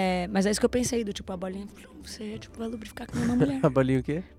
É, 0.00 0.28
mas 0.28 0.46
é 0.46 0.50
isso 0.52 0.60
que 0.60 0.66
eu 0.66 0.70
pensei, 0.70 1.02
do 1.02 1.12
tipo, 1.12 1.32
a 1.32 1.36
bolinha, 1.36 1.66
flum, 1.66 1.90
você 2.04 2.38
tipo, 2.38 2.56
vai 2.56 2.68
lubrificar 2.68 3.08
que 3.08 3.16
nem 3.16 3.24
uma 3.24 3.34
mulher. 3.34 3.58
A 3.66 3.68
bolinha 3.68 3.98
o 3.98 4.02
quê? 4.02 4.22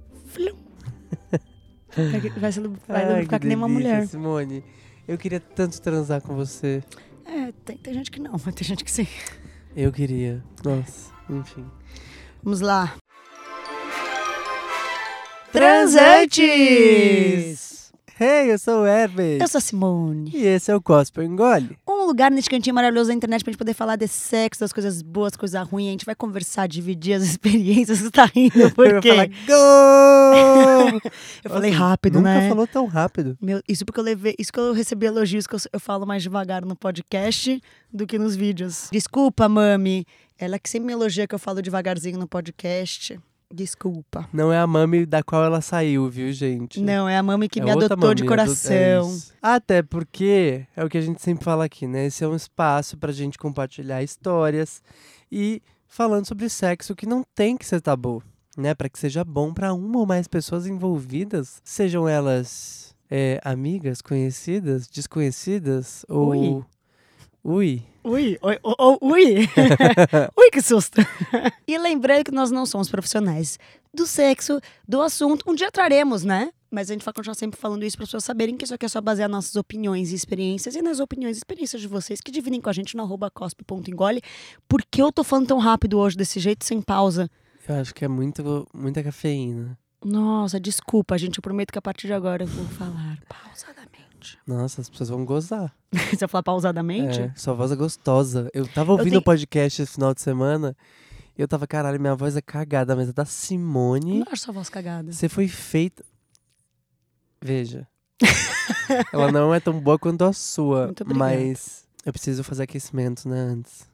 Vai, 2.39 2.51
ser, 2.51 2.61
vai 2.87 3.01
Ai, 3.03 3.09
lubrificar 3.09 3.39
que, 3.39 3.47
nem 3.47 3.58
uma 3.58 3.67
mulher. 3.67 4.08
Simone, 4.08 4.64
eu 5.08 5.17
queria 5.17 5.40
tanto 5.40 5.82
transar 5.82 6.22
com 6.22 6.35
você. 6.35 6.83
É, 7.25 7.51
tem, 7.66 7.77
tem 7.77 7.95
gente 7.95 8.11
que 8.11 8.19
não, 8.19 8.33
mas 8.45 8.53
tem 8.53 8.65
gente 8.65 8.85
que 8.85 8.91
sim. 8.91 9.07
Eu 9.75 9.91
queria. 9.91 10.43
Nossa, 10.63 11.11
enfim. 11.27 11.65
Vamos 12.43 12.61
lá. 12.61 12.95
Transantes! 15.51 16.69
Hey, 18.19 18.51
eu 18.51 18.59
sou 18.59 18.83
o 18.83 18.85
Herbert. 18.85 19.41
Eu 19.41 19.47
sou 19.47 19.57
a 19.57 19.61
Simone. 19.61 20.29
E 20.33 20.45
esse 20.45 20.69
é 20.71 20.75
o 20.75 20.81
Gospel 20.81 21.23
Engole. 21.23 21.77
Um 21.87 21.98
lugar 22.09 22.29
nesse 22.31 22.49
cantinho 22.49 22.73
maravilhoso 22.75 23.09
da 23.09 23.13
internet 23.13 23.43
pra 23.43 23.51
gente 23.51 23.57
poder 23.57 23.73
falar 23.73 23.95
de 23.95 24.07
sexo, 24.07 24.59
das 24.61 24.73
coisas 24.73 25.01
boas, 25.01 25.36
coisas 25.37 25.67
ruins. 25.67 25.87
A 25.87 25.91
gente 25.91 26.05
vai 26.05 26.15
conversar, 26.15 26.67
dividir 26.67 27.13
as 27.13 27.23
experiências. 27.29 28.00
Você 28.00 28.11
tá 28.11 28.25
rindo 28.25 28.71
por 28.75 28.87
Eu 28.87 29.01
quê? 29.01 29.09
falar, 29.09 29.27
gol! 29.47 31.01
Eu 31.43 31.50
falei 31.50 31.71
rápido, 31.71 32.16
Nunca 32.20 32.30
né? 32.40 32.50
falou 32.50 32.67
tão 32.67 32.86
rápido. 32.86 33.38
Meu, 33.41 33.62
isso 33.67 33.86
porque 33.86 34.00
eu 34.00 34.03
levei, 34.03 34.36
isso 34.38 34.52
que 34.52 34.59
eu 34.59 34.73
recebi 34.73 35.05
elogios 35.05 35.48
que 35.48 35.55
eu, 35.55 35.59
eu 35.73 35.80
falo 35.80 36.05
mais 36.05 36.22
devagar 36.23 36.66
no 36.66 36.76
podcast 36.76 37.62
do 37.94 38.05
que 38.05 38.17
nos 38.20 38.36
vídeos. 38.36 38.89
Desculpa, 38.91 39.48
mami. 39.48 40.05
Ela 40.38 40.58
que 40.59 40.70
sempre 40.70 40.88
me 40.88 40.94
elogia 40.94 41.28
que 41.28 41.36
eu 41.36 41.39
falo 41.39 41.62
devagarzinho 41.62 42.17
no 42.17 42.28
podcast. 42.28 43.20
Desculpa. 43.52 44.30
Não 44.31 44.53
é 44.53 44.59
a 44.59 44.67
mami 44.67 45.05
da 45.05 45.23
qual 45.23 45.44
ela 45.44 45.59
saiu, 45.59 46.08
viu, 46.09 46.31
gente? 46.31 46.80
Não, 46.80 47.09
é 47.09 47.17
a 47.17 47.23
mami 47.23 47.49
que 47.49 47.59
É 47.59 47.63
me 47.63 47.72
adotou 47.72 48.13
de 48.13 48.23
mami, 48.23 48.34
ado- 48.41 48.41
é 48.44 48.45
coração. 48.45 49.09
isso. 49.12 49.34
Até 49.41 49.81
porque 49.81 50.66
é 50.75 50.84
o 50.84 50.89
que 50.89 50.98
a 50.98 51.02
gente 51.02 51.22
sempre 51.22 51.44
fala 51.44 51.66
aqui, 51.66 51.88
né? 51.88 52.05
Esse 52.05 52.23
é 52.23 52.27
um 52.27 52.35
espaço 52.35 52.95
pra 52.98 53.12
gente 53.12 53.38
compartilhar 53.39 54.03
histórias 54.03 54.84
e 55.31 55.62
falando 55.88 56.28
sobre 56.28 56.47
sexo 56.47 56.95
que 56.95 57.08
não 57.08 57.23
tem 57.33 57.58
que 57.58 57.66
ser 57.66 57.81
tabu, 57.81 58.22
né? 58.56 58.75
Pra 58.75 58.88
que 58.88 59.00
seja 59.00 59.23
bom 59.23 59.52
pra 59.52 59.73
uma 59.73 59.97
ou 59.97 60.06
mais 60.06 60.28
pessoas 60.28 60.67
envolvidas, 60.67 61.59
sejam 61.63 62.08
elas 62.08 62.94
é, 63.09 63.41
amigas, 63.44 64.00
conhecidas, 64.02 64.88
desconhecidas 64.88 66.06
ou. 66.08 66.63
Ui. 67.44 67.84
Ui, 68.04 68.38
oi, 68.42 68.59
oi, 68.64 68.76
oi, 68.80 68.98
ui. 69.02 69.50
ui, 70.38 70.52
que 70.52 70.62
susto. 70.62 71.02
e 71.68 71.78
lembrando 71.78 72.26
que 72.26 72.31
nós 72.31 72.52
não 72.52 72.66
somos 72.66 72.90
profissionais 72.90 73.58
do 73.94 74.06
sexo, 74.06 74.59
do 74.88 75.02
assunto. 75.02 75.50
Um 75.50 75.56
dia 75.56 75.72
traremos, 75.72 76.23
né? 76.23 76.52
Mas 76.72 76.90
a 76.90 76.94
gente 76.94 77.04
vai 77.04 77.14
continuar 77.14 77.36
sempre 77.36 77.59
falando 77.59 77.84
isso 77.84 77.98
para 77.98 78.04
as 78.04 78.09
pessoas 78.09 78.23
saberem 78.23 78.56
que 78.56 78.64
isso 78.64 78.73
aqui 78.73 78.86
é 78.86 78.90
só 78.90 79.02
basear 79.02 79.28
nossas 79.28 79.56
opiniões 79.56 80.12
e 80.12 80.16
experiências 80.16 80.76
e 80.76 80.81
nas 80.81 81.00
opiniões 81.00 81.38
e 81.38 81.40
experiências 81.40 81.81
de 81.81 81.88
vocês 81.88 82.22
que 82.22 82.31
dividem 82.31 82.62
com 82.62 82.70
a 82.70 82.73
gente 82.73 82.96
no 82.96 83.04
arroba 83.04 83.31
cospe.engole. 83.31 84.22
Por 84.68 84.84
que 84.84 85.02
eu 85.02 85.12
tô 85.12 85.24
falando 85.24 85.48
tão 85.48 85.58
rápido 85.58 85.98
hoje, 85.98 86.16
desse 86.16 86.40
jeito, 86.40 86.64
sem 86.64 86.81
pausa? 86.81 87.30
Eu 87.68 87.76
acho 87.76 87.94
que 87.94 88.06
é 88.06 88.08
muito, 88.08 88.68
muita 88.74 89.03
cafeína. 89.03 89.78
Nossa, 90.03 90.59
desculpa, 90.59 91.18
gente. 91.18 91.38
Eu 91.38 91.42
prometo 91.42 91.72
que 91.72 91.80
a 91.80 91.81
partir 91.81 92.08
de 92.08 92.14
agora 92.14 92.44
eu 92.44 92.48
vou 92.48 92.66
falar 92.66 93.18
pausadamente. 93.28 94.09
Nossa, 94.48 94.81
as 94.81 94.89
pessoas 94.89 95.09
vão 95.09 95.23
gozar. 95.25 95.73
Você 95.92 96.17
vai 96.17 96.30
falar 96.30 96.44
pausadamente? 96.44 97.20
É, 97.22 97.34
sua 97.36 97.53
voz 97.53 97.72
é 97.72 97.75
gostosa. 97.75 98.50
Eu 98.53 98.67
tava 98.67 98.92
ouvindo 98.92 99.09
tenho- 99.09 99.22
o 99.22 99.23
podcast 99.23 99.81
esse 99.81 99.94
final 99.94 100.14
de 100.14 100.22
semana 100.22 100.75
e 101.38 101.42
eu 101.42 101.48
tava, 101.48 101.66
caralho, 101.66 102.00
minha 102.00 102.16
voz 102.16 102.36
é 102.36 102.42
cagada, 102.42 102.95
mas 102.95 103.09
a 103.09 103.12
da 103.12 103.25
Simone, 103.25 104.20
Não 104.20 104.28
acho 104.31 104.44
sua 104.44 104.53
voz 104.53 104.70
cagada. 104.70 105.12
você 105.12 105.28
foi 105.30 105.47
feita. 105.47 106.03
Veja. 107.42 107.88
Ela 109.14 109.31
não 109.31 109.53
é 109.53 109.59
tão 109.59 109.80
boa 109.80 109.97
quanto 109.97 110.23
a 110.25 110.34
sua, 110.34 110.88
Muito 110.88 111.03
obrigada. 111.03 111.36
mas 111.36 111.86
eu 112.06 112.12
preciso 112.12 112.44
fazer 112.44 112.64
aquecimento, 112.64 113.28
né, 113.30 113.38
antes. 113.40 113.88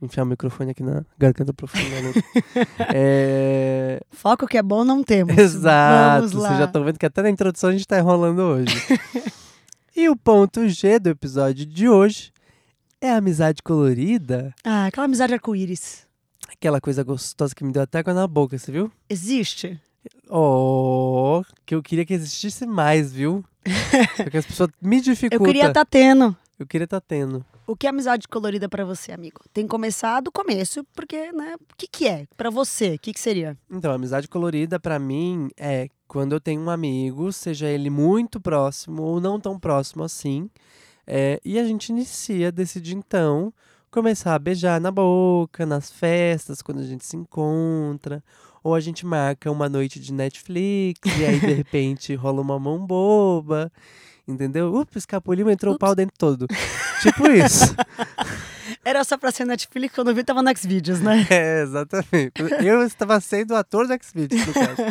Enfiar 0.00 0.22
o 0.22 0.26
microfone 0.26 0.70
aqui 0.70 0.82
na 0.82 1.04
garganta 1.18 1.52
profunda. 1.52 1.84
Né? 2.02 2.12
é... 2.94 4.00
Foco 4.12 4.46
que 4.46 4.56
é 4.56 4.62
bom 4.62 4.84
não 4.84 5.02
temos. 5.02 5.36
Exato. 5.36 6.28
Vocês 6.28 6.56
já 6.58 6.64
estão 6.66 6.84
vendo 6.84 6.98
que 6.98 7.06
até 7.06 7.20
na 7.20 7.30
introdução 7.30 7.70
a 7.70 7.72
gente 7.72 7.86
tá 7.86 7.98
enrolando 7.98 8.38
hoje. 8.40 8.74
E 9.98 10.08
o 10.08 10.14
ponto 10.16 10.68
G 10.68 11.00
do 11.00 11.08
episódio 11.08 11.66
de 11.66 11.88
hoje 11.88 12.32
é 13.00 13.10
a 13.10 13.16
amizade 13.16 13.60
colorida. 13.64 14.54
Ah, 14.62 14.86
aquela 14.86 15.06
amizade 15.06 15.34
arco-íris. 15.34 16.06
Aquela 16.48 16.80
coisa 16.80 17.02
gostosa 17.02 17.52
que 17.52 17.64
me 17.64 17.72
deu 17.72 17.82
até 17.82 17.98
água 17.98 18.14
na 18.14 18.24
boca, 18.28 18.56
você 18.56 18.70
viu? 18.70 18.92
Existe? 19.10 19.80
Oh, 20.30 21.42
que 21.66 21.74
eu 21.74 21.82
queria 21.82 22.06
que 22.06 22.14
existisse 22.14 22.64
mais, 22.64 23.12
viu? 23.12 23.44
Porque 24.16 24.36
as 24.38 24.46
pessoas 24.46 24.70
me 24.80 24.98
Eu 24.98 25.02
dificultam. 25.02 25.46
queria 25.46 25.66
estar 25.66 25.84
tendo. 25.84 26.36
Eu 26.58 26.66
queria 26.66 26.84
estar 26.84 27.00
tendo. 27.00 27.44
O 27.66 27.76
que 27.76 27.86
é 27.86 27.90
amizade 27.90 28.28
colorida 28.28 28.68
pra 28.68 28.84
você, 28.84 29.10
amigo? 29.10 29.40
Tem 29.52 29.64
que 29.64 29.70
começar 29.70 30.20
do 30.20 30.30
começo, 30.30 30.84
porque, 30.94 31.32
né? 31.32 31.56
O 31.56 31.76
que, 31.76 31.88
que 31.88 32.06
é? 32.06 32.26
Pra 32.36 32.50
você, 32.50 32.94
o 32.94 32.98
que, 33.00 33.12
que 33.12 33.20
seria? 33.20 33.58
Então, 33.68 33.92
amizade 33.92 34.28
colorida 34.28 34.78
pra 34.78 34.98
mim 34.98 35.48
é 35.56 35.88
quando 36.08 36.32
eu 36.32 36.40
tenho 36.40 36.62
um 36.62 36.70
amigo, 36.70 37.30
seja 37.32 37.68
ele 37.68 37.90
muito 37.90 38.40
próximo 38.40 39.02
ou 39.02 39.20
não 39.20 39.38
tão 39.38 39.58
próximo 39.58 40.02
assim, 40.02 40.50
é, 41.06 41.40
e 41.44 41.58
a 41.58 41.64
gente 41.64 41.90
inicia, 41.90 42.50
decide 42.50 42.96
então 42.96 43.52
começar 43.90 44.34
a 44.34 44.38
beijar 44.38 44.80
na 44.80 44.90
boca, 44.90 45.64
nas 45.64 45.90
festas, 45.90 46.60
quando 46.62 46.80
a 46.80 46.84
gente 46.84 47.04
se 47.04 47.16
encontra, 47.16 48.22
ou 48.62 48.74
a 48.74 48.80
gente 48.80 49.06
marca 49.06 49.50
uma 49.50 49.68
noite 49.68 50.00
de 50.00 50.12
Netflix 50.12 51.00
e 51.18 51.24
aí 51.24 51.38
de 51.40 51.52
repente 51.54 52.14
rola 52.14 52.40
uma 52.40 52.58
mão 52.58 52.84
boba, 52.84 53.70
entendeu? 54.26 54.74
Ups, 54.74 54.96
escapuliu, 54.96 55.50
entrou 55.50 55.72
o 55.72 55.76
Ups. 55.76 55.80
pau 55.80 55.94
dentro 55.94 56.14
todo. 56.18 56.46
tipo 57.02 57.28
isso. 57.30 57.74
Era 58.84 59.02
só 59.04 59.16
pra 59.16 59.30
ser 59.30 59.44
Netflix, 59.44 59.94
quando 59.94 60.08
eu 60.08 60.14
vi 60.14 60.22
tava 60.24 60.42
no 60.42 60.56
Xvideos, 60.56 61.00
né? 61.00 61.26
É, 61.30 61.62
exatamente. 61.62 62.32
Eu 62.62 62.82
estava 62.82 63.20
sendo 63.20 63.54
ator 63.54 63.86
do 63.86 63.92
X-Videos, 63.94 64.46
no 64.46 64.52
caso. 64.52 64.82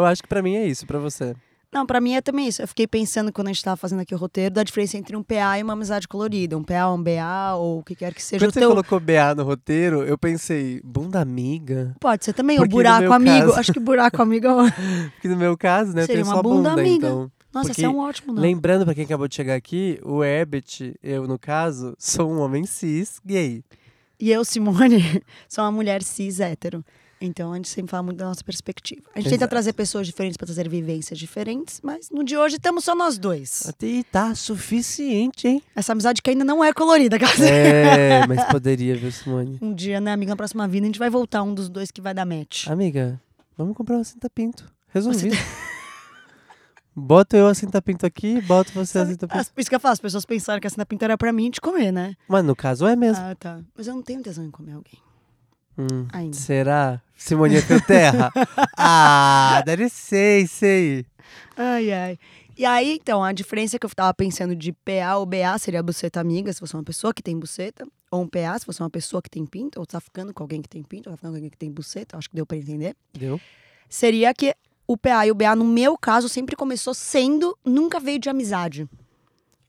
Eu 0.00 0.06
acho 0.06 0.22
que 0.22 0.28
pra 0.28 0.42
mim 0.42 0.54
é 0.56 0.66
isso, 0.66 0.86
pra 0.86 0.98
você. 0.98 1.34
Não, 1.72 1.86
pra 1.86 2.00
mim 2.00 2.14
é 2.14 2.20
também 2.20 2.48
isso. 2.48 2.60
Eu 2.60 2.66
fiquei 2.66 2.84
pensando 2.86 3.32
quando 3.32 3.46
a 3.46 3.52
gente 3.52 3.62
tava 3.62 3.76
fazendo 3.76 4.00
aqui 4.00 4.12
o 4.12 4.18
roteiro 4.18 4.52
da 4.52 4.64
diferença 4.64 4.96
entre 4.98 5.14
um 5.16 5.22
PA 5.22 5.56
e 5.56 5.62
uma 5.62 5.74
amizade 5.74 6.08
colorida. 6.08 6.58
Um 6.58 6.64
PA, 6.64 6.90
um 6.90 7.00
BA, 7.00 7.54
ou 7.54 7.78
o 7.78 7.82
que 7.84 7.94
quer 7.94 8.12
que 8.12 8.20
seja 8.20 8.44
Quando 8.44 8.50
o 8.50 8.52
você 8.54 8.58
teu. 8.58 8.70
colocou 8.70 8.98
BA 8.98 9.34
no 9.36 9.44
roteiro, 9.44 10.02
eu 10.02 10.18
pensei, 10.18 10.80
bunda 10.82 11.20
amiga? 11.20 11.94
Pode 12.00 12.24
ser 12.24 12.32
também, 12.32 12.56
o 12.56 12.62
Porque 12.62 12.70
no 12.74 12.76
buraco 12.82 13.12
amigo. 13.12 13.46
caso- 13.46 13.54
Acho 13.60 13.72
que 13.72 13.78
buraco 13.78 14.20
amigo 14.20 14.46
é 14.48 14.52
o- 14.52 14.66
Porque 15.14 15.28
no 15.28 15.36
meu 15.36 15.56
caso, 15.56 15.92
né, 15.94 16.02
eu 16.02 16.06
Seria 16.06 16.22
tenho 16.22 16.26
uma 16.26 16.36
só 16.36 16.42
bunda 16.42 16.70
bunda, 16.70 16.80
amiga. 16.80 17.06
então... 17.06 17.32
Nossa, 17.52 17.68
Porque 17.68 17.80
esse 17.80 17.84
é 17.84 17.88
um 17.88 17.98
ótimo 17.98 18.32
nome. 18.32 18.46
Lembrando 18.48 18.84
pra 18.84 18.94
quem 18.94 19.04
acabou 19.04 19.26
de 19.28 19.34
chegar 19.36 19.54
aqui, 19.56 19.98
o 20.04 20.22
Herbert, 20.24 20.94
eu 21.02 21.26
no 21.28 21.36
caso, 21.38 21.94
sou 21.98 22.30
um 22.32 22.38
homem 22.40 22.64
cis 22.64 23.20
gay. 23.26 23.62
E 24.20 24.30
eu, 24.30 24.44
Simone, 24.44 25.22
sou 25.48 25.64
uma 25.64 25.72
mulher 25.72 26.02
cis 26.02 26.38
hétero. 26.40 26.84
Então 27.20 27.52
a 27.52 27.56
gente 27.56 27.68
sempre 27.68 27.90
fala 27.90 28.02
muito 28.02 28.16
da 28.16 28.24
nossa 28.24 28.42
perspectiva. 28.42 29.02
A 29.14 29.18
gente 29.18 29.26
tenta 29.26 29.42
Exato. 29.42 29.50
trazer 29.50 29.72
pessoas 29.74 30.06
diferentes 30.06 30.38
para 30.38 30.46
trazer 30.46 30.68
vivências 30.68 31.18
diferentes, 31.18 31.80
mas 31.82 32.08
no 32.10 32.24
de 32.24 32.36
hoje 32.36 32.56
estamos 32.56 32.82
só 32.82 32.94
nós 32.94 33.18
dois. 33.18 33.66
Até 33.68 34.02
tá 34.10 34.34
suficiente, 34.34 35.46
hein? 35.46 35.62
Essa 35.76 35.92
amizade 35.92 36.22
que 36.22 36.30
ainda 36.30 36.44
não 36.44 36.64
é 36.64 36.72
colorida, 36.72 37.18
cara. 37.20 37.44
É, 37.46 38.26
mas 38.26 38.42
poderia, 38.44 38.96
viu, 38.96 39.12
Simone? 39.12 39.58
Um 39.60 39.74
dia, 39.74 40.00
né, 40.00 40.12
amiga, 40.12 40.30
na 40.30 40.36
próxima 40.36 40.66
vida 40.66 40.86
a 40.86 40.88
gente 40.88 40.98
vai 40.98 41.10
voltar 41.10 41.42
um 41.42 41.52
dos 41.52 41.68
dois 41.68 41.90
que 41.90 42.00
vai 42.00 42.14
dar 42.14 42.24
match. 42.24 42.66
Amiga, 42.68 43.20
vamos 43.56 43.76
comprar 43.76 43.96
uma 43.96 44.04
cinta 44.04 44.30
pinto. 44.30 44.64
Resolvido. 44.88 45.36
Bota 46.96 47.36
eu 47.36 47.46
a 47.46 47.54
cinta 47.54 47.80
pinto 47.80 48.04
aqui, 48.04 48.40
bota 48.42 48.72
você 48.72 48.98
a 48.98 49.06
cinta 49.06 49.28
pinto. 49.28 49.52
Isso 49.56 49.70
que 49.70 49.76
eu 49.76 49.80
falo, 49.80 49.92
as 49.92 50.00
pessoas 50.00 50.24
pensaram 50.26 50.60
que 50.60 50.66
a 50.66 50.70
cena 50.70 50.84
pinta 50.84 51.04
era 51.04 51.16
pra 51.16 51.32
mim 51.32 51.48
de 51.48 51.60
comer, 51.60 51.92
né? 51.92 52.14
Mas 52.28 52.44
no 52.44 52.54
caso 52.56 52.84
é 52.86 52.96
mesmo. 52.96 53.24
Ah, 53.24 53.34
tá. 53.34 53.60
Mas 53.76 53.86
eu 53.86 53.94
não 53.94 54.02
tenho 54.02 54.20
tesão 54.22 54.44
em 54.44 54.50
comer 54.50 54.72
alguém. 54.72 54.98
Hum, 55.80 56.06
ainda. 56.12 56.36
Será? 56.36 57.00
Simonia 57.16 57.62
Terra? 57.86 58.32
ah, 58.76 59.62
dá 59.64 59.74
licença 59.74 60.66
aí. 60.66 61.04
Ai, 61.56 61.92
ai. 61.92 62.18
E 62.56 62.64
aí, 62.64 62.98
então, 63.00 63.24
a 63.24 63.32
diferença 63.32 63.78
que 63.78 63.86
eu 63.86 63.90
tava 63.90 64.12
pensando 64.12 64.54
de 64.54 64.72
PA 64.72 65.16
ou 65.16 65.24
BA 65.24 65.56
seria 65.58 65.80
a 65.80 65.82
buceta 65.82 66.20
amiga, 66.20 66.52
se 66.52 66.60
você 66.60 66.76
é 66.76 66.78
uma 66.78 66.84
pessoa 66.84 67.14
que 67.14 67.22
tem 67.22 67.38
buceta. 67.38 67.86
Ou 68.10 68.22
um 68.22 68.26
PA, 68.26 68.58
se 68.58 68.66
você 68.66 68.82
é 68.82 68.84
uma 68.84 68.90
pessoa 68.90 69.22
que 69.22 69.30
tem 69.30 69.46
pinto, 69.46 69.78
ou 69.78 69.86
tá 69.86 70.00
ficando 70.00 70.34
com 70.34 70.42
alguém 70.42 70.60
que 70.60 70.68
tem 70.68 70.82
pinto, 70.82 71.08
ou 71.08 71.12
tá 71.12 71.16
ficando 71.16 71.30
com 71.30 71.36
alguém 71.36 71.50
que 71.50 71.56
tem 71.56 71.70
buceta, 71.70 72.18
acho 72.18 72.28
que 72.28 72.34
deu 72.34 72.44
pra 72.44 72.56
entender. 72.56 72.96
Deu? 73.14 73.40
Seria 73.88 74.34
que 74.34 74.54
o 74.86 74.96
PA 74.96 75.26
e 75.26 75.30
o 75.30 75.34
BA, 75.34 75.54
no 75.54 75.64
meu 75.64 75.96
caso, 75.96 76.28
sempre 76.28 76.56
começou 76.56 76.92
sendo, 76.92 77.56
nunca 77.64 78.00
veio 78.00 78.18
de 78.18 78.28
amizade. 78.28 78.88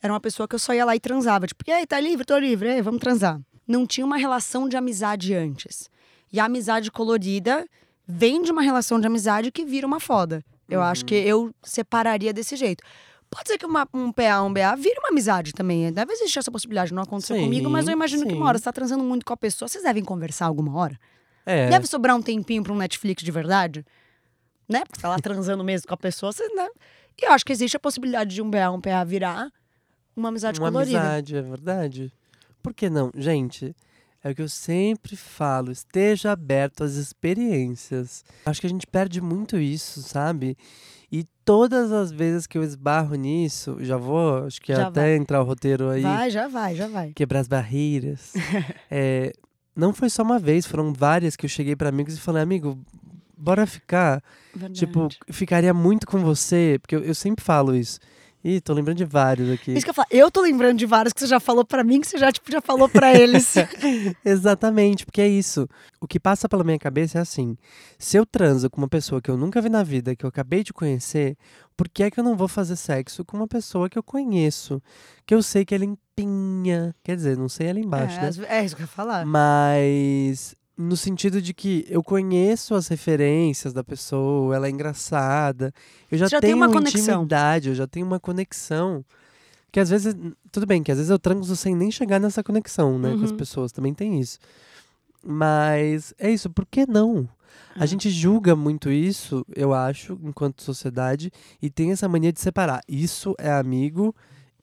Era 0.01 0.11
uma 0.11 0.19
pessoa 0.19 0.47
que 0.47 0.55
eu 0.55 0.59
só 0.59 0.73
ia 0.73 0.83
lá 0.83 0.95
e 0.95 0.99
transava. 0.99 1.45
Tipo, 1.45 1.63
e 1.67 1.71
aí, 1.71 1.85
tá 1.85 1.99
livre? 1.99 2.25
Tô 2.25 2.37
livre, 2.37 2.69
ei, 2.69 2.81
vamos 2.81 2.99
transar. 2.99 3.39
Não 3.67 3.85
tinha 3.85 4.05
uma 4.05 4.17
relação 4.17 4.67
de 4.67 4.75
amizade 4.75 5.35
antes. 5.35 5.90
E 6.31 6.39
a 6.39 6.45
amizade 6.45 6.91
colorida 6.91 7.65
vem 8.07 8.41
de 8.41 8.51
uma 8.51 8.61
relação 8.61 8.99
de 8.99 9.07
amizade 9.07 9.51
que 9.51 9.65
vira 9.65 9.85
uma 9.85 9.99
foda. 9.99 10.43
Eu 10.69 10.81
acho 10.81 11.03
que 11.05 11.13
eu 11.15 11.53
separaria 11.61 12.31
desse 12.33 12.55
jeito. 12.55 12.83
Pode 13.29 13.47
ser 13.49 13.57
que 13.57 13.65
uma- 13.65 13.87
um 13.93 14.11
PA, 14.11 14.41
um 14.43 14.51
BA 14.51 14.75
vire 14.75 14.95
uma 14.99 15.09
amizade 15.09 15.53
também. 15.53 15.91
Deve 15.91 16.13
existir 16.13 16.39
essa 16.39 16.51
possibilidade. 16.51 16.93
Não 16.93 17.03
aconteceu 17.03 17.35
Sim, 17.35 17.43
comigo, 17.43 17.69
mas 17.69 17.87
eu 17.87 17.93
imagino 17.93 18.23
que 18.23 18.29
sim. 18.31 18.35
uma 18.37 18.47
hora 18.47 18.57
você 18.57 18.63
tá 18.65 18.71
transando 18.73 19.03
muito 19.03 19.25
com 19.25 19.33
a 19.33 19.37
pessoa. 19.37 19.67
Vocês 19.69 19.83
devem 19.83 20.03
conversar 20.03 20.45
alguma 20.47 20.73
hora. 20.77 20.97
É. 21.45 21.69
Deve 21.69 21.87
sobrar 21.87 22.15
um 22.15 22.21
tempinho 22.21 22.61
pra 22.63 22.71
um 22.73 22.77
Netflix 22.77 23.23
de 23.23 23.31
verdade. 23.31 23.85
Né? 24.67 24.83
Porque 24.85 25.01
tá 25.01 25.09
lá 25.09 25.17
transando 25.21 25.63
mesmo 25.63 25.87
com 25.87 25.93
a 25.93 25.97
pessoa, 25.97 26.31
você, 26.31 26.47
né? 26.55 26.67
E 27.21 27.25
eu 27.25 27.31
acho 27.31 27.45
que 27.45 27.51
existe 27.51 27.75
a 27.75 27.79
possibilidade 27.79 28.33
de 28.35 28.41
um 28.41 28.49
BA, 28.49 28.69
um 28.71 28.79
PA 28.81 29.03
virar 29.03 29.49
uma 30.15 30.29
amizade 30.29 30.59
uma 30.59 30.69
colorida. 30.71 30.99
amizade, 30.99 31.35
é 31.35 31.41
verdade. 31.41 32.13
Por 32.63 32.73
que 32.73 32.89
não? 32.89 33.11
Gente, 33.15 33.75
É 34.23 34.29
o 34.31 34.35
que 34.35 34.41
eu 34.41 34.49
sempre 34.49 35.15
falo, 35.15 35.71
esteja 35.71 36.31
aberto 36.31 36.83
às 36.83 36.93
experiências. 36.93 38.23
Acho 38.45 38.61
que 38.61 38.67
a 38.67 38.69
gente 38.69 38.85
perde 38.85 39.19
muito 39.19 39.57
isso, 39.57 40.01
sabe? 40.03 40.55
E 41.11 41.25
todas 41.43 41.91
as 41.91 42.11
vezes 42.11 42.45
que 42.47 42.57
eu 42.57 42.63
esbarro 42.63 43.15
nisso, 43.15 43.77
já 43.81 43.97
vou, 43.97 44.45
acho 44.45 44.61
que 44.61 44.73
Já 44.73 44.87
até 44.87 45.01
vai. 45.01 45.15
entrar 45.15 45.41
o 45.41 45.43
roteiro 45.43 45.89
aí, 45.89 46.01
Vai, 46.03 46.29
já 46.29 46.47
vai, 46.47 46.75
já 46.75 46.87
vai. 46.87 47.11
quebrar 47.13 47.39
as 47.39 47.47
barreiras. 47.47 48.31
é, 48.89 49.33
não 49.75 49.91
foi 49.93 50.09
só 50.09 50.21
uma 50.23 50.37
vez, 50.39 50.65
foram 50.65 50.93
várias 50.93 51.35
que 51.35 51.45
eu 51.45 51.49
cheguei 51.49 51.75
para 51.75 51.89
amigos 51.89 52.13
e 52.15 52.19
falei, 52.19 52.43
amigo, 52.43 52.79
bora 53.35 53.65
ficar. 53.65 54.23
Verdade. 54.53 54.79
Tipo, 54.79 55.09
ficaria 55.31 55.73
muito 55.73 56.05
com 56.05 56.19
você, 56.19 56.77
porque 56.81 56.95
eu, 56.95 57.03
eu 57.03 57.15
sempre 57.15 57.43
falo 57.43 57.75
isso. 57.75 57.99
Ih, 58.43 58.59
tô 58.59 58.73
lembrando 58.73 58.97
de 58.97 59.05
vários 59.05 59.49
aqui. 59.51 59.71
Isso 59.71 59.85
que 59.85 59.89
eu 59.91 59.93
falo, 59.93 60.07
eu 60.09 60.31
tô 60.31 60.41
lembrando 60.41 60.77
de 60.77 60.85
vários 60.85 61.13
que 61.13 61.19
você 61.19 61.27
já 61.27 61.39
falou 61.39 61.63
pra 61.63 61.83
mim, 61.83 62.01
que 62.01 62.07
você 62.07 62.17
já, 62.17 62.31
tipo, 62.31 62.51
já 62.51 62.59
falou 62.59 62.89
pra 62.89 63.13
eles. 63.13 63.53
Exatamente, 64.25 65.05
porque 65.05 65.21
é 65.21 65.27
isso. 65.27 65.67
O 65.99 66.07
que 66.07 66.19
passa 66.19 66.49
pela 66.49 66.63
minha 66.63 66.79
cabeça 66.79 67.19
é 67.19 67.21
assim: 67.21 67.55
se 67.99 68.17
eu 68.17 68.25
transo 68.25 68.69
com 68.69 68.81
uma 68.81 68.87
pessoa 68.87 69.21
que 69.21 69.29
eu 69.29 69.37
nunca 69.37 69.61
vi 69.61 69.69
na 69.69 69.83
vida, 69.83 70.15
que 70.15 70.25
eu 70.25 70.29
acabei 70.29 70.63
de 70.63 70.73
conhecer, 70.73 71.37
por 71.77 71.87
que 71.87 72.03
é 72.03 72.11
que 72.11 72.19
eu 72.19 72.23
não 72.23 72.35
vou 72.35 72.47
fazer 72.47 72.75
sexo 72.75 73.23
com 73.23 73.37
uma 73.37 73.47
pessoa 73.47 73.89
que 73.89 73.97
eu 73.97 74.03
conheço? 74.03 74.81
Que 75.25 75.35
eu 75.35 75.43
sei 75.43 75.63
que 75.63 75.75
é 75.75 75.77
limpinha. 75.77 76.95
Quer 77.03 77.15
dizer, 77.15 77.37
não 77.37 77.49
sei 77.49 77.69
ali 77.69 77.81
embaixo, 77.81 78.17
é, 78.17 78.21
né? 78.21 78.29
é 78.49 78.65
isso 78.65 78.75
que 78.75 78.81
eu 78.81 78.85
ia 78.85 78.87
falar. 78.87 79.25
Mas 79.25 80.55
no 80.81 80.97
sentido 80.97 81.41
de 81.41 81.53
que 81.53 81.85
eu 81.89 82.01
conheço 82.03 82.73
as 82.75 82.87
referências 82.87 83.73
da 83.73 83.83
pessoa, 83.83 84.55
ela 84.55 84.67
é 84.67 84.69
engraçada, 84.69 85.73
eu 86.11 86.17
já, 86.17 86.27
já 86.27 86.41
tenho 86.41 86.57
uma 86.57 86.71
conexão. 86.71 87.15
intimidade, 87.15 87.69
eu 87.69 87.75
já 87.75 87.87
tenho 87.87 88.05
uma 88.05 88.19
conexão. 88.19 89.03
Que 89.71 89.79
às 89.79 89.89
vezes, 89.89 90.13
tudo 90.51 90.65
bem, 90.65 90.83
que 90.83 90.91
às 90.91 90.97
vezes 90.97 91.09
eu 91.09 91.17
transo 91.19 91.55
sem 91.55 91.73
nem 91.75 91.89
chegar 91.91 92.19
nessa 92.19 92.43
conexão, 92.43 92.99
né, 92.99 93.15
com 93.17 93.23
as 93.23 93.31
Uhum. 93.31 93.37
pessoas, 93.37 93.71
também 93.71 93.93
tem 93.93 94.19
isso. 94.19 94.37
Mas 95.23 96.13
é 96.17 96.31
isso, 96.31 96.49
por 96.49 96.65
que 96.65 96.85
não? 96.85 97.27
A 97.75 97.83
É. 97.83 97.87
gente 97.87 98.09
julga 98.09 98.55
muito 98.55 98.91
isso, 98.91 99.45
eu 99.55 99.73
acho, 99.73 100.19
enquanto 100.23 100.61
sociedade, 100.63 101.31
e 101.61 101.69
tem 101.69 101.91
essa 101.91 102.07
mania 102.07 102.33
de 102.33 102.41
separar. 102.41 102.81
Isso 102.87 103.33
é 103.37 103.51
amigo, 103.51 104.15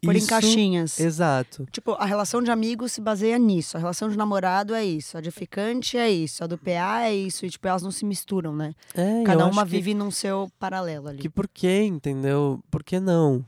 Por 0.02 0.14
em 0.14 0.18
isso... 0.18 0.28
caixinhas. 0.28 1.00
Exato. 1.00 1.66
Tipo, 1.72 1.92
a 1.92 2.04
relação 2.04 2.42
de 2.42 2.50
amigo 2.50 2.88
se 2.88 3.00
baseia 3.00 3.38
nisso. 3.38 3.76
A 3.76 3.80
relação 3.80 4.08
de 4.08 4.16
namorado 4.16 4.74
é 4.74 4.84
isso. 4.84 5.18
A 5.18 5.20
de 5.20 5.30
ficante 5.30 5.96
é 5.96 6.10
isso. 6.10 6.44
A 6.44 6.46
do 6.46 6.56
PA 6.56 7.02
é 7.04 7.14
isso. 7.14 7.44
E, 7.44 7.50
tipo, 7.50 7.66
elas 7.66 7.82
não 7.82 7.90
se 7.90 8.04
misturam, 8.04 8.54
né? 8.54 8.74
É, 8.94 9.22
Cada 9.24 9.46
uma 9.46 9.64
que- 9.64 9.70
vive 9.70 9.94
num 9.94 10.10
seu 10.10 10.48
paralelo 10.58 11.08
ali. 11.08 11.18
Que 11.18 11.28
por 11.28 11.48
que, 11.48 11.82
entendeu? 11.82 12.62
Por 12.70 12.84
que 12.84 13.00
não? 13.00 13.44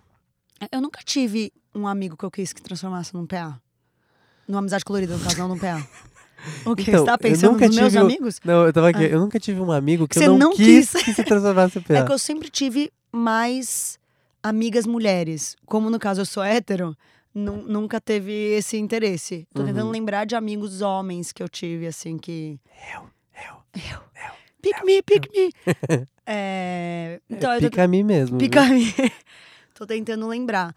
Eu 0.73 0.81
nunca 0.81 1.01
tive 1.05 1.53
um 1.75 1.87
amigo 1.87 2.17
que 2.17 2.25
eu 2.25 2.31
quis 2.31 2.53
que 2.53 2.61
transformasse 2.61 3.15
num 3.15 3.27
PA. 3.27 3.61
Numa 4.49 4.59
amizade 4.59 4.85
colorida, 4.85 5.17
no 5.17 5.23
caso, 5.23 5.39
não 5.39 5.49
num 5.49 5.59
PA. 5.59 5.87
O 6.65 6.75
que? 6.75 6.83
Então, 6.91 7.01
você 7.01 7.07
tá 7.07 7.19
pensando 7.19 7.59
nos 7.61 7.77
meus 7.77 7.95
amigos? 7.97 8.41
Não, 8.45 8.65
eu 8.65 8.73
tava 8.73 8.89
aqui. 8.89 9.05
Ah. 9.05 9.09
Eu 9.09 9.21
nunca 9.21 9.39
tive 9.39 9.61
um 9.61 9.71
amigo 9.71 10.09
que 10.09 10.19
Você 10.19 10.27
eu 10.27 10.33
não, 10.33 10.39
não 10.51 10.57
quis, 10.57 10.91
quis. 10.91 11.03
que 11.05 11.13
se 11.15 11.23
transformasse 11.23 11.79
em 11.79 11.83
PA. 11.83 11.95
É 11.99 12.03
que 12.05 12.11
eu 12.13 12.19
sempre 12.19 12.49
tive 12.49 12.91
mais 13.13 14.00
amigas 14.43 14.87
mulheres. 14.87 15.57
Como 15.67 15.91
no 15.91 15.99
caso 15.99 16.21
eu 16.21 16.27
sou 16.27 16.43
hétero, 16.43 16.97
nu- 17.35 17.63
nunca 17.67 18.01
teve 18.01 18.33
esse 18.33 18.77
interesse. 18.77 19.47
Tô 19.55 19.63
tentando 19.65 19.87
Uhum. 19.87 19.91
lembrar 19.93 20.25
de 20.25 20.35
amigos 20.35 20.81
homens 20.83 21.33
que 21.33 21.43
eu 21.43 21.49
tive, 21.49 21.87
assim, 21.87 22.19
que. 22.19 22.59
Eu, 22.95 23.03
eu. 23.35 24.01
Pick 24.63 24.85
me, 24.85 25.03
pick 25.03 25.27
me. 25.33 25.51
É, 26.33 27.21
Então, 27.29 27.53
eu 27.55 27.61
tô 27.61 27.71
Pica 27.71 27.85
a 27.85 27.89
mim 27.89 28.03
mesmo. 28.05 28.39
viu? 28.39 28.49
Pica 28.49 28.65
me. 28.67 28.85
Tô 29.75 29.85
tentando 29.87 30.29
lembrar. 30.29 30.75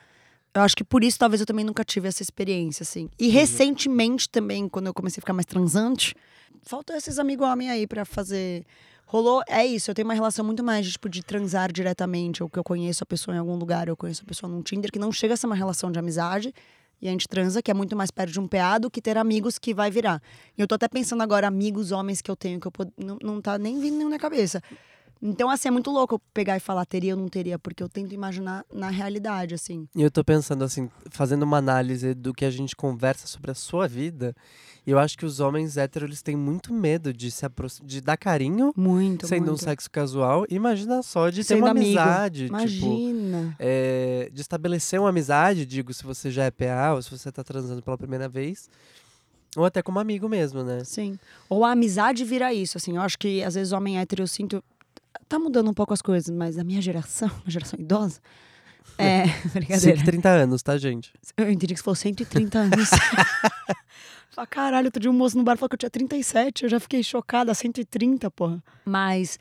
Eu 0.53 0.61
acho 0.61 0.75
que 0.75 0.83
por 0.83 1.03
isso 1.03 1.19
talvez 1.19 1.41
eu 1.41 1.45
também 1.45 1.63
nunca 1.65 1.83
tive 1.83 2.07
essa 2.07 2.23
experiência, 2.23 2.81
assim. 2.83 3.07
E 3.19 3.27
recentemente 3.27 4.27
também, 4.29 4.67
quando 4.69 4.87
eu 4.87 4.93
comecei 4.93 5.19
a 5.19 5.21
ficar 5.21 5.33
mais 5.33 5.45
transante, 5.45 6.15
faltou 6.63 6.95
esses 6.95 7.19
amigos 7.19 7.45
homens 7.47 7.69
aí 7.69 7.85
pra 7.85 8.03
fazer. 8.05 8.65
Rolou, 9.13 9.43
é 9.47 9.63
isso, 9.63 9.91
eu 9.91 9.93
tenho 9.93 10.07
uma 10.07 10.15
relação 10.15 10.43
muito 10.43 10.63
mais 10.63 10.93
tipo, 10.93 11.07
de 11.07 11.21
transar 11.21 11.71
diretamente, 11.71 12.41
ou 12.41 12.49
que 12.49 12.57
eu 12.57 12.63
conheço 12.63 13.03
a 13.03 13.05
pessoa 13.05 13.35
em 13.35 13.37
algum 13.37 13.55
lugar, 13.55 13.87
eu 13.87 13.95
conheço 13.95 14.23
a 14.23 14.25
pessoa 14.25 14.51
num 14.51 14.63
Tinder, 14.63 14.91
que 14.91 14.97
não 14.97 15.11
chega 15.11 15.35
a 15.35 15.37
ser 15.37 15.45
uma 15.45 15.53
relação 15.53 15.91
de 15.91 15.99
amizade, 15.99 16.51
e 16.99 17.07
a 17.07 17.11
gente 17.11 17.27
transa, 17.27 17.61
que 17.61 17.69
é 17.69 17.75
muito 17.75 17.95
mais 17.95 18.09
perto 18.09 18.31
de 18.31 18.39
um 18.39 18.47
PA 18.47 18.79
do 18.79 18.89
que 18.89 18.99
ter 18.99 19.15
amigos 19.15 19.59
que 19.59 19.71
vai 19.71 19.91
virar. 19.91 20.19
E 20.57 20.61
eu 20.61 20.67
tô 20.67 20.73
até 20.73 20.87
pensando 20.87 21.21
agora, 21.21 21.45
amigos 21.45 21.91
homens 21.91 22.23
que 22.23 22.31
eu 22.31 22.35
tenho, 22.35 22.59
que 22.59 22.65
eu 22.65 22.71
pod... 22.71 22.91
não, 22.97 23.19
não 23.21 23.39
tá 23.39 23.55
nem 23.59 23.79
vindo 23.79 23.97
nenhum 23.97 24.09
na 24.09 24.17
cabeça. 24.17 24.63
Então, 25.25 25.49
assim, 25.49 25.69
é 25.69 25.71
muito 25.71 25.89
louco 25.89 26.15
eu 26.15 26.21
pegar 26.33 26.57
e 26.57 26.59
falar 26.59 26.85
teria 26.85 27.15
ou 27.15 27.21
não 27.21 27.29
teria, 27.29 27.57
porque 27.57 27.81
eu 27.81 27.87
tento 27.87 28.13
imaginar 28.13 28.65
na 28.73 28.89
realidade, 28.89 29.53
assim. 29.53 29.87
E 29.95 30.01
eu 30.01 30.11
tô 30.11 30.21
pensando 30.21 30.65
assim, 30.65 30.89
fazendo 31.09 31.43
uma 31.43 31.55
análise 31.57 32.13
do 32.13 32.33
que 32.33 32.43
a 32.43 32.51
gente 32.51 32.75
conversa 32.75 33.25
sobre 33.25 33.49
a 33.49 33.53
sua 33.53 33.87
vida. 33.87 34.35
E 34.85 34.91
eu 34.91 34.99
acho 34.99 35.17
que 35.17 35.25
os 35.25 35.39
homens 35.39 35.77
héteros 35.77 36.09
eles 36.09 36.21
têm 36.21 36.35
muito 36.35 36.73
medo 36.73 37.13
de 37.13 37.31
se 37.31 37.45
de 37.85 38.01
dar 38.01 38.17
carinho 38.17 38.73
Muito, 38.75 39.25
sendo 39.25 39.43
um 39.43 39.45
muito. 39.51 39.63
sexo 39.63 39.89
casual. 39.89 40.45
Imagina 40.49 41.01
só 41.01 41.29
de 41.29 41.37
ter 41.37 41.43
Sendo 41.55 41.59
uma 41.59 41.71
amigo. 41.71 41.85
amizade, 41.85 42.43
tipo, 42.43 42.55
Imagina. 42.57 43.55
é, 43.57 44.29
de 44.29 44.41
estabelecer 44.41 44.99
uma 44.99 45.07
amizade, 45.07 45.65
digo, 45.65 45.93
se 45.93 46.03
você 46.03 46.29
já 46.29 46.43
é 46.43 46.51
PA 46.51 46.95
ou 46.95 47.01
se 47.01 47.09
você 47.09 47.31
tá 47.31 47.45
transando 47.45 47.81
pela 47.81 47.97
primeira 47.97 48.27
vez. 48.27 48.69
Ou 49.55 49.63
até 49.65 49.81
como 49.81 49.99
amigo 49.99 50.27
mesmo, 50.27 50.63
né? 50.63 50.83
Sim. 50.83 51.17
Ou 51.47 51.63
a 51.63 51.71
amizade 51.71 52.25
vira 52.25 52.53
isso, 52.53 52.77
assim. 52.77 52.95
Eu 52.95 53.01
acho 53.01 53.17
que 53.19 53.43
às 53.43 53.53
vezes 53.53 53.71
homem 53.71 53.99
hétero 53.99 54.23
eu 54.23 54.27
sinto. 54.27 54.63
Tá 55.27 55.39
mudando 55.39 55.69
um 55.69 55.73
pouco 55.73 55.93
as 55.93 56.01
coisas, 56.01 56.35
mas 56.35 56.57
a 56.57 56.63
minha 56.63 56.81
geração, 56.81 57.29
a 57.45 57.49
geração 57.49 57.79
idosa. 57.79 58.19
É. 58.97 59.23
Brincadeira. 59.53 59.97
130 59.97 60.29
anos, 60.29 60.61
tá, 60.61 60.77
gente? 60.77 61.13
Eu 61.37 61.49
entendi 61.49 61.73
que 61.73 61.79
você 61.79 61.83
falou 61.83 61.95
130 61.95 62.59
anos. 62.59 62.89
Falei, 64.29 64.47
caralho, 64.47 64.87
outro 64.87 64.99
dia 64.99 65.09
um 65.09 65.13
moço 65.13 65.37
no 65.37 65.43
bar 65.43 65.57
falou 65.57 65.69
que 65.69 65.75
eu 65.75 65.79
tinha 65.79 65.89
37. 65.89 66.63
Eu 66.63 66.69
já 66.69 66.79
fiquei 66.79 67.01
chocada, 67.01 67.53
130, 67.55 68.29
porra. 68.29 68.61
Mas, 68.85 69.39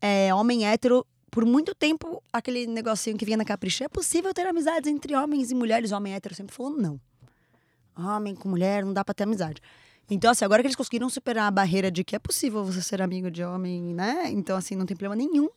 é, 0.00 0.32
homem 0.32 0.66
hétero, 0.66 1.04
por 1.30 1.44
muito 1.44 1.74
tempo, 1.74 2.22
aquele 2.32 2.66
negocinho 2.66 3.16
que 3.16 3.24
vinha 3.24 3.36
na 3.36 3.44
capricha, 3.44 3.84
é 3.84 3.88
possível 3.88 4.32
ter 4.32 4.46
amizades 4.46 4.88
entre 4.88 5.16
homens 5.16 5.50
e 5.50 5.54
mulheres? 5.54 5.90
O 5.90 5.96
homem 5.96 6.14
hétero 6.14 6.34
sempre 6.34 6.54
falou 6.54 6.70
não. 6.70 7.00
Homem 7.96 8.34
com 8.34 8.48
mulher, 8.48 8.84
não 8.84 8.92
dá 8.92 9.04
pra 9.04 9.12
ter 9.12 9.24
amizade. 9.24 9.60
Então, 10.10 10.30
assim, 10.30 10.44
agora 10.44 10.62
que 10.62 10.66
eles 10.66 10.76
conseguiram 10.76 11.08
superar 11.08 11.46
a 11.46 11.50
barreira 11.50 11.90
de 11.90 12.04
que 12.04 12.14
é 12.14 12.18
possível 12.18 12.64
você 12.64 12.82
ser 12.82 13.00
amigo 13.00 13.30
de 13.30 13.42
homem, 13.42 13.94
né? 13.94 14.30
Então, 14.30 14.56
assim, 14.56 14.74
não 14.76 14.84
tem 14.86 14.96
problema 14.96 15.16
nenhum. 15.16 15.48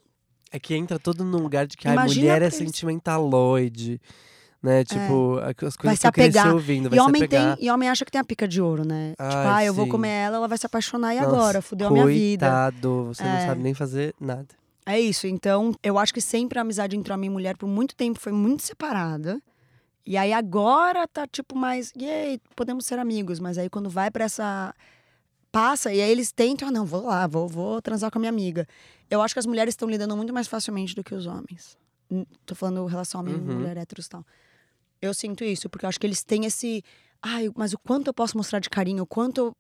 É 0.52 0.60
que 0.60 0.74
entra 0.74 0.98
todo 0.98 1.24
num 1.26 1.40
lugar 1.40 1.68
de 1.68 1.76
que 1.76 1.88
a 1.88 1.94
mulher 2.06 2.42
é 2.42 2.46
eles- 2.46 2.56
sentimentaloide, 2.56 4.00
né? 4.64 4.84
Tipo, 4.86 5.38
a- 5.40 5.50
as 5.68 5.76
coisas 5.76 6.00
se 6.00 6.02
que 6.02 6.08
eu 6.08 6.12
cresci 6.12 6.38
apegar. 6.38 6.54
ouvindo, 6.54 6.90
vai 6.90 6.98
E 6.98 7.02
se 7.02 7.06
homem, 7.08 7.28
tem, 7.28 7.40
apegar. 7.40 7.58
e 7.60 7.70
homem 7.70 7.90
acha 7.90 8.06
que 8.06 8.12
tem 8.12 8.22
a 8.22 8.24
pica 8.24 8.48
de 8.48 8.62
ouro, 8.62 8.86
né? 8.86 9.10
tipo, 9.12 9.24
Ai, 9.24 9.64
ah, 9.64 9.66
eu 9.66 9.74
vou 9.74 9.86
sim. 9.86 9.92
comer 9.92 10.08
ela, 10.10 10.38
ela 10.38 10.48
vai 10.48 10.58
se 10.58 10.66
apaixonar 10.66 11.14
e 11.14 11.20
Nossa, 11.20 11.30
agora? 11.36 11.62
Fudeu 11.62 11.88
a 11.88 11.92
minha 11.92 12.06
vida. 12.08 12.46
Coitado, 12.46 13.06
você 13.08 13.24
não 13.24 13.30
É. 13.32 13.46
sabe 13.46 13.62
nem 13.62 13.74
fazer 13.74 14.14
nada. 14.20 14.48
É 14.86 14.98
isso. 14.98 15.28
Então, 15.28 15.76
eu 15.84 16.00
acho 16.00 16.14
que 16.14 16.22
sempre 16.22 16.58
a 16.58 16.62
amizade 16.62 16.96
entre 16.96 17.12
homem 17.12 17.28
e 17.30 17.34
mulher, 17.34 17.58
por 17.58 17.68
muito 17.68 17.94
tempo, 17.94 18.18
foi 18.20 18.32
muito 18.32 18.64
separada. 18.64 19.42
E 20.08 20.16
aí 20.16 20.32
agora 20.32 21.06
tá 21.06 21.28
tipo 21.28 21.54
mais, 21.54 21.92
yay, 22.00 22.40
podemos 22.56 22.86
ser 22.86 22.98
amigos. 22.98 23.42
Mas 23.42 23.58
aí 23.58 23.70
quando 23.70 23.90
vai 23.90 24.10
pra 24.10 24.24
essa. 24.24 24.74
Passa, 25.52 25.94
e 25.94 26.02
aí 26.02 26.10
eles 26.10 26.32
tentam, 26.32 26.68
ah, 26.68 26.72
não, 26.72 26.86
vou 26.86 27.04
lá, 27.04 27.26
vou, 27.28 27.48
vou 27.48 27.82
transar 27.82 28.10
com 28.12 28.18
a 28.18 28.22
minha 28.22 28.30
amiga. 28.30 28.66
Eu 29.10 29.22
acho 29.22 29.34
que 29.34 29.40
as 29.40 29.46
mulheres 29.46 29.74
estão 29.74 29.90
lidando 29.90 30.16
muito 30.16 30.34
mais 30.34 30.48
facilmente 30.48 30.94
do 30.96 31.04
que 31.04 31.16
os 31.16 31.26
homens. 31.26 31.78
Tô 32.46 32.54
falando 32.56 32.86
relação 32.86 33.22
homem 33.22 33.36
Uhum. 33.36 33.56
mulher 33.56 33.76
héteros 33.76 34.06
e 34.06 34.10
tal. 34.10 34.26
Eu 35.02 35.14
sinto 35.14 35.44
isso, 35.44 35.70
porque 35.70 35.86
eu 35.86 35.90
acho 35.90 36.00
que 36.00 36.08
eles 36.08 36.24
têm 36.24 36.46
esse. 36.46 36.84
Ai, 37.22 37.50
mas 37.56 37.74
o 37.74 37.80
quanto 37.80 38.08
eu 38.08 38.14
posso 38.14 38.38
mostrar 38.38 38.60
de 38.60 38.70
carinho, 38.70 39.04
o 39.04 39.08
quanto. 39.08 39.38
eu-" 39.40 39.56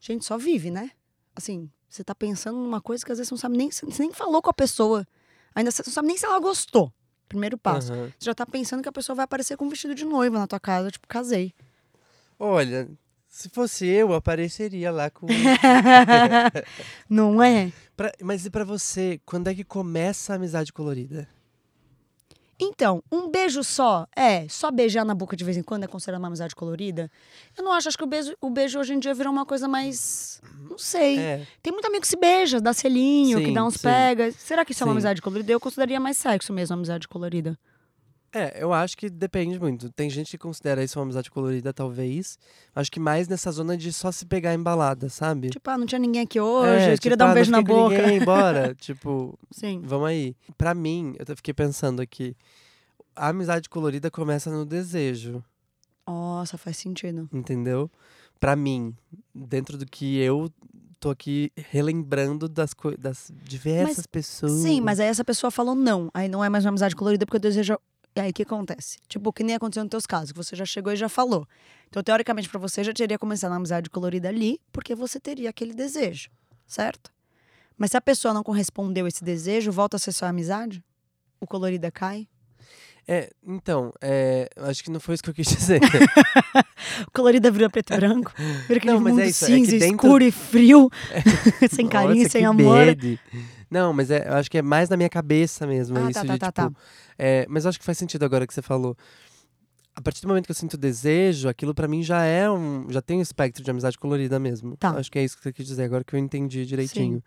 Gente, 0.00 0.24
só 0.24 0.36
vive, 0.36 0.70
né? 0.70 0.90
Assim, 1.34 1.70
você 1.88 2.04
tá 2.04 2.14
pensando 2.14 2.58
numa 2.58 2.80
coisa 2.80 3.04
que 3.04 3.12
às 3.12 3.18
vezes 3.18 3.28
você 3.28 3.34
não 3.34 3.40
sabe 3.40 3.56
nem. 3.56 3.70
Você 3.70 3.86
nem 4.02 4.12
falou 4.12 4.42
com 4.42 4.50
a 4.50 4.54
pessoa. 4.54 5.06
Ainda 5.54 5.70
você 5.70 5.82
não 5.86 5.92
sabe 5.92 6.08
nem 6.08 6.16
se 6.16 6.26
ela 6.26 6.38
gostou. 6.40 6.92
Primeiro 7.28 7.58
passo. 7.58 7.92
Aham. 7.92 8.06
Você 8.18 8.24
já 8.26 8.34
tá 8.34 8.46
pensando 8.46 8.82
que 8.82 8.88
a 8.88 8.92
pessoa 8.92 9.14
vai 9.16 9.24
aparecer 9.24 9.56
com 9.56 9.66
um 9.66 9.68
vestido 9.68 9.94
de 9.94 10.04
noiva 10.04 10.38
na 10.38 10.46
tua 10.46 10.58
casa, 10.60 10.90
tipo, 10.90 11.06
casei. 11.06 11.52
Olha, 12.38 12.88
se 13.28 13.48
fosse 13.48 13.86
eu, 13.86 14.12
apareceria 14.14 14.90
lá 14.90 15.10
com. 15.10 15.26
não 17.08 17.42
é? 17.42 17.72
Pra- 17.96 18.12
Mas 18.22 18.46
e 18.46 18.50
pra 18.50 18.62
você, 18.64 19.20
quando 19.26 19.48
é 19.48 19.54
que 19.54 19.64
começa 19.64 20.32
a 20.32 20.36
amizade 20.36 20.72
colorida? 20.72 21.28
Então, 22.60 23.02
um 23.10 23.30
beijo 23.30 23.62
só, 23.62 24.06
é, 24.16 24.48
só 24.48 24.70
beijar 24.70 25.04
na 25.04 25.14
boca 25.14 25.36
de 25.36 25.44
vez 25.44 25.56
em 25.56 25.62
quando 25.62 25.84
é 25.84 25.86
considerado 25.86 26.20
uma 26.20 26.26
amizade 26.26 26.56
colorida? 26.56 27.08
Eu 27.56 27.62
não 27.62 27.72
acho, 27.72 27.88
acho 27.88 27.96
que 27.96 28.02
o 28.02 28.06
beijo, 28.06 28.34
o 28.40 28.50
beijo 28.50 28.80
hoje 28.80 28.94
em 28.94 28.98
dia 28.98 29.14
virou 29.14 29.32
uma 29.32 29.46
coisa 29.46 29.68
mais. 29.68 30.40
Não 30.68 30.76
sei. 30.76 31.18
É. 31.18 31.46
Tem 31.62 31.72
muito 31.72 31.86
amigo 31.86 32.02
que 32.02 32.08
se 32.08 32.16
beija, 32.16 32.60
dá 32.60 32.72
selinho, 32.72 33.38
que 33.38 33.46
Sim, 33.46 33.52
dá 33.52 33.64
uns 33.64 33.74
sim. 33.74 33.82
pega. 33.82 34.32
Será 34.32 34.64
que 34.64 34.72
isso 34.72 34.82
é 34.82 34.86
uma 34.86 34.92
Sim. 34.92 34.96
amizade 34.96 35.22
colorida? 35.22 35.52
Eu 35.52 35.60
consideraria 35.60 36.00
mais 36.00 36.16
sexo 36.16 36.52
mesmo, 36.52 36.74
amizade 36.74 37.06
colorida. 37.06 37.56
É, 38.32 38.62
eu 38.62 38.72
acho 38.72 38.96
que 38.96 39.08
depende 39.08 39.58
muito. 39.58 39.90
Tem 39.90 40.10
gente 40.10 40.30
que 40.30 40.38
considera 40.38 40.84
isso 40.84 40.98
uma 40.98 41.04
amizade 41.04 41.30
colorida, 41.30 41.72
talvez. 41.72 42.38
Acho 42.74 42.90
que 42.90 43.00
mais 43.00 43.26
nessa 43.26 43.50
zona 43.50 43.76
de 43.76 43.92
só 43.92 44.12
se 44.12 44.26
pegar 44.26 44.52
embalada, 44.52 45.08
sabe? 45.08 45.48
Tipo, 45.50 45.70
ah, 45.70 45.78
não 45.78 45.86
tinha 45.86 45.98
ninguém 45.98 46.22
aqui 46.22 46.38
hoje, 46.38 46.68
É, 46.68 46.94
eu 46.94 46.98
queria 46.98 46.98
tipo, 46.98 47.16
dar 47.16 47.26
um 47.26 47.30
ah, 47.30 47.34
beijo 47.34 47.50
na 47.50 47.62
boca. 47.62 47.96
Ninguém, 48.02 48.20
bora. 48.24 48.74
tipo, 48.74 49.38
Sim. 49.50 49.80
vamos 49.82 50.08
aí. 50.08 50.36
Pra 50.58 50.74
mim, 50.74 51.14
eu 51.18 51.22
até 51.22 51.34
fiquei 51.34 51.54
pensando 51.54 52.02
aqui. 52.02 52.36
A 53.16 53.28
amizade 53.28 53.68
colorida 53.68 54.10
começa 54.10 54.50
no 54.50 54.66
desejo. 54.66 55.42
Nossa, 56.06 56.56
faz 56.58 56.76
sentido. 56.76 57.28
entendeu? 57.32 57.90
Pra 58.38 58.54
mim, 58.54 58.94
dentro 59.34 59.76
do 59.76 59.84
que 59.84 60.18
eu 60.18 60.50
tô 61.00 61.10
aqui 61.10 61.52
relembrando 61.56 62.48
das, 62.48 62.74
das 62.98 63.32
diversas 63.42 64.06
pessoas. 64.06 64.52
Sim, 64.52 64.80
mas 64.80 65.00
aí 65.00 65.06
essa 65.06 65.24
pessoa 65.24 65.50
falou 65.50 65.74
não. 65.74 66.10
Aí 66.12 66.28
não 66.28 66.44
é 66.44 66.48
mais 66.48 66.64
uma 66.64 66.70
amizade 66.70 66.94
colorida 66.94 67.24
porque 67.24 67.36
eu 67.36 67.40
desejo. 67.40 67.78
E 68.18 68.20
aí 68.20 68.30
o 68.30 68.34
que 68.34 68.42
acontece? 68.42 68.98
Tipo, 69.08 69.32
que 69.32 69.44
nem 69.44 69.54
aconteceu 69.54 69.84
nos 69.84 69.90
teus 69.90 70.04
casos, 70.04 70.32
que 70.32 70.36
você 70.36 70.56
já 70.56 70.66
chegou 70.66 70.92
e 70.92 70.96
já 70.96 71.08
falou. 71.08 71.46
Então, 71.88 72.02
teoricamente, 72.02 72.48
pra 72.48 72.58
você 72.58 72.82
já 72.82 72.92
teria 72.92 73.16
começado 73.16 73.52
uma 73.52 73.58
amizade 73.58 73.88
colorida 73.88 74.28
ali, 74.28 74.60
porque 74.72 74.92
você 74.94 75.20
teria 75.20 75.48
aquele 75.50 75.72
desejo, 75.72 76.28
certo? 76.66 77.12
Mas 77.76 77.92
se 77.92 77.96
a 77.96 78.00
pessoa 78.00 78.34
não 78.34 78.42
correspondeu 78.42 79.04
a 79.04 79.08
esse 79.08 79.22
desejo, 79.22 79.70
volta 79.70 79.96
a 79.96 80.00
ser 80.00 80.10
só 80.10 80.26
amizade? 80.26 80.82
O 81.40 81.46
colorida 81.46 81.92
cai? 81.92 82.26
É, 83.06 83.30
então, 83.46 83.92
é, 84.02 84.50
acho 84.56 84.82
que 84.82 84.90
não 84.90 84.98
foi 85.00 85.14
isso 85.14 85.22
que 85.22 85.30
eu 85.30 85.34
quis 85.34 85.46
dizer. 85.46 85.80
O 87.06 87.10
colorida 87.12 87.50
vira 87.50 87.68
preto 87.70 87.92
e 87.92 87.96
branco? 87.96 88.32
Vira 88.66 88.78
aquele 88.78 88.92
Não, 88.94 89.00
mas 89.00 89.12
é 89.12 89.16
mundo 89.16 89.28
isso, 89.28 89.44
é 89.44 89.48
cinza, 89.48 89.70
dentro- 89.72 89.86
escuro 90.06 90.24
e 90.24 90.30
frio, 90.32 90.90
sem 91.70 91.86
carinho, 91.88 92.18
Nossa, 92.18 92.28
sem 92.30 92.44
amor. 92.44 92.86
bad. 92.86 93.20
Não, 93.70 93.92
mas 93.92 94.10
é, 94.10 94.28
eu 94.28 94.34
acho 94.34 94.50
que 94.50 94.58
é 94.58 94.62
mais 94.62 94.88
na 94.88 94.96
minha 94.96 95.08
cabeça 95.08 95.66
mesmo. 95.66 95.98
Ah, 95.98 96.10
isso 96.10 96.12
tá, 96.14 96.22
de, 96.22 96.38
tá, 96.38 96.52
tá, 96.52 96.62
tipo, 96.64 96.74
tá. 96.74 96.80
é, 97.18 97.46
mas 97.48 97.64
eu 97.64 97.68
acho 97.68 97.78
que 97.78 97.84
faz 97.84 97.98
sentido 97.98 98.24
agora 98.24 98.46
que 98.46 98.54
você 98.54 98.62
falou. 98.62 98.96
A 99.94 100.00
partir 100.00 100.22
do 100.22 100.28
momento 100.28 100.46
que 100.46 100.52
eu 100.52 100.56
sinto 100.56 100.76
desejo, 100.76 101.48
aquilo 101.48 101.74
pra 101.74 101.88
mim 101.88 102.02
já 102.02 102.24
é 102.24 102.48
um. 102.50 102.86
Já 102.88 103.02
tem 103.02 103.18
um 103.18 103.22
espectro 103.22 103.64
de 103.64 103.70
amizade 103.70 103.98
colorida 103.98 104.38
mesmo. 104.38 104.76
Tá. 104.76 104.90
Acho 104.90 105.10
que 105.10 105.18
é 105.18 105.24
isso 105.24 105.36
que 105.36 105.42
você 105.42 105.52
quis 105.52 105.66
dizer, 105.66 105.82
agora 105.82 106.04
que 106.04 106.14
eu 106.14 106.18
entendi 106.18 106.64
direitinho. 106.64 107.22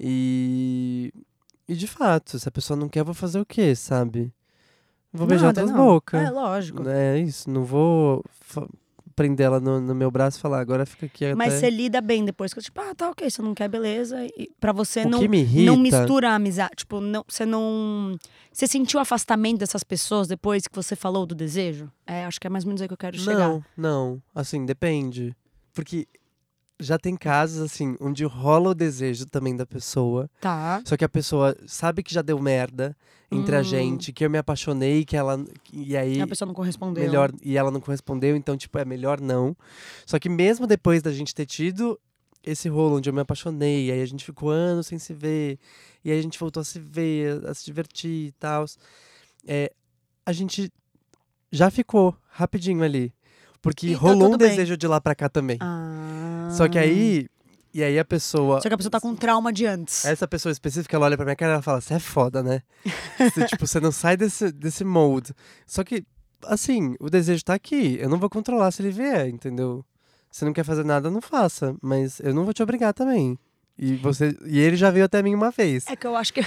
E. 0.00 1.12
E 1.68 1.74
de 1.74 1.86
fato, 1.86 2.38
se 2.38 2.48
a 2.48 2.50
pessoa 2.50 2.78
não 2.78 2.88
quer, 2.88 3.00
eu 3.00 3.04
vou 3.04 3.14
fazer 3.14 3.38
o 3.38 3.44
quê, 3.44 3.74
sabe? 3.74 4.32
Vou 5.12 5.26
beijar 5.26 5.48
Nada, 5.48 5.60
outras 5.60 5.76
não. 5.76 5.84
bocas. 5.86 6.22
É, 6.22 6.30
lógico. 6.30 6.88
É 6.88 7.18
isso, 7.18 7.50
não 7.50 7.64
vou 7.64 8.24
prender 9.18 9.46
ela 9.46 9.58
no, 9.58 9.80
no 9.80 9.96
meu 9.96 10.12
braço 10.12 10.38
e 10.38 10.40
falar, 10.40 10.60
agora 10.60 10.86
fica 10.86 11.06
aqui 11.06 11.34
Mas 11.34 11.54
até... 11.54 11.58
você 11.58 11.70
lida 11.70 12.00
bem 12.00 12.24
depois, 12.24 12.54
que 12.54 12.60
tipo, 12.60 12.80
ah, 12.80 12.94
tá 12.94 13.10
ok, 13.10 13.28
você 13.28 13.42
não 13.42 13.52
quer, 13.52 13.68
beleza. 13.68 14.24
E 14.24 14.48
pra 14.60 14.70
você 14.70 15.00
O 15.00 15.08
não, 15.08 15.18
que 15.18 15.26
me 15.26 15.40
irrita... 15.40 15.66
não 15.72 15.76
mistura 15.76 16.30
a 16.30 16.34
amizade. 16.36 16.76
Tipo, 16.76 17.00
não, 17.00 17.24
você 17.26 17.44
não. 17.44 18.16
Você 18.52 18.68
sentiu 18.68 19.00
afastamento 19.00 19.58
dessas 19.58 19.82
pessoas 19.82 20.28
depois 20.28 20.68
que 20.68 20.76
você 20.76 20.94
falou 20.94 21.26
do 21.26 21.34
desejo? 21.34 21.90
É, 22.06 22.24
acho 22.26 22.40
que 22.40 22.46
é 22.46 22.50
mais 22.50 22.62
ou 22.62 22.68
menos 22.68 22.80
aí 22.80 22.86
que 22.86 22.94
eu 22.94 22.98
quero 22.98 23.18
chegar. 23.18 23.48
Não, 23.48 23.64
não. 23.76 24.22
Assim, 24.32 24.64
depende. 24.64 25.34
Porque 25.74 26.06
já 26.80 26.98
tem 26.98 27.16
casos, 27.16 27.60
assim, 27.60 27.96
onde 28.00 28.24
rola 28.24 28.70
o 28.70 28.74
desejo 28.74 29.26
também 29.26 29.56
da 29.56 29.66
pessoa. 29.66 30.30
Tá. 30.40 30.80
Só 30.84 30.96
que 30.96 31.04
a 31.04 31.08
pessoa 31.08 31.56
sabe 31.66 32.02
que 32.02 32.12
já 32.14 32.22
deu 32.22 32.38
merda 32.40 32.96
entre 33.30 33.56
a 33.56 33.60
Hum. 33.60 33.64
gente, 33.64 34.12
que 34.12 34.24
eu 34.24 34.30
me 34.30 34.38
apaixonei, 34.38 35.04
que 35.04 35.16
ela. 35.16 35.44
E 35.72 35.96
aí. 35.96 36.20
A 36.20 36.26
pessoa 36.26 36.46
não 36.46 36.54
correspondeu. 36.54 37.04
Melhor, 37.04 37.32
e 37.42 37.56
ela 37.58 37.70
não 37.70 37.80
correspondeu, 37.80 38.36
então, 38.36 38.56
tipo, 38.56 38.78
é 38.78 38.84
melhor 38.84 39.20
não. 39.20 39.56
Só 40.06 40.18
que 40.18 40.28
mesmo 40.28 40.66
depois 40.66 41.02
da 41.02 41.12
gente 41.12 41.34
ter 41.34 41.46
tido 41.46 41.98
esse 42.44 42.68
rolo 42.68 42.96
onde 42.96 43.10
eu 43.10 43.12
me 43.12 43.20
apaixonei, 43.20 43.90
aí 43.90 44.00
a 44.00 44.06
gente 44.06 44.24
ficou 44.24 44.48
anos 44.48 44.86
sem 44.86 44.98
se 44.98 45.12
ver, 45.12 45.58
e 46.04 46.10
aí 46.10 46.18
a 46.18 46.22
gente 46.22 46.38
voltou 46.38 46.60
a 46.60 46.64
se 46.64 46.78
ver, 46.78 47.44
a 47.46 47.52
se 47.52 47.64
divertir 47.64 48.28
e 48.28 48.32
tal. 48.38 48.64
É, 49.46 49.72
a 50.24 50.32
gente 50.32 50.72
já 51.50 51.70
ficou 51.70 52.16
rapidinho 52.30 52.82
ali. 52.82 53.12
Porque 53.60 53.92
tá 53.92 53.98
rolou 53.98 54.34
um 54.34 54.36
bem. 54.36 54.48
desejo 54.48 54.76
de 54.76 54.86
lá 54.86 55.00
pra 55.00 55.14
cá 55.14 55.28
também. 55.28 55.58
Ah. 55.60 56.48
Só 56.50 56.68
que 56.68 56.78
aí. 56.78 57.26
E 57.72 57.82
aí 57.82 57.98
a 57.98 58.04
pessoa. 58.04 58.60
Só 58.60 58.68
que 58.68 58.74
a 58.74 58.76
pessoa 58.76 58.90
tá 58.90 59.00
com 59.00 59.14
trauma 59.14 59.52
de 59.52 59.66
antes. 59.66 60.04
Essa 60.04 60.26
pessoa 60.26 60.50
específica, 60.50 60.96
ela 60.96 61.06
olha 61.06 61.16
pra 61.16 61.26
minha 61.26 61.36
cara 61.36 61.52
e 61.52 61.54
ela 61.54 61.62
fala: 61.62 61.80
Você 61.80 61.94
é 61.94 61.98
foda, 61.98 62.42
né? 62.42 62.62
Você, 63.18 63.46
tipo, 63.46 63.66
você 63.66 63.80
não 63.80 63.92
sai 63.92 64.16
desse, 64.16 64.50
desse 64.50 64.84
molde. 64.84 65.34
Só 65.66 65.84
que, 65.84 66.04
assim, 66.44 66.94
o 66.98 67.10
desejo 67.10 67.44
tá 67.44 67.54
aqui. 67.54 67.98
Eu 68.00 68.08
não 68.08 68.18
vou 68.18 68.30
controlar 68.30 68.70
se 68.70 68.80
ele 68.80 68.90
vier, 68.90 69.28
entendeu? 69.28 69.84
Se 70.30 70.44
não 70.44 70.52
quer 70.52 70.64
fazer 70.64 70.84
nada, 70.84 71.10
não 71.10 71.20
faça. 71.20 71.74
Mas 71.82 72.20
eu 72.20 72.32
não 72.32 72.44
vou 72.44 72.54
te 72.54 72.62
obrigar 72.62 72.94
também. 72.94 73.38
E, 73.78 73.94
você, 73.96 74.36
e 74.44 74.58
ele 74.58 74.76
já 74.76 74.90
veio 74.90 75.04
até 75.04 75.22
mim 75.22 75.34
uma 75.34 75.52
vez 75.52 75.86
É 75.86 75.94
que 75.94 76.04
eu 76.04 76.16
acho 76.16 76.34
que, 76.34 76.40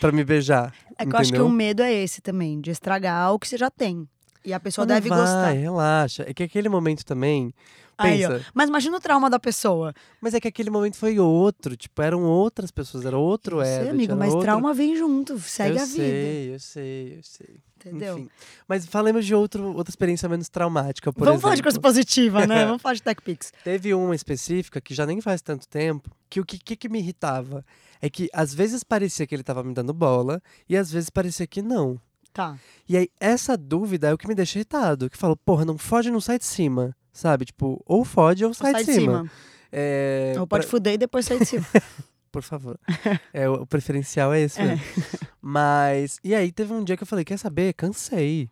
pra 0.00 0.12
me 0.12 0.22
beijar. 0.22 0.70
é 0.98 1.06
que 1.06 1.14
eu 1.14 1.18
acho 1.18 1.30
que 1.30 1.36
entendeu? 1.38 1.46
o 1.46 1.50
medo 1.50 1.82
é 1.82 1.90
esse 1.90 2.20
também, 2.20 2.60
de 2.60 2.70
estragar 2.70 3.32
o 3.32 3.38
que 3.38 3.48
você 3.48 3.56
já 3.56 3.70
tem. 3.70 4.06
E 4.44 4.52
a 4.52 4.60
pessoa 4.60 4.86
Mas 4.86 4.96
deve 4.96 5.08
vai, 5.08 5.18
gostar. 5.18 5.50
relaxa. 5.52 6.24
É 6.28 6.34
que 6.34 6.42
aquele 6.42 6.68
momento 6.68 7.04
também. 7.04 7.54
Aí, 7.96 8.24
ó. 8.24 8.30
Pensa. 8.30 8.46
Mas 8.52 8.68
imagina 8.68 8.96
o 8.96 9.00
trauma 9.00 9.30
da 9.30 9.38
pessoa. 9.38 9.94
Mas 10.20 10.34
é 10.34 10.40
que 10.40 10.48
aquele 10.48 10.68
momento 10.68 10.96
foi 10.96 11.18
outro. 11.18 11.76
Tipo, 11.76 12.02
eram 12.02 12.22
outras 12.24 12.70
pessoas, 12.70 13.06
era 13.06 13.16
outro 13.16 13.60
Eu 13.60 13.64
sei, 13.64 13.74
Herbert, 13.74 13.90
amigo, 13.90 14.16
mas 14.16 14.30
outro... 14.30 14.42
trauma 14.44 14.74
vem 14.74 14.96
junto, 14.96 15.38
segue 15.38 15.78
eu 15.78 15.82
a 15.82 15.86
vida. 15.86 15.96
sei, 15.96 16.54
eu 16.54 16.60
sei, 16.60 17.18
eu 17.18 17.22
sei. 17.22 17.60
Entendeu? 17.86 18.18
Enfim. 18.18 18.30
Mas 18.66 18.86
falemos 18.86 19.26
de 19.26 19.34
outro, 19.34 19.74
outra 19.76 19.90
experiência 19.90 20.28
menos 20.28 20.48
traumática, 20.48 21.12
por 21.12 21.24
Vamos 21.24 21.42
falar 21.42 21.54
de 21.54 21.62
coisa 21.62 21.76
exemplo. 21.76 21.90
positiva, 21.90 22.46
né? 22.46 22.64
Vamos 22.66 22.80
falar 22.82 22.94
de 22.94 23.02
Tech 23.02 23.20
Pix. 23.22 23.52
Teve 23.62 23.92
uma 23.94 24.14
específica 24.14 24.80
que 24.80 24.94
já 24.94 25.04
nem 25.06 25.20
faz 25.20 25.42
tanto 25.42 25.68
tempo, 25.68 26.10
que 26.30 26.40
o 26.40 26.44
que, 26.44 26.58
que, 26.58 26.76
que 26.76 26.88
me 26.88 26.98
irritava 26.98 27.64
é 28.00 28.08
que 28.08 28.28
às 28.32 28.54
vezes 28.54 28.82
parecia 28.82 29.26
que 29.26 29.34
ele 29.34 29.42
tava 29.42 29.62
me 29.62 29.74
dando 29.74 29.92
bola 29.92 30.42
e 30.68 30.76
às 30.76 30.90
vezes 30.90 31.10
parecia 31.10 31.46
que 31.46 31.60
não. 31.62 32.00
Tá. 32.34 32.58
E 32.86 32.96
aí, 32.98 33.08
essa 33.18 33.56
dúvida 33.56 34.08
é 34.08 34.12
o 34.12 34.18
que 34.18 34.28
me 34.28 34.34
deixa 34.34 34.58
irritado. 34.58 35.08
Que 35.08 35.16
fala, 35.16 35.34
porra, 35.36 35.64
não 35.64 35.78
fode, 35.78 36.10
não 36.10 36.20
sai 36.20 36.38
de 36.38 36.44
cima. 36.44 36.94
Sabe? 37.12 37.46
Tipo, 37.46 37.80
ou 37.86 38.04
fode 38.04 38.44
ou 38.44 38.52
sai, 38.52 38.72
sai 38.72 38.84
de 38.84 38.92
cima. 38.92 39.30
É, 39.72 40.34
Ou 40.38 40.46
pode 40.46 40.64
pra- 40.66 40.70
fuder 40.70 40.94
e 40.94 40.98
depois 40.98 41.24
sair 41.24 41.38
de 41.38 41.46
cima. 41.46 41.64
Por 42.32 42.42
favor. 42.42 42.76
é, 43.32 43.48
o 43.48 43.64
preferencial 43.64 44.34
é 44.34 44.40
esse 44.40 44.60
mesmo. 44.60 44.84
Mas, 45.40 46.18
e 46.24 46.34
aí 46.34 46.50
teve 46.50 46.72
um 46.72 46.82
dia 46.82 46.96
que 46.96 47.04
eu 47.04 47.06
falei, 47.06 47.24
quer 47.24 47.38
saber? 47.38 47.72
Cansei. 47.74 48.50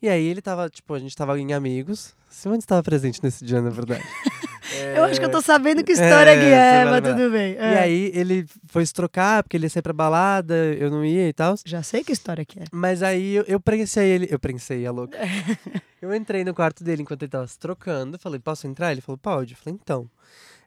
E 0.00 0.08
aí 0.08 0.24
ele 0.26 0.42
tava, 0.42 0.68
tipo, 0.68 0.92
a 0.92 0.98
gente 0.98 1.16
tava 1.16 1.38
em 1.38 1.52
amigos. 1.52 2.16
Simone 2.28 2.58
estava 2.58 2.82
presente 2.82 3.22
nesse 3.22 3.44
dia, 3.44 3.62
na 3.62 3.70
verdade. 3.70 4.02
Eu 4.96 5.04
acho 5.04 5.18
que 5.18 5.26
eu 5.26 5.30
tô 5.30 5.40
sabendo 5.40 5.82
que 5.82 5.92
história 5.92 6.30
é, 6.30 6.38
que 6.38 6.46
é, 6.46 6.84
mas 6.84 7.02
tudo 7.02 7.30
bem. 7.30 7.52
E 7.54 7.56
É. 7.56 7.78
aí 7.80 8.12
ele 8.14 8.46
foi 8.66 8.84
se 8.86 8.92
trocar, 8.92 9.42
porque 9.42 9.56
ele 9.56 9.66
ia 9.66 9.70
sair 9.70 9.82
pra 9.82 9.92
balada, 9.92 10.54
eu 10.54 10.90
não 10.90 11.04
ia 11.04 11.28
e 11.28 11.32
tal. 11.32 11.54
Já 11.64 11.82
sei 11.82 12.04
que 12.04 12.12
história 12.12 12.44
que 12.44 12.60
é. 12.60 12.64
Mas 12.72 13.02
aí 13.02 13.34
eu, 13.34 13.44
eu 13.46 13.60
prensei 13.60 14.08
ele. 14.08 14.28
Eu 14.30 14.38
prensei, 14.38 14.86
a 14.86 14.90
louca. 14.90 15.18
eu 16.00 16.14
entrei 16.14 16.44
no 16.44 16.54
quarto 16.54 16.84
dele 16.84 17.02
enquanto 17.02 17.22
ele 17.22 17.30
tava 17.30 17.46
se 17.46 17.58
trocando. 17.58 18.18
Falei, 18.18 18.38
posso 18.38 18.66
entrar? 18.66 18.92
Ele 18.92 19.00
falou, 19.00 19.18
pode. 19.18 19.54
Eu 19.54 19.58
falei, 19.58 19.78
então. 19.80 20.08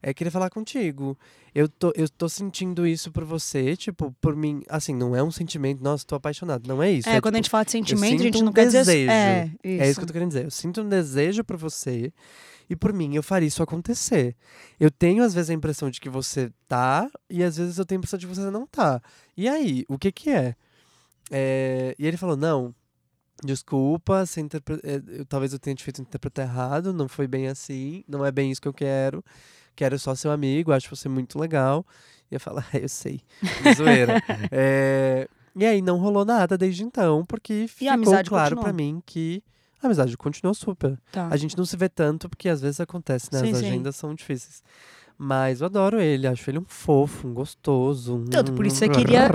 É, 0.04 0.14
queria 0.14 0.30
falar 0.30 0.50
contigo. 0.52 1.18
Eu 1.54 1.68
tô, 1.68 1.92
eu 1.96 2.08
tô 2.08 2.28
sentindo 2.30 2.86
isso 2.86 3.12
por 3.12 3.24
você, 3.24 3.76
tipo, 3.76 4.14
por 4.22 4.36
mim. 4.36 4.62
Assim, 4.70 4.94
não 4.94 5.16
é 5.16 5.24
um 5.24 5.32
sentimento, 5.32 5.82
nossa, 5.82 6.06
tô 6.06 6.14
apaixonado. 6.14 6.68
Não 6.68 6.84
é 6.84 6.92
isso. 6.92 7.10
É, 7.10 7.16
é, 7.16 7.22
quando 7.22 7.36
a 7.36 7.38
tipo, 7.38 7.46
gente 7.46 7.50
fala 7.50 7.66
de 7.66 7.72
sentimento, 7.72 8.20
a 8.20 8.24
gente 8.24 8.42
um 8.42 8.46
não 8.46 8.54
quer 8.54 8.66
dizer. 8.66 8.80
desejo. 8.80 9.10
É, 9.10 9.52
isso. 9.64 9.84
É 9.84 9.90
isso 9.90 10.00
que 10.00 10.04
eu 10.04 10.08
tô 10.08 10.14
querendo 10.14 10.28
dizer. 10.30 10.46
Eu 10.46 10.52
sinto 10.52 10.82
um 10.82 10.90
desejo 10.90 11.44
por 11.44 11.58
você 11.58 12.12
e 12.70 12.76
por 12.76 12.92
mim 12.94 13.16
eu 13.16 13.24
faria 13.24 13.48
isso 13.48 13.62
acontecer. 13.64 14.36
Eu 14.80 14.90
tenho 14.92 15.24
às 15.24 15.34
vezes 15.34 15.50
a 15.50 15.54
impressão 15.54 15.90
de 15.90 16.00
que 16.02 16.10
você 16.10 16.52
tá 16.68 17.10
e 17.30 17.44
às 17.44 17.58
vezes 17.58 17.78
eu 17.78 17.86
tenho 17.86 18.00
a 18.00 18.02
impressão 18.02 18.18
de 18.20 18.26
que 18.28 18.34
você 18.36 18.50
não 18.50 18.66
tá. 18.68 19.02
E 19.38 19.48
aí, 19.48 19.86
o 19.88 19.98
que 19.98 20.12
que 20.12 20.30
é? 20.30 20.56
É, 21.32 21.96
E 21.98 22.06
ele 22.06 22.18
falou: 22.18 22.36
"Não, 22.38 22.74
desculpa, 23.44 24.26
você 24.26 24.42
interpre- 24.42 24.80
é, 24.84 25.02
eu- 25.20 25.26
talvez 25.26 25.54
eu 25.54 25.60
tenha 25.60 25.76
te 25.76 25.84
feito 25.84 26.02
interpretar 26.02 26.46
errado, 26.46 26.94
não 26.94 27.08
foi 27.08 27.28
bem 27.28 27.48
assim, 27.48 28.04
não 28.08 28.26
é 28.26 28.32
bem 28.32 28.52
isso 28.52 28.62
que 28.62 28.68
eu 28.68 28.74
quero. 28.74 29.24
Quero 29.76 30.00
só 30.00 30.16
seu 30.16 30.32
amigo, 30.32 30.72
acho 30.72 30.94
você 30.96 31.10
muito 31.10 31.38
legal". 31.40 31.86
E 32.32 32.36
eu 32.36 32.40
falo: 32.40 32.60
"É, 32.74 32.84
eu 32.84 32.90
sei". 32.90 33.22
Zoeira. 33.76 34.16
É, 34.52 35.28
E 35.58 35.66
aí 35.66 35.82
não 35.82 35.98
rolou 35.98 36.26
nada 36.26 36.58
desde 36.58 36.84
então, 36.84 37.26
porque 37.26 37.66
ficou 37.68 37.88
amizade 37.94 38.30
claro 38.30 38.56
pra 38.64 38.74
mim 38.74 39.02
que 39.06 39.42
a 39.86 39.88
amizade 39.88 40.16
continuou 40.18 40.54
super. 40.54 40.98
Tá. 41.12 41.28
A 41.32 41.38
gente 41.38 41.58
não 41.58 41.66
se 41.66 41.76
vê 41.78 41.88
tanto 41.90 42.28
porque 42.30 42.50
às 42.50 42.62
vezes 42.62 42.80
acontece, 42.80 43.30
né? 43.32 43.40
Sim, 43.40 43.52
As 43.52 43.58
sim. 43.58 43.68
agendas 43.68 43.96
são 43.96 44.14
difíceis. 44.14 44.64
Mas 45.18 45.62
eu 45.62 45.68
adoro 45.68 46.02
ele, 46.02 46.28
acho 46.28 46.50
ele 46.50 46.60
um 46.60 46.66
fofo, 46.68 47.26
um 47.26 47.34
gostoso. 47.34 48.18
Um... 48.18 48.26
Tanto 48.26 48.52
por 48.52 48.66
isso 48.66 48.76
você 48.76 48.90
queria-. 48.90 49.30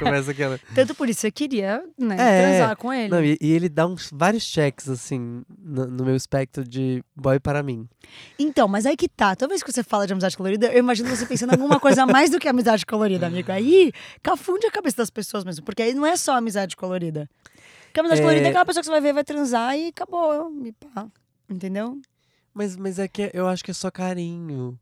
Começa 0.00 0.32
aquela. 0.32 0.58
Tanto 0.74 0.96
por 0.96 1.08
isso 1.08 1.20
você 1.20 1.30
queria, 1.30 1.84
né, 1.96 2.16
É. 2.18 2.42
transar 2.58 2.76
com 2.76 2.92
ele. 2.92 3.08
Não, 3.08 3.22
e, 3.24 3.38
e 3.40 3.52
ele 3.52 3.68
dá 3.68 3.86
uns 3.86 4.10
vários 4.12 4.42
checks, 4.42 4.88
assim, 4.88 5.44
no, 5.64 5.86
no 5.86 6.04
meu 6.04 6.16
espectro 6.16 6.64
de 6.64 7.04
boy 7.14 7.38
para 7.38 7.62
mim. 7.62 7.88
Então, 8.36 8.66
mas 8.66 8.84
aí 8.84 8.96
que 8.96 9.08
tá. 9.08 9.36
Toda 9.36 9.50
vez 9.50 9.62
que 9.62 9.72
você 9.72 9.84
fala 9.84 10.08
de 10.08 10.12
amizade 10.12 10.36
colorida, 10.36 10.66
eu 10.66 10.78
imagino 10.80 11.08
você 11.08 11.24
pensando 11.24 11.50
em 11.50 11.52
alguma 11.54 11.78
coisa 11.78 12.02
a 12.02 12.06
mais 12.10 12.30
do 12.30 12.40
que 12.40 12.48
amizade 12.48 12.84
colorida, 12.84 13.28
amigo. 13.28 13.52
Aí 13.52 13.92
cafunde 14.24 14.66
a 14.66 14.72
cabeça 14.72 14.96
das 14.96 15.10
pessoas 15.10 15.44
mesmo. 15.44 15.64
Porque 15.64 15.82
aí 15.84 15.94
não 15.94 16.04
é 16.04 16.16
só 16.16 16.36
amizade 16.36 16.74
colorida. 16.76 17.30
Amizade 18.00 18.20
É. 18.20 18.24
colorida 18.24 18.46
é 18.46 18.50
aquela 18.50 18.64
pessoa 18.66 18.80
que 18.82 18.86
você 18.86 18.90
vai 18.92 19.00
ver, 19.00 19.12
vai 19.12 19.24
transar 19.24 19.76
e 19.76 19.88
acabou. 19.88 20.52
E 20.64 20.72
pá. 20.72 21.06
Entendeu? 21.48 21.98
Mas, 22.52 22.76
mas 22.76 22.98
é 22.98 23.06
que 23.08 23.30
eu 23.34 23.46
acho 23.48 23.64
que 23.64 23.70
é 23.70 23.74
só 23.74 23.90
carinho. 23.90 24.78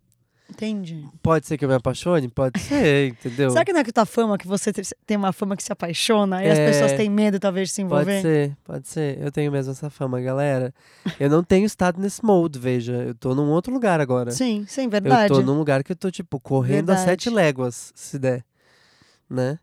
Entendi. 0.50 1.08
Pode 1.22 1.46
ser 1.46 1.56
que 1.56 1.64
eu 1.64 1.68
me 1.68 1.74
apaixone? 1.74 2.28
Pode 2.28 2.60
ser, 2.60 3.08
entendeu? 3.24 3.50
Será 3.50 3.64
que 3.64 3.72
não 3.72 3.80
é 3.80 3.84
que 3.84 3.90
tua 3.92 4.04
fama, 4.04 4.36
que 4.36 4.46
você 4.46 4.70
te- 4.70 4.82
tem 5.06 5.16
uma 5.16 5.32
fama 5.32 5.56
que 5.56 5.62
se 5.62 5.72
apaixona 5.72 6.44
e 6.44 6.50
as 6.50 6.58
É. 6.58 6.66
pessoas 6.66 6.92
têm 6.92 7.08
medo, 7.08 7.40
talvez, 7.40 7.68
de 7.68 7.74
se 7.74 7.82
Pode 7.84 8.02
envolver? 8.10 8.20
ser, 8.20 8.56
pode 8.62 8.86
ser. 8.86 9.18
Eu 9.18 9.32
tenho 9.32 9.50
mesmo 9.50 9.72
essa 9.72 9.88
fama, 9.88 10.20
galera. 10.20 10.74
Eu 11.18 11.30
não 11.30 11.42
tenho 11.42 11.64
estado 11.64 11.98
nesse 11.98 12.22
molde, 12.22 12.58
veja. 12.58 12.92
Eu 12.92 13.14
tô 13.14 13.34
num 13.34 13.48
outro 13.50 13.72
lugar 13.72 13.98
agora. 13.98 14.30
Sim, 14.30 14.66
sim, 14.68 14.84
Eu 14.84 14.90
verdade. 14.90 15.32
tô 15.32 15.40
num 15.40 15.56
lugar 15.56 15.82
que 15.82 15.92
eu 15.92 15.96
tô, 15.96 16.10
tipo, 16.10 16.38
correndo 16.38 16.90
a 16.90 16.94
Verdade. 16.96 17.04
sete 17.10 17.30
léguas, 17.30 17.90
se 17.94 18.18
der. 18.18 18.44
Né? 19.30 19.58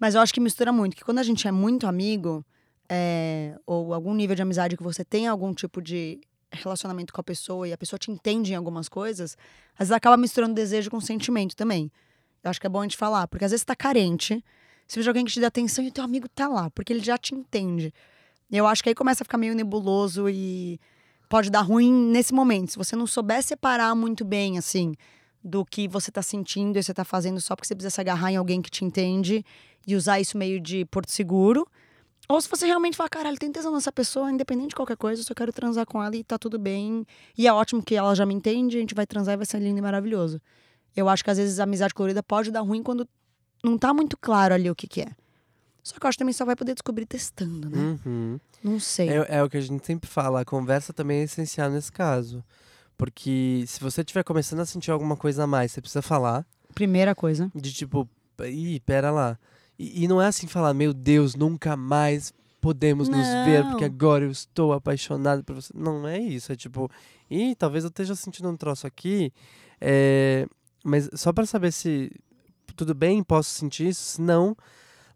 Mas 0.00 0.16
eu 0.16 0.20
acho 0.20 0.34
que 0.34 0.40
mistura 0.40 0.72
muito, 0.72 0.96
que 0.96 1.04
quando 1.04 1.20
a 1.20 1.22
gente 1.22 1.46
é 1.46 1.52
muito 1.52 1.86
amigo, 1.86 2.44
é, 2.90 3.56
ou 3.64 3.94
algum 3.94 4.12
nível 4.12 4.34
de 4.34 4.42
amizade 4.42 4.76
que 4.76 4.82
você 4.82 5.04
tem 5.04 5.28
algum 5.28 5.54
tipo 5.54 5.80
de 5.80 6.20
relacionamento 6.50 7.12
com 7.12 7.20
a 7.20 7.24
pessoa 7.24 7.68
e 7.68 7.72
a 7.72 7.78
pessoa 7.78 7.96
te 7.96 8.10
entende 8.10 8.52
em 8.52 8.56
algumas 8.56 8.88
coisas, 8.88 9.38
às 9.74 9.78
vezes 9.78 9.92
acaba 9.92 10.16
misturando 10.16 10.54
desejo 10.54 10.90
com 10.90 11.00
sentimento 11.00 11.54
também. 11.54 11.92
Eu 12.42 12.50
acho 12.50 12.60
que 12.60 12.66
é 12.66 12.70
bom 12.70 12.80
a 12.80 12.82
gente 12.82 12.96
falar, 12.96 13.28
porque 13.28 13.44
às 13.44 13.52
vezes 13.52 13.64
tá 13.64 13.76
carente, 13.76 14.44
você 14.88 15.00
vê 15.00 15.08
alguém 15.08 15.24
que 15.24 15.30
te 15.30 15.40
dá 15.40 15.46
atenção 15.46 15.84
e 15.84 15.88
o 15.88 15.92
teu 15.92 16.02
amigo 16.02 16.28
tá 16.28 16.48
lá, 16.48 16.68
porque 16.70 16.92
ele 16.92 17.04
já 17.04 17.16
te 17.16 17.32
entende. 17.32 17.94
Eu 18.50 18.66
acho 18.66 18.82
que 18.82 18.88
aí 18.88 18.94
começa 18.94 19.22
a 19.22 19.24
ficar 19.24 19.38
meio 19.38 19.54
nebuloso 19.54 20.28
e 20.28 20.80
pode 21.28 21.48
dar 21.48 21.60
ruim 21.60 21.92
nesse 21.92 22.34
momento. 22.34 22.72
Se 22.72 22.76
você 22.76 22.96
não 22.96 23.06
souber 23.06 23.40
separar 23.44 23.94
muito 23.94 24.24
bem, 24.24 24.58
assim, 24.58 24.96
do 25.44 25.64
que 25.64 25.86
você 25.86 26.10
tá 26.10 26.22
sentindo 26.22 26.76
e 26.76 26.82
você 26.82 26.92
tá 26.92 27.04
fazendo 27.04 27.40
só 27.40 27.54
porque 27.54 27.68
você 27.68 27.74
precisa 27.76 27.94
se 27.94 28.00
agarrar 28.00 28.32
em 28.32 28.36
alguém 28.36 28.60
que 28.60 28.68
te 28.68 28.84
entende 28.84 29.44
e 29.86 29.94
usar 29.94 30.18
isso 30.18 30.36
meio 30.36 30.58
de 30.58 30.84
porto 30.86 31.12
seguro. 31.12 31.68
Ou 32.30 32.40
se 32.40 32.48
você 32.48 32.64
realmente 32.64 32.96
falar, 32.96 33.08
caralho, 33.08 33.36
tem 33.36 33.50
tesão 33.50 33.72
nessa 33.74 33.90
pessoa, 33.90 34.30
independente 34.30 34.68
de 34.68 34.76
qualquer 34.76 34.96
coisa, 34.96 35.20
eu 35.20 35.26
só 35.26 35.34
quero 35.34 35.52
transar 35.52 35.84
com 35.84 36.00
ela 36.00 36.14
e 36.14 36.22
tá 36.22 36.38
tudo 36.38 36.60
bem. 36.60 37.04
E 37.36 37.48
é 37.48 37.52
ótimo 37.52 37.82
que 37.82 37.96
ela 37.96 38.14
já 38.14 38.24
me 38.24 38.32
entende, 38.32 38.76
a 38.76 38.80
gente 38.80 38.94
vai 38.94 39.04
transar 39.04 39.34
e 39.34 39.36
vai 39.36 39.44
ser 39.44 39.58
lindo 39.58 39.78
e 39.78 39.82
maravilhoso. 39.82 40.40
Eu 40.94 41.08
acho 41.08 41.24
que 41.24 41.30
às 41.32 41.38
vezes 41.38 41.58
a 41.58 41.64
amizade 41.64 41.92
colorida 41.92 42.22
pode 42.22 42.52
dar 42.52 42.60
ruim 42.60 42.84
quando 42.84 43.04
não 43.64 43.76
tá 43.76 43.92
muito 43.92 44.16
claro 44.16 44.54
ali 44.54 44.70
o 44.70 44.76
que 44.76 44.86
que 44.86 45.00
é. 45.00 45.08
Só 45.82 45.98
que 45.98 46.06
eu 46.06 46.08
acho 46.08 46.16
que 46.16 46.20
também 46.20 46.32
só 46.32 46.44
vai 46.44 46.54
poder 46.54 46.74
descobrir 46.74 47.04
testando, 47.04 47.68
né? 47.68 47.98
Uhum. 48.06 48.38
Não 48.62 48.78
sei. 48.78 49.08
É, 49.08 49.26
é 49.38 49.42
o 49.42 49.50
que 49.50 49.56
a 49.56 49.60
gente 49.60 49.84
sempre 49.84 50.08
fala, 50.08 50.42
a 50.42 50.44
conversa 50.44 50.92
também 50.92 51.22
é 51.22 51.24
essencial 51.24 51.68
nesse 51.68 51.90
caso. 51.90 52.44
Porque 52.96 53.64
se 53.66 53.80
você 53.80 54.02
estiver 54.02 54.22
começando 54.22 54.60
a 54.60 54.66
sentir 54.66 54.92
alguma 54.92 55.16
coisa 55.16 55.42
a 55.42 55.46
mais, 55.48 55.72
você 55.72 55.80
precisa 55.80 56.00
falar. 56.00 56.46
Primeira 56.76 57.12
coisa. 57.12 57.50
De 57.56 57.72
tipo, 57.72 58.08
ih, 58.44 58.78
pera 58.86 59.10
lá. 59.10 59.36
E, 59.82 60.04
e 60.04 60.08
não 60.08 60.20
é 60.20 60.26
assim 60.26 60.46
falar, 60.46 60.74
meu 60.74 60.92
Deus, 60.92 61.34
nunca 61.34 61.74
mais 61.74 62.34
podemos 62.60 63.08
nos 63.08 63.26
ver, 63.46 63.64
porque 63.64 63.84
Não. 63.84 63.90
agora 63.94 64.24
eu 64.26 64.30
estou 64.30 64.74
apaixonado 64.74 65.42
por 65.42 65.54
você. 65.54 65.72
Não 65.74 66.06
é 66.06 66.18
isso, 66.18 66.52
é 66.52 66.56
tipo, 66.56 66.90
ih, 67.30 67.54
talvez 67.54 67.84
eu 67.84 67.88
esteja 67.88 68.14
sentindo 68.14 68.50
um 68.50 68.56
troço 68.58 68.86
aqui, 68.86 69.32
é, 69.80 70.46
mas 70.84 71.08
só 71.14 71.32
pra 71.32 71.46
saber 71.46 71.72
se 71.72 72.12
tudo 72.76 72.94
bem, 72.94 73.22
posso 73.22 73.48
sentir 73.50 73.88
isso, 73.88 74.02
se 74.02 74.20
não, 74.20 74.54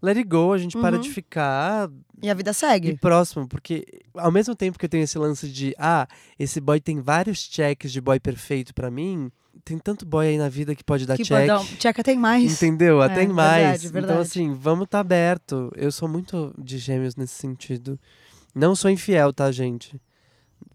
let 0.03 0.17
it 0.17 0.27
go, 0.27 0.53
a 0.55 0.59
gente 0.59 0.79
para 0.79 0.97
Uhum. 0.97 1.03
de 1.03 1.11
ficar 1.11 1.91
E 2.23 2.31
a 2.31 2.35
vida 2.35 2.53
e 2.53 2.55
segue. 2.55 2.97
próximo, 2.97 3.47
porque 3.47 3.85
ao 4.15 4.33
mesmo 4.33 4.55
tempo 4.55 4.79
que 4.79 4.87
eu 4.87 4.89
tenho 4.89 5.05
esse 5.05 5.19
lance 5.19 5.47
de, 5.47 5.75
ah, 5.79 6.09
esse 6.39 6.59
boy 6.61 6.81
tem 6.81 7.01
vários 7.03 7.39
checks 7.41 7.93
de 7.93 8.01
boy 8.01 8.19
perfeito 8.19 8.73
pra 8.75 8.91
mim, 8.91 9.31
tem 9.65 9.79
tanto 9.79 10.05
boy 10.05 10.27
aí 10.27 10.37
na 10.37 10.49
vida 10.49 10.75
que 10.75 10.85
pode 10.85 11.07
dar 11.07 11.17
Que 11.17 11.25
check. 11.25 11.49
pode 11.49 11.77
Tcheca 11.77 12.05
tem 12.05 12.19
mais. 12.19 12.53
Entendeu? 12.53 13.01
Até 13.01 13.27
verdade, 13.27 13.33
mais. 13.33 13.83
verdade. 13.83 14.05
Então, 14.05 14.21
assim, 14.21 14.53
vamos 14.53 14.85
estar 14.85 15.01
aberto. 15.01 15.73
Eu 15.75 15.91
sou 15.91 16.09
muito 16.09 16.55
de 16.59 16.77
gêmeos 16.79 17.17
nesse 17.17 17.35
sentido. 17.35 17.99
Não 18.55 18.77
sou 18.77 18.91
infiel, 18.91 19.33
tá, 19.33 19.51
gente? 19.51 20.01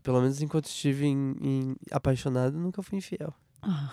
Pelo 0.02 0.22
menos 0.22 0.42
enquanto 0.42 0.66
estive 0.66 1.06
em, 1.06 1.36
em 1.42 1.76
apaixonado, 1.92 2.58
nunca 2.58 2.82
fui 2.82 2.98
infiel. 2.98 3.34
Ah, 3.62 3.92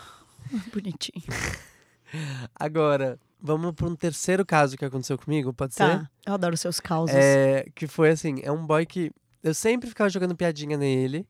bonitinho. 0.73 1.25
Agora, 2.55 3.19
vamos 3.41 3.73
para 3.75 3.87
um 3.87 3.95
terceiro 3.97 4.45
caso 4.45 4.77
que 4.77 4.85
aconteceu 4.85 5.19
comigo, 5.19 5.53
pode 5.53 5.75
ser? 5.75 5.85
Tá. 5.85 6.11
Eu 6.25 6.35
adoro 6.35 6.57
seus 6.57 6.81
causos. 6.81 7.15
É, 7.15 7.67
que 7.75 7.87
foi 7.87 8.11
assim, 8.11 8.41
é 8.43 8.51
um 8.51 8.65
boy 8.67 8.87
que 8.87 9.11
eu 9.43 9.55
sempre 9.55 9.89
ficava 9.89 10.09
jogando 10.11 10.35
piadinha 10.35 10.77
nele, 10.77 11.27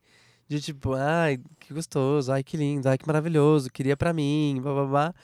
de 0.49 0.61
tipo, 0.61 0.95
ai, 0.95 1.39
que 1.59 1.75
gostoso, 1.75 2.33
ai, 2.33 2.43
que 2.43 2.57
lindo, 2.57 2.89
ai, 2.89 2.97
que 2.97 3.07
maravilhoso, 3.07 3.71
queria 3.71 3.97
pra 3.97 4.13
mim, 4.13 4.59
blá 4.63 4.73
blá 4.73 4.85
blá. 4.87 5.15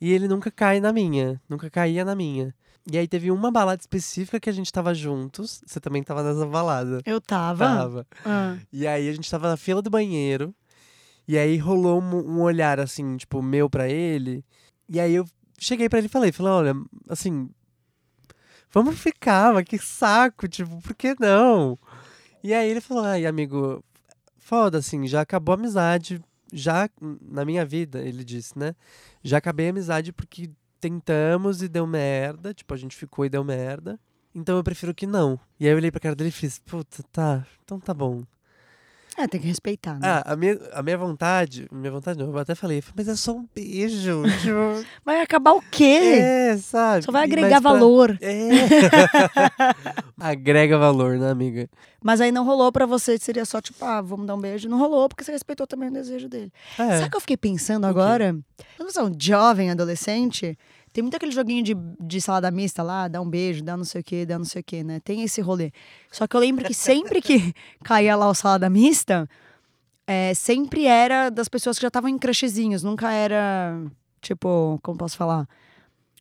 E 0.00 0.12
ele 0.12 0.28
nunca 0.28 0.50
cai 0.50 0.80
na 0.80 0.92
minha, 0.92 1.40
nunca 1.48 1.70
caía 1.70 2.04
na 2.04 2.14
minha. 2.14 2.54
E 2.90 2.96
aí 2.96 3.08
teve 3.08 3.30
uma 3.30 3.50
balada 3.50 3.80
específica 3.80 4.38
que 4.38 4.48
a 4.48 4.52
gente 4.52 4.72
tava 4.72 4.94
juntos, 4.94 5.60
você 5.66 5.80
também 5.80 6.02
tava 6.02 6.22
nessa 6.22 6.46
balada. 6.46 7.00
Eu 7.04 7.20
tava. 7.20 7.64
Tava. 7.64 8.06
Ah. 8.24 8.56
E 8.72 8.86
aí 8.86 9.08
a 9.08 9.12
gente 9.12 9.30
tava 9.30 9.48
na 9.48 9.56
fila 9.56 9.82
do 9.82 9.90
banheiro, 9.90 10.54
e 11.26 11.36
aí 11.36 11.56
rolou 11.56 12.00
um, 12.00 12.36
um 12.36 12.42
olhar 12.42 12.78
assim, 12.78 13.16
tipo, 13.16 13.42
meu 13.42 13.68
pra 13.68 13.88
ele. 13.88 14.44
E 14.88 15.00
aí 15.00 15.14
eu 15.14 15.24
cheguei 15.58 15.88
pra 15.88 15.98
ele 15.98 16.06
e 16.06 16.10
falei, 16.10 16.30
falei, 16.30 16.52
olha, 16.52 16.74
assim, 17.08 17.48
vamos 18.70 18.98
ficar, 18.98 19.52
mas 19.52 19.64
que 19.64 19.78
saco, 19.78 20.46
tipo, 20.46 20.80
por 20.80 20.94
que 20.94 21.16
não? 21.18 21.76
E 22.44 22.54
aí 22.54 22.70
ele 22.70 22.80
falou, 22.80 23.04
ai, 23.04 23.26
amigo, 23.26 23.82
foda, 24.46 24.78
assim, 24.78 25.08
já 25.08 25.22
acabou 25.22 25.52
a 25.54 25.56
amizade, 25.56 26.22
já 26.52 26.88
na 27.20 27.44
minha 27.44 27.66
vida, 27.66 28.00
ele 28.00 28.22
disse, 28.22 28.56
né? 28.56 28.76
Já 29.20 29.38
acabei 29.38 29.66
a 29.66 29.70
amizade 29.70 30.12
porque 30.12 30.48
tentamos 30.80 31.62
e 31.62 31.68
deu 31.68 31.84
merda, 31.84 32.54
tipo, 32.54 32.72
a 32.72 32.76
gente 32.76 32.94
ficou 32.94 33.26
e 33.26 33.28
deu 33.28 33.42
merda. 33.42 33.98
Então 34.32 34.56
eu 34.56 34.62
prefiro 34.62 34.94
que 34.94 35.04
não. 35.04 35.38
E 35.58 35.66
aí 35.66 35.72
eu 35.72 35.76
olhei 35.76 35.90
pra 35.90 35.98
cara 35.98 36.14
dele 36.14 36.28
e 36.28 36.32
fiz, 36.32 36.60
puta, 36.60 37.02
tá, 37.10 37.44
então 37.64 37.80
tá 37.80 37.92
bom. 37.92 38.22
É, 39.18 39.26
tem 39.26 39.40
que 39.40 39.46
respeitar, 39.46 39.94
né? 39.94 40.00
Ah, 40.02 40.32
a 40.32 40.36
minha, 40.36 40.58
a 40.72 40.82
minha 40.82 40.98
vontade, 40.98 41.66
minha 41.72 41.90
vontade 41.90 42.18
não, 42.18 42.26
eu 42.30 42.38
até 42.38 42.54
falei, 42.54 42.82
mas 42.94 43.08
é 43.08 43.16
só 43.16 43.32
um 43.32 43.46
beijo. 43.54 44.22
tipo, 44.42 44.84
Vai 45.04 45.20
acabar 45.22 45.52
o 45.52 45.62
quê? 45.70 46.18
é, 46.20 46.56
sabe? 46.58 47.04
Só 47.04 47.10
vai 47.12 47.24
agregar 47.24 47.60
pra- 47.60 47.72
valor. 47.72 48.18
É. 48.20 48.48
Agrega 50.20 50.78
valor, 50.78 51.18
né, 51.18 51.30
amiga? 51.30 51.68
Mas 52.02 52.20
aí 52.20 52.30
não 52.30 52.44
rolou 52.44 52.70
pra 52.70 52.86
você, 52.86 53.18
seria 53.18 53.44
só 53.44 53.60
tipo, 53.60 53.84
ah, 53.84 54.00
vamos 54.00 54.26
dar 54.26 54.34
um 54.34 54.40
beijo. 54.40 54.68
Não 54.68 54.78
rolou 54.78 55.08
porque 55.08 55.24
você 55.24 55.32
respeitou 55.32 55.66
também 55.66 55.88
o 55.88 55.92
desejo 55.92 56.28
dele. 56.28 56.52
É. 56.78 56.98
Sabe 56.98 57.06
o 57.06 57.10
que 57.10 57.16
eu 57.16 57.20
fiquei 57.20 57.36
pensando 57.36 57.84
agora? 57.86 58.36
Quando 58.76 58.92
você 58.92 58.98
é 58.98 59.02
um 59.02 59.12
jovem, 59.18 59.70
adolescente, 59.70 60.56
tem 60.96 61.02
muito 61.02 61.14
aquele 61.14 61.30
joguinho 61.30 61.62
de, 61.62 61.74
de 62.00 62.20
salada 62.22 62.50
mista 62.50 62.82
lá, 62.82 63.06
dá 63.06 63.20
um 63.20 63.28
beijo, 63.28 63.62
dá 63.62 63.76
não 63.76 63.84
sei 63.84 64.00
o 64.00 64.04
quê, 64.04 64.24
dá 64.24 64.38
não 64.38 64.46
sei 64.46 64.62
o 64.62 64.64
quê, 64.64 64.82
né? 64.82 64.98
Tem 64.98 65.22
esse 65.22 65.42
rolê. 65.42 65.70
Só 66.10 66.26
que 66.26 66.34
eu 66.34 66.40
lembro 66.40 66.64
que 66.64 66.72
sempre 66.72 67.20
que 67.20 67.52
caía 67.84 68.16
lá 68.16 68.26
o 68.26 68.32
salada 68.34 68.70
mista, 68.70 69.28
é, 70.06 70.32
sempre 70.32 70.86
era 70.86 71.28
das 71.28 71.50
pessoas 71.50 71.76
que 71.76 71.82
já 71.82 71.88
estavam 71.88 72.08
em 72.08 72.16
crushzinhos, 72.16 72.82
nunca 72.82 73.12
era, 73.12 73.78
tipo, 74.22 74.80
como 74.82 74.96
posso 74.96 75.18
falar? 75.18 75.46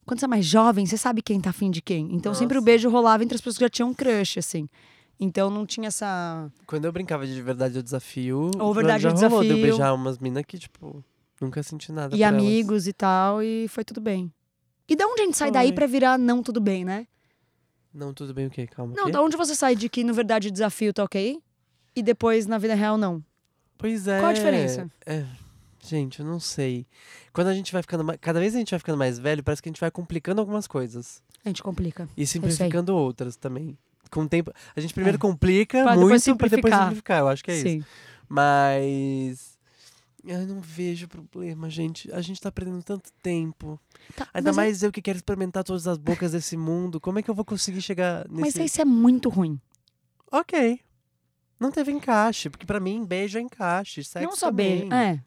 Quando 0.06 0.20
você 0.20 0.26
é 0.26 0.28
mais 0.28 0.46
jovem, 0.46 0.86
você 0.86 0.98
sabe 0.98 1.22
quem 1.22 1.40
tá 1.40 1.52
afim 1.52 1.72
de 1.72 1.82
quem. 1.82 2.14
Então 2.14 2.34
sempre 2.34 2.58
o 2.58 2.60
Nossa. 2.60 2.66
beijo 2.66 2.90
rolava 2.90 3.24
entre 3.24 3.36
as 3.36 3.40
pessoas 3.40 3.58
que 3.58 3.64
já 3.64 3.70
tinham 3.70 3.94
crush, 3.94 4.40
assim. 4.40 4.68
Então 5.18 5.50
não 5.50 5.66
tinha 5.66 5.88
essa. 5.88 6.52
Quando 6.68 6.84
eu 6.84 6.92
brincava 6.92 7.26
de 7.26 7.42
verdade 7.42 7.78
ou 7.78 7.82
desafio, 7.82 8.52
Ou 8.60 8.74
verdade 8.74 9.04
já 9.04 9.10
ou 9.10 9.16
rolou 9.16 9.42
de 9.42 9.52
eu 9.52 9.56
desafio. 9.56 9.62
beijar 9.78 9.94
umas 9.94 10.20
minas 10.20 10.44
que, 10.46 10.60
tipo, 10.60 11.02
nunca 11.40 11.64
senti 11.64 11.94
nada 11.94 12.14
e 12.14 12.20
por 12.20 12.24
elas. 12.26 12.42
amigos 12.42 12.88
e 12.88 12.92
tal, 12.92 13.42
e 13.42 13.68
foi 13.70 13.86
tudo 13.86 14.02
bem. 14.02 14.30
E 14.88 14.96
da 14.96 15.06
onde 15.08 15.22
a 15.22 15.26
gente 15.26 15.38
sai 15.38 15.52
daí 15.52 15.74
pra 15.74 15.88
virar 15.88 16.18
não 16.18 16.44
tudo 16.44 16.62
bem, 16.62 16.86
né? 16.86 17.08
Não, 17.94 18.14
tudo 18.14 18.34
bem 18.34 18.48
o 18.48 18.50
quê? 18.50 18.68
Calma. 18.68 18.94
Não, 18.96 19.06
quê? 19.06 19.12
da 19.12 19.22
onde 19.22 19.38
você 19.38 19.56
sai 19.56 19.76
de 19.76 19.88
que, 19.90 20.04
no 20.04 20.14
verdade, 20.14 20.50
o 20.50 20.52
desafio 20.52 20.94
tá 20.94 21.04
ok? 21.04 21.42
E 21.96 22.04
depois, 22.04 22.46
na 22.46 22.58
vida 22.58 22.76
real, 22.76 22.98
não. 22.98 23.24
Pois 23.78 24.08
é. 24.08 24.20
Qual 24.20 24.30
a 24.30 24.34
diferença? 24.34 24.92
É, 25.06 25.26
gente, 25.82 26.20
eu 26.20 26.26
não 26.26 26.40
sei. 26.40 26.86
Quando 27.32 27.48
a 27.48 27.54
gente 27.54 27.72
vai 27.72 27.82
ficando 27.82 28.04
mais. 28.04 28.20
Cada 28.22 28.40
vez 28.40 28.54
a 28.54 28.58
gente 28.60 28.72
vai 28.72 28.80
ficando 28.80 28.98
mais 28.98 29.18
velho, 29.18 29.42
parece 29.44 29.62
que 29.62 29.70
a 29.70 29.72
gente 29.72 29.80
vai 29.80 29.90
complicando 29.90 30.42
algumas 30.42 30.68
coisas. 30.68 31.22
A 31.44 31.50
gente 31.50 31.64
complica. 31.64 32.08
E 32.18 32.28
simplificando 32.28 32.96
outras 32.96 33.36
também. 33.38 33.78
Com 34.12 34.22
o 34.24 34.30
tempo. 34.30 34.52
A 34.76 34.80
gente 34.82 34.94
primeiro 34.94 35.18
É. 35.18 35.20
complica 35.20 35.84
Pra 35.84 35.96
muito 35.96 36.38
pra 36.38 36.48
depois 36.48 36.74
simplificar. 36.74 37.20
Eu 37.20 37.28
acho 37.28 37.44
que 37.44 37.52
é 37.52 37.56
isso. 37.56 37.64
Sim. 37.68 37.84
Mas. 38.28 39.55
Eu 40.28 40.46
não 40.48 40.60
vejo 40.60 41.08
problema, 41.08 41.70
gente. 41.70 42.12
A 42.12 42.22
gente 42.22 42.42
tá 42.42 42.52
perdendo 42.52 42.82
tanto 42.84 43.12
tempo. 43.22 43.80
Tá, 44.16 44.28
Ainda 44.34 44.50
mas, 44.50 44.58
é- 44.58 44.62
mais 44.62 44.84
eu 44.84 44.92
que 44.92 45.02
quero 45.02 45.18
experimentar 45.18 45.64
todas 45.64 45.88
as 45.88 45.98
bocas 45.98 46.32
desse 46.32 46.58
mundo. 46.58 47.00
Como 47.00 47.20
é 47.20 47.22
que 47.22 47.30
eu 47.30 47.36
vou 47.36 47.46
conseguir 47.46 47.82
chegar 47.82 48.26
mas 48.30 48.56
nesse. 48.56 48.64
isso 48.64 48.82
é 48.82 48.86
muito 48.86 49.30
ruim. 49.30 49.60
Ok. 50.32 50.80
Não 51.60 51.72
teve 51.72 51.92
encaixe. 51.92 52.50
Porque 52.50 52.66
pra 52.66 52.80
mim, 52.80 53.06
beijo 53.06 53.38
é 53.38 53.42
encaixe. 53.42 54.04
Sexo 54.04 54.28
não 54.28 54.36
só 54.36 54.48
também. 54.48 54.80
beijo. 54.90 54.94
É. 54.94 55.22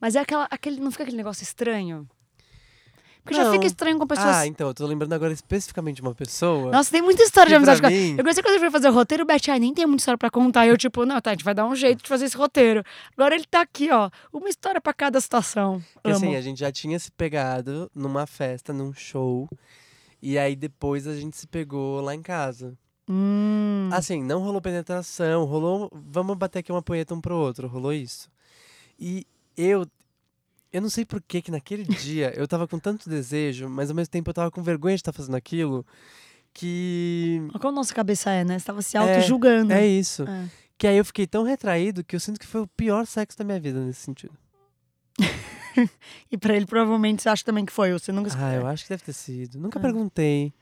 Mas 0.00 0.16
é 0.16 0.20
aquela, 0.20 0.46
aquele, 0.50 0.80
não 0.80 0.90
fica 0.90 1.02
aquele 1.02 1.16
negócio 1.16 1.42
estranho? 1.42 2.08
Porque 3.24 3.34
já 3.36 3.44
Não. 3.44 3.52
fica 3.52 3.64
estranho 3.66 3.98
com 3.98 4.06
pessoas. 4.06 4.36
Ah, 4.36 4.46
então, 4.46 4.68
eu 4.68 4.74
tô 4.74 4.86
lembrando 4.86 5.14
agora 5.14 5.32
especificamente 5.32 5.96
de 5.96 6.02
uma 6.02 6.14
pessoa. 6.14 6.70
Nossa, 6.70 6.90
tem 6.90 7.00
muita 7.00 7.22
história 7.22 7.48
de 7.48 7.54
amizade. 7.54 7.80
mim- 7.80 8.16
Eu 8.18 8.22
gostei 8.22 8.42
quando 8.42 8.50
a 8.50 8.52
gente 8.58 8.60
foi 8.60 8.70
fazer 8.70 8.88
o 8.90 8.92
roteiro, 8.92 9.22
o 9.24 9.26
Beth, 9.26 9.40
ai, 9.48 9.58
nem 9.58 9.72
tem 9.72 9.86
muita 9.86 10.02
história 10.02 10.18
pra 10.18 10.30
contar. 10.30 10.66
E 10.66 10.68
eu, 10.68 10.76
tipo, 10.76 11.06
não, 11.06 11.18
tá, 11.22 11.30
a 11.30 11.32
gente 11.32 11.42
vai 11.44 11.54
dar 11.54 11.64
um 11.66 11.74
jeito 11.74 12.02
de 12.02 12.08
fazer 12.08 12.26
esse 12.26 12.36
roteiro. 12.36 12.84
Agora 13.16 13.34
ele 13.34 13.46
tá 13.46 13.62
aqui, 13.62 13.90
ó. 13.90 14.10
Uma 14.30 14.48
história 14.50 14.78
pra 14.80 14.92
cada 14.92 15.18
situação. 15.20 15.82
Porque 15.94 16.10
Amo. 16.10 16.16
assim, 16.18 16.36
a 16.36 16.40
gente 16.42 16.60
já 16.60 16.70
tinha 16.70 16.98
se 16.98 17.10
pegado 17.10 17.90
numa 17.94 18.26
festa, 18.26 18.72
num 18.74 18.92
show. 18.92 19.48
E 20.20 20.36
aí 20.38 20.54
depois 20.54 21.06
a 21.06 21.14
gente 21.14 21.36
se 21.36 21.46
pegou 21.46 22.02
lá 22.02 22.14
em 22.14 22.20
casa. 22.22 22.76
Hum. 23.08 23.88
Assim, 23.92 24.22
não 24.22 24.40
rolou 24.42 24.60
penetração, 24.60 25.44
rolou. 25.44 25.90
Vamos 25.92 26.36
bater 26.36 26.58
aqui 26.58 26.70
uma 26.72 26.82
punheta 26.82 27.14
um 27.14 27.20
pro 27.20 27.36
outro, 27.36 27.68
rolou 27.68 27.92
isso. 27.92 28.28
E 28.98 29.26
eu. 29.56 29.86
Eu 30.74 30.82
não 30.82 30.90
sei 30.90 31.04
por 31.04 31.22
que 31.22 31.40
que 31.40 31.52
naquele 31.52 31.84
dia 31.84 32.32
eu 32.36 32.48
tava 32.48 32.66
com 32.66 32.80
tanto 32.80 33.08
desejo, 33.08 33.68
mas 33.68 33.90
ao 33.90 33.94
mesmo 33.96 34.10
tempo 34.10 34.28
eu 34.28 34.34
tava 34.34 34.50
com 34.50 34.60
vergonha 34.60 34.96
de 34.96 35.00
estar 35.02 35.12
fazendo 35.12 35.36
aquilo. 35.36 35.86
Que. 36.52 37.38
Olha 37.50 37.60
como 37.60 37.72
nossa 37.76 37.94
cabeça 37.94 38.30
é, 38.30 38.42
né? 38.44 38.58
Você 38.58 38.64
tava 38.64 38.82
se 38.82 38.96
auto-julgando. 38.96 39.72
É 39.72 39.86
isso. 39.86 40.24
É. 40.24 40.48
Que 40.76 40.88
aí 40.88 40.96
eu 40.96 41.04
fiquei 41.04 41.28
tão 41.28 41.44
retraído 41.44 42.02
que 42.02 42.16
eu 42.16 42.20
sinto 42.20 42.40
que 42.40 42.46
foi 42.46 42.60
o 42.62 42.66
pior 42.66 43.06
sexo 43.06 43.38
da 43.38 43.44
minha 43.44 43.60
vida 43.60 43.78
nesse 43.80 44.00
sentido. 44.00 44.34
E 46.30 46.38
pra 46.38 46.54
ele, 46.54 46.66
provavelmente, 46.66 47.20
você 47.22 47.28
acha 47.28 47.44
também 47.44 47.64
que 47.64 47.72
foi. 47.72 47.92
ou 47.92 47.98
Você 47.98 48.12
nunca 48.12 48.30
Ah, 48.38 48.54
eu 48.54 48.66
acho 48.66 48.84
que 48.84 48.90
deve 48.90 49.02
ter 49.02 49.12
sido. 49.12 49.58
Nunca 49.58 49.78
É. 49.78 49.82
perguntei. 49.82 50.52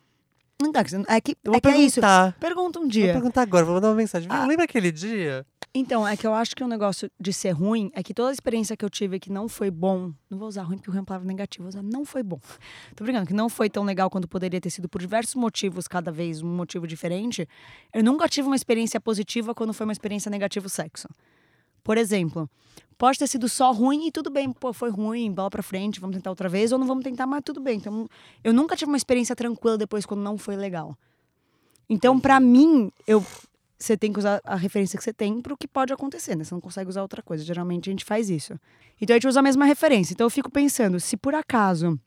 Não 0.61 0.73
tá, 0.73 0.81
é 1.09 1.21
que, 1.21 1.37
vou 1.45 1.57
é, 1.57 1.61
que 1.61 1.69
é 1.69 1.77
isso. 1.77 2.01
Pergunta 2.41 2.79
um 2.79 2.83
Vou 2.83 2.91
dia. 2.91 3.13
perguntar 3.13 3.43
agora, 3.43 3.65
vou 3.65 3.75
mandar 3.75 3.89
uma 3.89 3.95
mensagem. 3.95 4.29
Ah. 4.31 4.47
Lembra 4.47 4.65
aquele 4.65 4.91
dia? 4.93 5.45
Então, 5.75 6.07
é 6.07 6.19
que 6.19 6.27
eu 6.27 6.35
acho 6.35 6.55
que 6.55 6.63
o 6.63 6.69
negócio 6.69 7.11
de 7.19 7.33
ser 7.33 7.53
ruim 7.53 7.91
é 7.95 8.03
que 8.03 8.13
toda 8.13 8.29
a 8.29 8.33
experiência 8.33 8.77
que 8.77 8.85
eu 8.85 8.91
tive 8.91 9.19
que 9.19 9.33
não 9.33 9.49
foi 9.49 9.71
bom. 9.71 10.13
Não 10.29 10.37
vou 10.37 10.47
usar 10.47 10.65
ruim 10.65 10.77
porque 10.77 10.91
ruim 10.91 10.99
é 10.99 11.01
uma 11.01 11.07
palavra 11.07 11.27
negativa, 11.27 11.63
vou 11.63 11.69
usar 11.71 11.83
não 11.83 12.05
foi 12.05 12.23
bom. 12.23 12.39
Tô 12.95 13.05
brincando, 13.05 13.27
que 13.27 13.33
não 13.33 13.49
foi 13.49 13.71
tão 13.71 13.83
legal 13.83 14.11
quanto 14.11 14.29
poderia 14.29 14.61
ter 14.61 14.69
sido 14.69 14.87
por 14.87 15.01
diversos 15.01 15.35
motivos, 15.35 15.89
cada 15.89 16.13
vez 16.13 16.43
um 16.43 16.55
motivo 16.55 16.87
diferente. 16.87 17.49
Eu 17.91 18.05
nunca 18.05 18.29
tive 18.29 18.49
uma 18.49 18.57
experiência 18.57 19.01
positiva 19.01 19.55
quando 19.55 19.73
foi 19.73 19.87
uma 19.87 19.93
experiência 19.93 20.31
negativa 20.31 20.67
o 20.67 20.69
sexo. 20.69 21.09
Por 21.83 21.97
exemplo, 21.97 22.51
pode 22.99 23.19
ter 23.19 23.27
sido 23.27 23.49
só 23.49 23.73
ruim 23.73 24.09
e 24.09 24.13
tudo 24.13 24.29
bem, 24.29 24.53
pô, 24.53 24.75
foi 24.75 24.91
ruim, 24.91 25.33
bola 25.33 25.49
pra 25.49 25.63
frente, 25.63 25.99
vamos 26.01 26.15
tentar 26.15 26.29
outra 26.29 26.51
vez, 26.51 26.71
ou 26.71 26.79
não 26.79 26.87
vamos 26.87 27.03
tentar, 27.03 27.27
mas 27.27 27.41
tudo 27.43 27.63
bem. 27.63 27.79
Então, 27.79 28.07
eu 28.45 28.53
nunca 28.53 28.77
tive 28.77 28.91
uma 28.91 28.97
experiência 28.99 29.35
tranquila 29.35 29.79
depois 29.79 30.05
quando 30.05 30.21
não 30.21 30.37
foi 30.37 30.55
legal. 30.55 30.95
Então, 31.89 32.21
pra 32.21 32.39
mim, 32.39 32.93
eu 33.07 33.25
você 33.83 33.97
tem 33.97 34.13
que 34.13 34.19
usar 34.19 34.41
a 34.45 34.57
referência 34.57 34.97
que 34.97 35.05
você 35.05 35.13
tem 35.13 35.41
pro 35.41 35.57
que 35.57 35.67
pode 35.69 35.93
acontecer, 35.93 36.37
né? 36.37 36.45
Você 36.45 36.55
não 36.55 36.61
consegue 36.61 36.89
usar 36.89 37.03
outra 37.03 37.23
coisa. 37.23 37.45
Geralmente 37.45 37.89
a 37.91 37.93
gente 37.93 38.05
faz 38.05 38.31
isso. 38.31 38.55
Então 39.01 39.15
a 39.15 39.17
gente 39.19 39.29
usa 39.29 39.41
a 39.41 39.43
mesma 39.43 39.65
referência. 39.65 40.13
Então 40.15 40.27
eu 40.27 40.31
fico 40.31 40.51
pensando, 40.51 40.99
se 41.01 41.17
por 41.17 41.35
acaso 41.35 41.99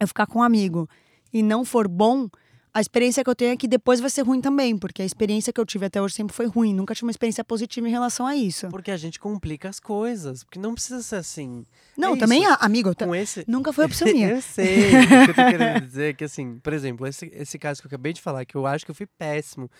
eu 0.00 0.08
ficar 0.08 0.26
com 0.26 0.38
um 0.40 0.42
amigo 0.42 0.88
e 1.32 1.42
não 1.42 1.64
for 1.64 1.86
bom, 1.88 2.28
a 2.72 2.80
experiência 2.80 3.22
que 3.22 3.30
eu 3.30 3.36
tenho 3.36 3.52
é 3.52 3.56
que 3.56 3.68
depois 3.68 4.00
vai 4.00 4.10
ser 4.10 4.22
ruim 4.22 4.40
também, 4.40 4.76
porque 4.76 5.00
a 5.00 5.04
experiência 5.04 5.52
que 5.52 5.60
eu 5.60 5.64
tive 5.64 5.86
até 5.86 6.02
hoje 6.02 6.14
sempre 6.14 6.34
foi 6.34 6.46
ruim. 6.46 6.74
Nunca 6.74 6.92
tive 6.92 7.06
uma 7.06 7.10
experiência 7.12 7.44
positiva 7.44 7.86
em 7.86 7.90
relação 7.92 8.26
a 8.26 8.34
isso. 8.34 8.68
Porque 8.68 8.90
a 8.90 8.96
gente 8.96 9.20
complica 9.20 9.68
as 9.68 9.78
coisas. 9.78 10.42
Porque 10.42 10.58
não 10.58 10.74
precisa 10.74 11.00
ser 11.00 11.16
assim. 11.16 11.64
Não, 11.96 12.14
É 12.14 12.18
também, 12.18 12.42
isso. 12.42 12.56
amigo, 12.60 12.92
Com 12.96 13.14
esse. 13.14 13.44
nunca 13.46 13.72
foi 13.72 13.84
opção 13.84 14.08
minha. 14.12 14.30
eu 14.30 14.42
sei. 14.42 14.88
o 14.88 14.90
que 15.06 15.30
eu 15.30 15.34
tô 15.34 15.50
querendo 15.50 15.84
dizer 15.86 16.10
é 16.10 16.12
que, 16.14 16.24
assim, 16.24 16.58
por 16.58 16.72
exemplo, 16.72 17.06
esse, 17.06 17.30
esse 17.32 17.58
caso 17.60 17.80
que 17.80 17.86
eu 17.86 17.88
acabei 17.90 18.12
de 18.12 18.20
falar, 18.20 18.44
que 18.44 18.56
eu 18.56 18.66
acho 18.66 18.84
que 18.84 18.90
eu 18.90 18.94
fui 18.94 19.06
péssimo. 19.06 19.70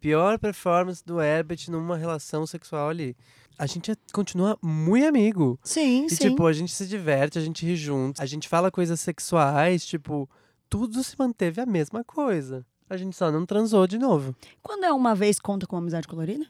Pior 0.00 0.38
performance 0.38 1.04
do 1.04 1.20
Herbert 1.20 1.58
numa 1.68 1.96
relação 1.96 2.46
sexual 2.46 2.88
ali. 2.88 3.16
A 3.58 3.66
gente 3.66 3.90
é- 3.90 3.96
continua 4.12 4.56
muito 4.62 5.06
amigo. 5.06 5.58
Sim, 5.62 6.06
E, 6.06 6.10
sim. 6.10 6.30
tipo, 6.30 6.46
a 6.46 6.52
gente 6.52 6.72
se 6.72 6.86
diverte, 6.86 7.38
a 7.38 7.42
gente 7.42 7.66
ri 7.66 7.76
junto, 7.76 8.20
a 8.22 8.24
gente 8.26 8.48
fala 8.48 8.70
coisas 8.70 8.98
sexuais, 9.00 9.84
tipo, 9.84 10.28
tudo 10.70 11.04
se 11.04 11.14
manteve 11.18 11.60
a 11.60 11.66
mesma 11.66 12.02
coisa. 12.02 12.64
A 12.88 12.96
gente 12.96 13.14
só 13.14 13.30
não 13.30 13.44
transou 13.44 13.86
de 13.86 13.98
novo. 13.98 14.34
Quando 14.62 14.84
é 14.84 14.92
uma 14.92 15.14
vez, 15.14 15.38
conta 15.38 15.66
com 15.66 15.76
amizade 15.76 16.08
colorida? 16.08 16.46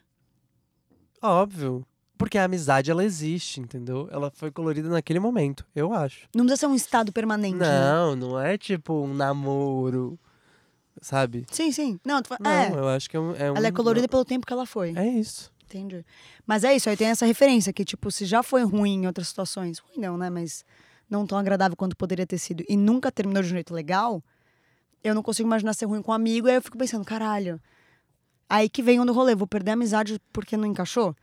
Óbvio. 1.20 1.84
Porque 2.16 2.36
a 2.36 2.44
amizade, 2.44 2.90
ela 2.90 3.02
existe, 3.04 3.60
entendeu? 3.60 4.06
Ela 4.12 4.30
foi 4.30 4.50
colorida 4.50 4.88
naquele 4.90 5.18
momento, 5.18 5.66
eu 5.74 5.92
acho. 5.92 6.28
Não 6.34 6.44
precisa 6.44 6.60
ser 6.60 6.66
um 6.66 6.74
estado 6.74 7.10
permanente, 7.12 7.56
né? 7.56 7.66
Não, 7.80 8.14
não 8.14 8.38
é 8.40 8.58
tipo 8.58 8.92
um 8.92 9.14
namoro, 9.14 10.18
sabe? 11.00 11.44
Sim, 11.50 11.72
sim. 11.72 12.00
Não, 12.04 12.22
tu 12.22 12.30
Não, 12.40 12.50
é. 12.50 12.70
eu 12.72 12.88
acho 12.88 13.08
que 13.08 13.16
é 13.16 13.20
um. 13.20 13.32
É 13.34 13.46
Ela 13.46 13.66
é 13.66 13.70
um- 13.70 13.72
colorida 13.74 14.06
pelo 14.08 14.24
tempo 14.24 14.46
que 14.46 14.52
ela 14.52 14.66
foi. 14.66 14.92
É 14.96 15.06
isso. 15.06 15.50
Entendi. 15.64 16.04
Mas 16.46 16.64
é 16.64 16.74
isso, 16.74 16.88
aí 16.90 16.96
tem 16.96 17.06
essa 17.08 17.24
referência 17.24 17.72
que, 17.72 17.84
tipo, 17.84 18.10
se 18.10 18.24
já 18.24 18.42
foi 18.42 18.62
ruim 18.64 19.02
em 19.02 19.06
outras 19.06 19.28
situações, 19.28 19.78
ruim 19.78 20.00
não, 20.04 20.16
né? 20.18 20.28
Mas 20.28 20.64
não 21.08 21.24
tão 21.26 21.38
agradável 21.38 21.76
quanto 21.76 21.96
poderia 21.96 22.26
ter 22.26 22.38
sido 22.38 22.64
e 22.68 22.76
nunca 22.76 23.10
terminou 23.12 23.42
de 23.42 23.48
um 23.48 23.52
jeito 23.52 23.72
legal, 23.72 24.22
eu 25.02 25.14
não 25.14 25.22
consigo 25.22 25.48
imaginar 25.48 25.72
ser 25.74 25.86
ruim 25.86 26.02
com 26.02 26.10
um 26.10 26.14
amigo, 26.14 26.48
aí 26.48 26.54
eu 26.56 26.62
fico 26.62 26.76
pensando, 26.76 27.04
caralho. 27.04 27.60
Aí 28.48 28.68
que 28.68 28.82
vem 28.82 28.98
o 28.98 29.04
do 29.04 29.12
rolê, 29.12 29.34
vou 29.34 29.46
perder 29.46 29.70
a 29.70 29.74
amizade 29.74 30.20
porque 30.32 30.56
não 30.56 30.66
encaixou? 30.66 31.14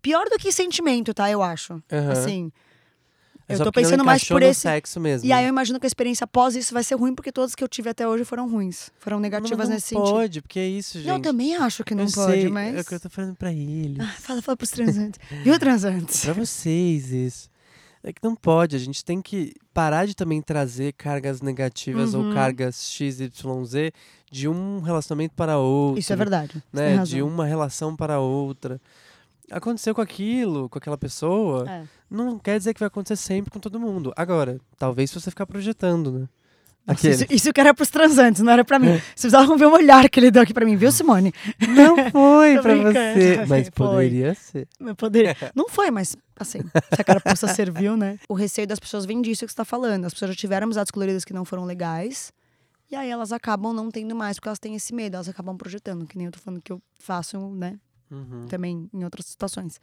Pior 0.00 0.24
do 0.28 0.38
que 0.38 0.52
sentimento, 0.52 1.12
tá? 1.12 1.28
Eu 1.30 1.42
acho. 1.42 1.82
Aham. 1.92 2.12
Assim. 2.12 2.52
É 3.48 3.54
eu 3.54 3.58
tô 3.58 3.64
não 3.66 3.72
pensando 3.72 4.04
mais 4.04 4.24
por 4.24 4.42
esse. 4.42 4.60
sexo 4.62 4.98
mesmo. 4.98 5.28
E 5.28 5.32
aí 5.32 5.44
eu 5.44 5.48
imagino 5.48 5.78
que 5.78 5.86
a 5.86 5.88
experiência 5.88 6.24
após 6.24 6.56
isso 6.56 6.74
vai 6.74 6.82
ser 6.82 6.96
ruim, 6.96 7.14
porque 7.14 7.30
todas 7.30 7.54
que 7.54 7.62
eu 7.62 7.68
tive 7.68 7.88
até 7.90 8.06
hoje 8.08 8.24
foram 8.24 8.48
ruins. 8.48 8.90
Foram 8.98 9.20
negativas 9.20 9.56
Mas 9.58 9.68
não 9.68 9.74
nesse 9.76 9.88
sentido. 9.88 10.10
pode, 10.10 10.42
porque 10.42 10.58
é 10.58 10.66
isso, 10.68 10.98
gente. 10.98 11.08
Eu 11.08 11.20
também 11.20 11.54
acho 11.56 11.84
que 11.84 11.94
não 11.94 12.04
Eu 12.04 12.10
pode, 12.12 12.32
sei, 12.32 12.48
mas. 12.48 12.74
É 12.76 12.80
o 12.80 12.84
que 12.84 12.94
eu 12.94 13.00
tô 13.00 13.08
falando 13.08 13.36
pra 13.36 13.52
eles. 13.52 14.00
Ah, 14.00 14.14
fala, 14.18 14.42
fala 14.42 14.56
pros 14.56 14.70
transantes. 14.70 15.20
Viu, 15.44 15.58
transantes? 15.60 16.24
Pra 16.24 16.32
vocês 16.32 17.12
isso. 17.12 17.48
É 18.02 18.12
que 18.12 18.20
não 18.22 18.36
pode, 18.36 18.76
a 18.76 18.78
gente 18.78 19.04
tem 19.04 19.20
que 19.20 19.52
parar 19.74 20.06
de 20.06 20.14
também 20.14 20.40
trazer 20.40 20.92
cargas 20.92 21.40
negativas 21.40 22.14
Uhum. 22.14 22.28
ou 22.28 22.34
cargas 22.34 22.76
XYZ 22.90 23.30
de 24.30 24.48
um 24.48 24.80
relacionamento 24.80 25.34
para 25.34 25.58
outro. 25.58 25.98
Isso 25.98 26.12
é 26.12 26.16
verdade. 26.16 26.62
Né? 26.72 26.98
De 27.04 27.20
uma 27.22 27.44
relação 27.46 27.96
para 27.96 28.20
outra. 28.20 28.80
Aconteceu 29.50 29.94
com 29.94 30.00
aquilo, 30.00 30.68
com 30.68 30.78
aquela 30.78 30.98
pessoa, 30.98 31.68
É. 31.68 31.84
não 32.10 32.38
quer 32.38 32.58
dizer 32.58 32.74
que 32.74 32.80
vai 32.80 32.88
acontecer 32.88 33.16
sempre 33.16 33.50
com 33.50 33.58
todo 33.58 33.80
mundo. 33.80 34.12
Agora, 34.16 34.58
talvez 34.78 35.10
se 35.10 35.20
você 35.20 35.30
ficar 35.30 35.46
projetando, 35.46 36.12
né? 36.12 36.28
Nossa. 36.86 37.08
Isso, 37.10 37.26
isso 37.28 37.52
que 37.52 37.60
era 37.60 37.74
pros 37.74 37.90
transantes, 37.90 38.42
não 38.42 38.52
era 38.52 38.64
pra 38.64 38.78
mim. 38.78 38.92
Vocês 39.16 39.32
precisavam 39.32 39.58
ver 39.58 39.66
o 39.66 39.72
olhar 39.72 40.08
que 40.08 40.20
ele 40.20 40.30
deu 40.30 40.42
aqui 40.42 40.54
pra 40.54 40.64
mim, 40.64 40.76
viu, 40.76 40.92
Simone? 40.92 41.32
Não 41.68 41.96
foi 42.12 42.60
pra 42.60 42.76
você, 42.76 43.34
foi. 43.38 43.46
mas 43.46 43.70
poderia 43.70 44.34
ser. 44.34 44.68
Eu 44.78 44.94
poderia. 44.94 45.36
Não 45.52 45.68
foi, 45.68 45.90
mas 45.90 46.16
assim, 46.38 46.60
se 46.94 47.00
a 47.00 47.04
carapuça 47.04 47.48
serviu, 47.48 47.96
né? 47.96 48.20
O 48.28 48.34
receio 48.34 48.68
das 48.68 48.78
pessoas 48.78 49.04
vem 49.04 49.20
disso 49.20 49.44
que 49.44 49.50
você 49.50 49.56
tá 49.56 49.64
falando. 49.64 50.04
As 50.04 50.12
pessoas 50.12 50.30
já 50.30 50.36
tiveram 50.36 50.66
amizades 50.66 50.92
coloridas 50.92 51.24
que 51.24 51.32
não 51.32 51.44
foram 51.44 51.64
legais. 51.64 52.32
E 52.88 52.94
aí 52.94 53.10
elas 53.10 53.32
acabam 53.32 53.72
não 53.72 53.90
tendo 53.90 54.14
mais, 54.14 54.36
porque 54.36 54.48
elas 54.48 54.60
têm 54.60 54.76
esse 54.76 54.94
medo, 54.94 55.14
elas 55.14 55.28
acabam 55.28 55.56
projetando, 55.56 56.06
que 56.06 56.16
nem 56.16 56.26
eu 56.26 56.32
tô 56.32 56.38
falando 56.38 56.62
que 56.62 56.70
eu 56.72 56.80
faço, 57.00 57.36
né? 57.50 57.80
Uhum. 58.08 58.46
Também 58.48 58.88
em 58.94 59.02
outras 59.02 59.26
situações. 59.26 59.80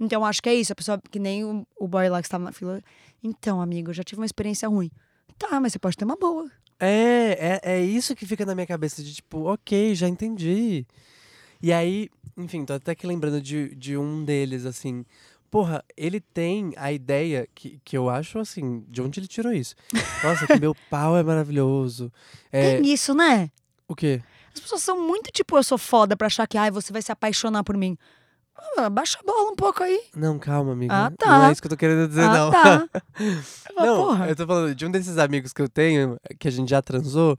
Então, 0.00 0.24
acho 0.24 0.42
que 0.42 0.48
é 0.48 0.54
isso. 0.54 0.72
A 0.72 0.76
pessoa, 0.76 1.00
que 1.10 1.18
nem 1.18 1.44
o, 1.44 1.66
o 1.76 1.88
boy 1.88 2.08
lá 2.08 2.20
que 2.20 2.26
estava 2.26 2.44
na 2.44 2.52
fila. 2.52 2.80
Então, 3.22 3.60
amigo, 3.60 3.90
eu 3.90 3.94
já 3.94 4.02
tive 4.02 4.20
uma 4.20 4.26
experiência 4.26 4.68
ruim. 4.68 4.90
Tá, 5.38 5.60
mas 5.60 5.72
você 5.72 5.78
pode 5.78 5.96
ter 5.96 6.04
uma 6.04 6.16
boa. 6.16 6.50
É, 6.80 7.60
é, 7.64 7.72
é 7.74 7.80
isso 7.82 8.14
que 8.14 8.26
fica 8.26 8.46
na 8.46 8.54
minha 8.54 8.66
cabeça, 8.66 9.02
de 9.02 9.14
tipo, 9.14 9.44
ok, 9.44 9.94
já 9.94 10.08
entendi. 10.08 10.86
E 11.60 11.72
aí, 11.72 12.08
enfim, 12.36 12.64
tô 12.64 12.74
até 12.74 12.94
que 12.94 13.06
lembrando 13.06 13.40
de, 13.40 13.74
de 13.74 13.96
um 13.96 14.24
deles, 14.24 14.64
assim. 14.64 15.04
Porra, 15.50 15.82
ele 15.96 16.20
tem 16.20 16.72
a 16.76 16.92
ideia 16.92 17.48
que, 17.54 17.80
que 17.84 17.96
eu 17.96 18.08
acho 18.10 18.38
assim, 18.38 18.84
de 18.86 19.00
onde 19.00 19.18
ele 19.18 19.26
tirou 19.26 19.52
isso? 19.52 19.74
Nossa, 20.22 20.46
que 20.46 20.60
meu 20.60 20.74
pau 20.90 21.16
é 21.16 21.22
maravilhoso. 21.22 22.12
É, 22.52 22.76
Tem 22.76 22.92
isso, 22.92 23.14
né? 23.14 23.50
o 23.88 23.96
quê? 23.96 24.22
As 24.52 24.60
pessoas 24.60 24.82
são 24.82 25.00
muito 25.00 25.30
tipo, 25.30 25.56
eu 25.56 25.62
sou 25.62 25.78
foda 25.78 26.16
pra 26.16 26.26
achar 26.26 26.46
que 26.46 26.58
ai, 26.58 26.70
você 26.70 26.92
vai 26.92 27.00
se 27.00 27.10
apaixonar 27.10 27.64
por 27.64 27.76
mim. 27.76 27.96
Baixa 28.92 29.18
a 29.20 29.26
bola 29.26 29.50
um 29.50 29.56
pouco 29.56 29.82
aí. 29.82 30.00
Não, 30.14 30.38
calma, 30.38 30.72
amiga. 30.72 30.94
Ah, 30.94 31.10
Não 31.10 31.16
tá. 31.16 31.48
é 31.48 31.52
isso 31.52 31.60
que 31.60 31.66
eu 31.66 31.70
tô 31.70 31.76
querendo 31.76 32.08
dizer, 32.08 32.24
ah, 32.24 32.32
não. 32.32 32.50
tá. 32.50 32.88
Não, 33.76 33.96
porra. 34.04 34.28
eu 34.28 34.36
tô 34.36 34.46
falando 34.46 34.74
de 34.74 34.86
um 34.86 34.90
desses 34.90 35.18
amigos 35.18 35.52
que 35.52 35.60
eu 35.62 35.68
tenho, 35.68 36.16
que 36.38 36.46
a 36.48 36.50
gente 36.50 36.68
já 36.70 36.80
transou. 36.82 37.36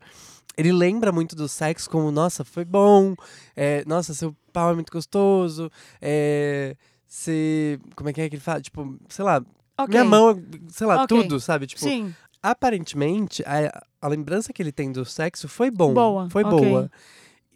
Ele 0.57 0.71
lembra 0.73 1.11
muito 1.11 1.35
do 1.35 1.47
sexo 1.47 1.89
como, 1.89 2.11
nossa, 2.11 2.43
foi 2.43 2.65
bom. 2.65 3.15
é, 3.55 3.83
nossa, 3.85 4.13
seu 4.13 4.35
pau 4.51 4.71
é 4.71 4.73
muito 4.73 4.91
gostoso. 4.91 5.71
É, 6.01 6.75
você. 7.07 7.79
Como 7.95 8.09
é 8.09 8.13
que 8.13 8.21
é 8.21 8.29
que 8.29 8.35
ele 8.35 8.41
fala? 8.41 8.59
Tipo, 8.61 8.97
sei 9.07 9.23
lá, 9.23 9.41
Ok. 9.77 9.87
minha 9.89 10.03
mão, 10.03 10.41
sei 10.69 10.85
lá, 10.87 11.03
Ok. 11.03 11.07
tudo, 11.23 11.39
sabe? 11.39 11.65
Tipo, 11.67 11.81
Sim. 11.81 12.13
aparentemente, 12.43 13.41
a, 13.45 13.83
a 14.01 14.07
lembrança 14.07 14.51
que 14.51 14.61
ele 14.61 14.71
tem 14.71 14.91
do 14.91 15.05
sexo 15.05 15.47
foi 15.47 15.71
bom. 15.71 15.93
Boa, 15.93 16.29
Foi 16.29 16.43
ok. 16.43 16.57
boa. 16.59 16.91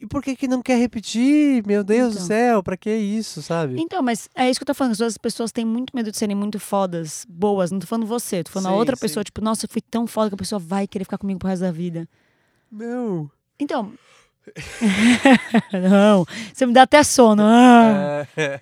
E 0.04 0.06
por 0.06 0.22
que 0.22 0.36
que 0.36 0.50
não 0.50 0.62
quer 0.62 0.78
repetir? 0.78 1.66
Meu 1.66 1.82
Deus 1.82 2.10
do 2.14 2.18
Então. 2.18 2.28
céu, 2.28 2.62
pra 2.62 2.76
que 2.76 2.94
isso, 2.94 3.42
sabe? 3.42 3.80
Então, 3.82 4.02
mas 4.04 4.28
é 4.36 4.50
isso 4.50 4.60
que 4.60 4.64
eu 4.64 4.68
tô 4.68 4.74
falando. 4.74 4.92
As 4.92 4.98
pessoas- 4.98 5.14
as 5.14 5.18
pessoas 5.18 5.52
têm 5.54 5.64
muito 5.64 5.96
medo 5.96 6.12
de 6.12 6.18
serem 6.18 6.36
muito 6.36 6.60
fodas, 6.60 7.26
boas. 7.30 7.72
Não 7.72 7.80
tô 7.80 7.88
falando 7.88 8.06
você, 8.06 8.44
tô 8.44 8.52
falando 8.52 8.68
a 8.68 8.72
Sim, 8.72 8.76
outra 8.80 8.96
sim. 8.98 9.00
pessoa. 9.02 9.24
Tipo, 9.24 9.40
nossa, 9.42 9.66
eu 9.66 9.70
fui 9.72 9.82
tão 9.82 10.06
foda 10.06 10.30
que 10.30 10.36
a 10.36 10.38
pessoa 10.38 10.60
vai 10.60 10.86
querer 10.88 11.06
ficar 11.06 11.18
comigo 11.18 11.40
pro 11.40 11.48
resto 11.48 11.62
da 11.62 11.72
vida. 11.72 12.06
Não. 12.70 13.32
Então. 13.58 13.94
não. 15.72 16.26
Você 16.54 16.66
me 16.66 16.74
dá 16.74 16.82
até 16.84 17.02
sono. 17.04 17.44
Ah. 17.46 18.28
É. 18.36 18.60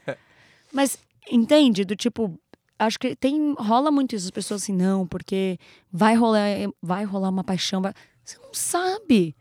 Mas 0.72 0.98
entende? 1.30 1.84
Do 1.84 1.96
tipo, 1.96 2.38
acho 2.78 3.00
que 3.00 3.16
tem 3.16 3.56
rola 3.58 3.90
muito 3.92 4.16
isso, 4.16 4.26
as 4.26 4.32
pessoas 4.32 4.62
assim, 4.64 4.74
não, 4.74 5.08
porque 5.08 5.58
vai 5.92 6.16
rolar, 6.16 6.46
vai 6.82 7.04
rolar 7.04 7.30
uma 7.30 7.44
paixão. 7.44 7.82
vai- 7.82 7.94
Você 8.24 8.38
não 8.38 8.54
sabe. 8.54 9.36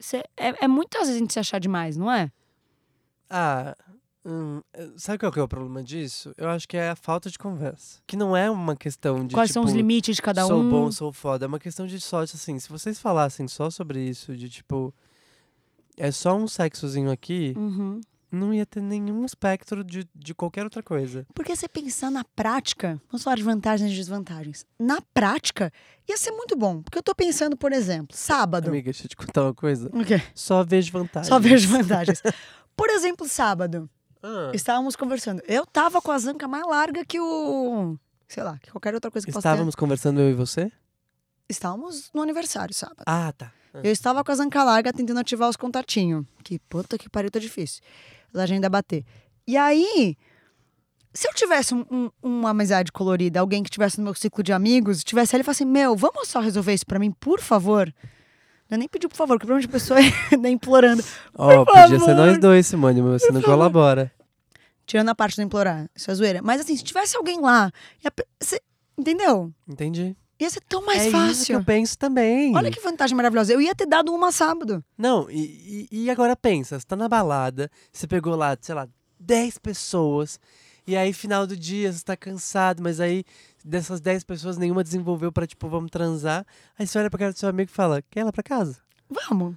Você, 0.00 0.24
é, 0.36 0.64
é 0.64 0.68
muitas 0.68 1.02
vezes 1.02 1.16
a 1.16 1.18
gente 1.18 1.32
se 1.32 1.38
achar 1.38 1.58
demais, 1.60 1.96
não 1.96 2.10
é? 2.10 2.32
Ah, 3.28 3.76
hum, 4.24 4.60
eh, 4.72 4.88
sabe 4.96 5.18
qual 5.18 5.30
que 5.30 5.38
é 5.38 5.42
o 5.42 5.48
problema 5.48 5.82
disso? 5.82 6.32
Eu 6.36 6.48
acho 6.48 6.66
que 6.66 6.76
é 6.76 6.88
a 6.90 6.96
falta 6.96 7.30
de 7.30 7.38
conversa. 7.38 8.00
Que 8.06 8.16
não 8.16 8.36
é 8.36 8.50
uma 8.50 8.74
questão 8.74 9.26
de, 9.26 9.34
Quais 9.34 9.50
tipo, 9.50 9.60
são 9.60 9.64
os 9.64 9.72
limites 9.72 10.16
de 10.16 10.22
cada 10.22 10.44
sou 10.46 10.60
um? 10.60 10.68
bom, 10.70 10.90
sou 10.90 11.12
foda. 11.12 11.44
É 11.44 11.48
uma 11.48 11.60
questão 11.60 11.86
de 11.86 12.00
sorte, 12.00 12.34
assim. 12.34 12.58
Se 12.58 12.68
vocês 12.68 12.98
falassem 12.98 13.46
só 13.46 13.70
sobre 13.70 14.00
isso, 14.00 14.34
de 14.36 14.48
tipo... 14.48 14.92
É 15.96 16.10
só 16.10 16.34
um 16.34 16.48
sexozinho 16.48 17.10
aqui, 17.10 17.52
Uhum. 17.56 18.00
Não 18.30 18.54
ia 18.54 18.64
ter 18.64 18.80
nenhum 18.80 19.24
espectro 19.24 19.82
de, 19.82 20.08
de 20.14 20.34
qualquer 20.34 20.64
outra 20.64 20.82
coisa. 20.82 21.26
Porque 21.34 21.54
você 21.54 21.68
pensar 21.68 22.10
na 22.10 22.24
prática, 22.24 23.00
vamos 23.08 23.22
falar 23.24 23.36
de 23.36 23.42
vantagens 23.42 23.92
e 23.92 23.94
desvantagens. 23.94 24.64
Na 24.78 25.00
prática, 25.14 25.72
ia 26.08 26.16
ser 26.16 26.30
muito 26.32 26.56
bom. 26.56 26.82
Porque 26.82 26.98
eu 26.98 27.02
tô 27.02 27.14
pensando, 27.14 27.56
por 27.56 27.72
exemplo, 27.72 28.16
sábado. 28.16 28.68
Amiga, 28.68 28.84
deixa 28.84 29.04
eu 29.04 29.08
te 29.08 29.16
contar 29.16 29.42
uma 29.44 29.54
coisa. 29.54 29.90
O 29.92 30.04
quê? 30.04 30.22
Só 30.34 30.62
vejo 30.64 30.92
vantagem. 30.92 31.28
Só 31.28 31.38
vejo 31.38 31.68
vantagens. 31.68 32.22
Por 32.76 32.88
exemplo, 32.88 33.28
sábado. 33.28 33.90
Ah, 34.22 34.52
Estávamos 34.54 34.96
conversando. 34.96 35.42
Eu 35.46 35.66
tava 35.66 36.00
com 36.00 36.10
a 36.10 36.18
zanca 36.18 36.48
mais 36.48 36.66
larga 36.66 37.04
que 37.04 37.20
o. 37.20 37.98
Sei 38.26 38.42
lá, 38.42 38.58
que 38.58 38.70
qualquer 38.70 38.94
outra 38.94 39.10
coisa 39.10 39.26
que 39.26 39.36
estávamos 39.36 39.74
conversando 39.74 40.20
eu 40.20 40.30
e 40.30 40.34
você? 40.34 40.72
Estávamos 41.48 42.10
no 42.14 42.22
aniversário 42.22 42.72
sábado. 42.74 43.02
Ah, 43.04 43.32
tá. 43.36 43.52
Ah. 43.74 43.80
Eu 43.82 43.92
estava 43.92 44.22
com 44.22 44.30
a 44.32 44.34
zanca 44.34 44.62
larga 44.62 44.92
tentando 44.92 45.20
ativar 45.20 45.48
os 45.48 45.56
contatinhos. 45.56 46.24
Que 46.44 46.58
puta 46.58 46.96
que 46.96 47.08
pariu, 47.08 47.30
tá 47.30 47.38
difícil. 47.38 47.82
A 48.34 48.42
agenda 48.42 48.68
bater. 48.68 49.04
E 49.46 49.56
aí, 49.56 50.16
se 51.12 51.26
eu 51.28 51.34
tivesse 51.34 51.74
um- 51.74 51.84
um- 51.90 52.10
uma 52.22 52.50
amizade 52.50 52.92
colorida, 52.92 53.40
alguém 53.40 53.62
que 53.62 53.70
tivesse 53.70 53.98
no 53.98 54.04
meu 54.04 54.14
ciclo 54.14 54.42
de 54.44 54.52
amigos, 54.52 55.02
tivesse 55.02 55.34
ali 55.34 55.42
e 55.42 55.44
falasse, 55.44 55.64
meu, 55.64 55.96
vamos 55.96 56.28
só 56.28 56.40
resolver 56.40 56.72
isso 56.74 56.86
pra 56.86 56.98
mim, 56.98 57.10
por 57.10 57.40
favor. 57.40 57.92
Não 58.68 58.76
é 58.76 58.78
nem 58.78 58.88
pedir 58.88 59.08
por 59.08 59.16
favor, 59.16 59.34
porque 59.36 59.46
provavelmente 59.46 59.68
a 59.68 59.72
pessoa 59.72 59.98
é 60.46 60.48
implorando. 60.50 61.02
Ó, 61.34 61.64
Por 61.64 61.74
podia 61.74 61.98
ser 61.98 62.14
nós 62.14 62.38
dois, 62.38 62.66
Simone, 62.66 63.02
mas 63.02 63.22
você 63.22 63.32
não 63.32 63.42
colabora. 63.42 64.12
Tirando 64.86 65.08
a 65.08 65.14
parte 65.14 65.36
do 65.36 65.42
implorar, 65.42 65.88
isso 65.94 66.10
é 66.10 66.14
zoeira. 66.14 66.40
Mas 66.42 66.60
assim, 66.60 66.76
se 66.76 66.82
tivesse 66.84 67.16
alguém 67.16 67.40
lá, 67.40 67.70
pe- 68.14 68.26
entendeu? 68.98 69.52
Entendi. 69.68 70.16
Ia 70.40 70.48
ser 70.48 70.62
tão 70.62 70.84
mais 70.84 71.02
é 71.02 71.08
isso 71.08 71.10
que 71.10 71.26
fácil. 71.26 71.54
eu 71.56 71.64
penso 71.64 71.98
também. 71.98 72.56
Olha 72.56 72.70
que 72.70 72.80
vantagem 72.80 73.14
maravilhosa. 73.14 73.52
Eu 73.52 73.60
ia 73.60 73.74
ter 73.74 73.86
dado 73.86 74.12
uma 74.12 74.32
sábado. 74.32 74.82
Não, 74.96 75.30
e, 75.30 75.86
e, 75.92 76.10
agora 76.10 76.34
pensa, 76.34 76.80
você 76.80 76.86
tá 76.86 76.96
na 76.96 77.08
balada, 77.08 77.70
você 77.92 78.06
pegou 78.06 78.34
lá, 78.34 78.56
sei 78.60 78.74
lá, 78.74 78.88
10 79.18 79.58
pessoas, 79.58 80.40
e 80.86 80.96
aí 80.96 81.12
final 81.12 81.46
do 81.46 81.54
dia 81.54 81.92
você 81.92 82.02
tá 82.02 82.16
cansado, 82.16 82.82
mas 82.82 83.00
aí 83.00 83.22
dessas 83.62 84.00
10 84.00 84.24
pessoas 84.24 84.56
nenhuma 84.56 84.82
desenvolveu 84.82 85.30
pra, 85.30 85.46
tipo, 85.46 85.68
vamos 85.68 85.90
transar. 85.90 86.46
Aí 86.78 86.86
você 86.86 86.98
olha 86.98 87.10
pra 87.10 87.18
cara 87.18 87.32
do 87.32 87.38
seu 87.38 87.48
amigo 87.48 87.70
e 87.70 87.74
fala, 87.74 88.02
quer 88.10 88.20
ela 88.20 88.32
pra 88.32 88.42
casa? 88.42 88.78
Vamos. 89.10 89.54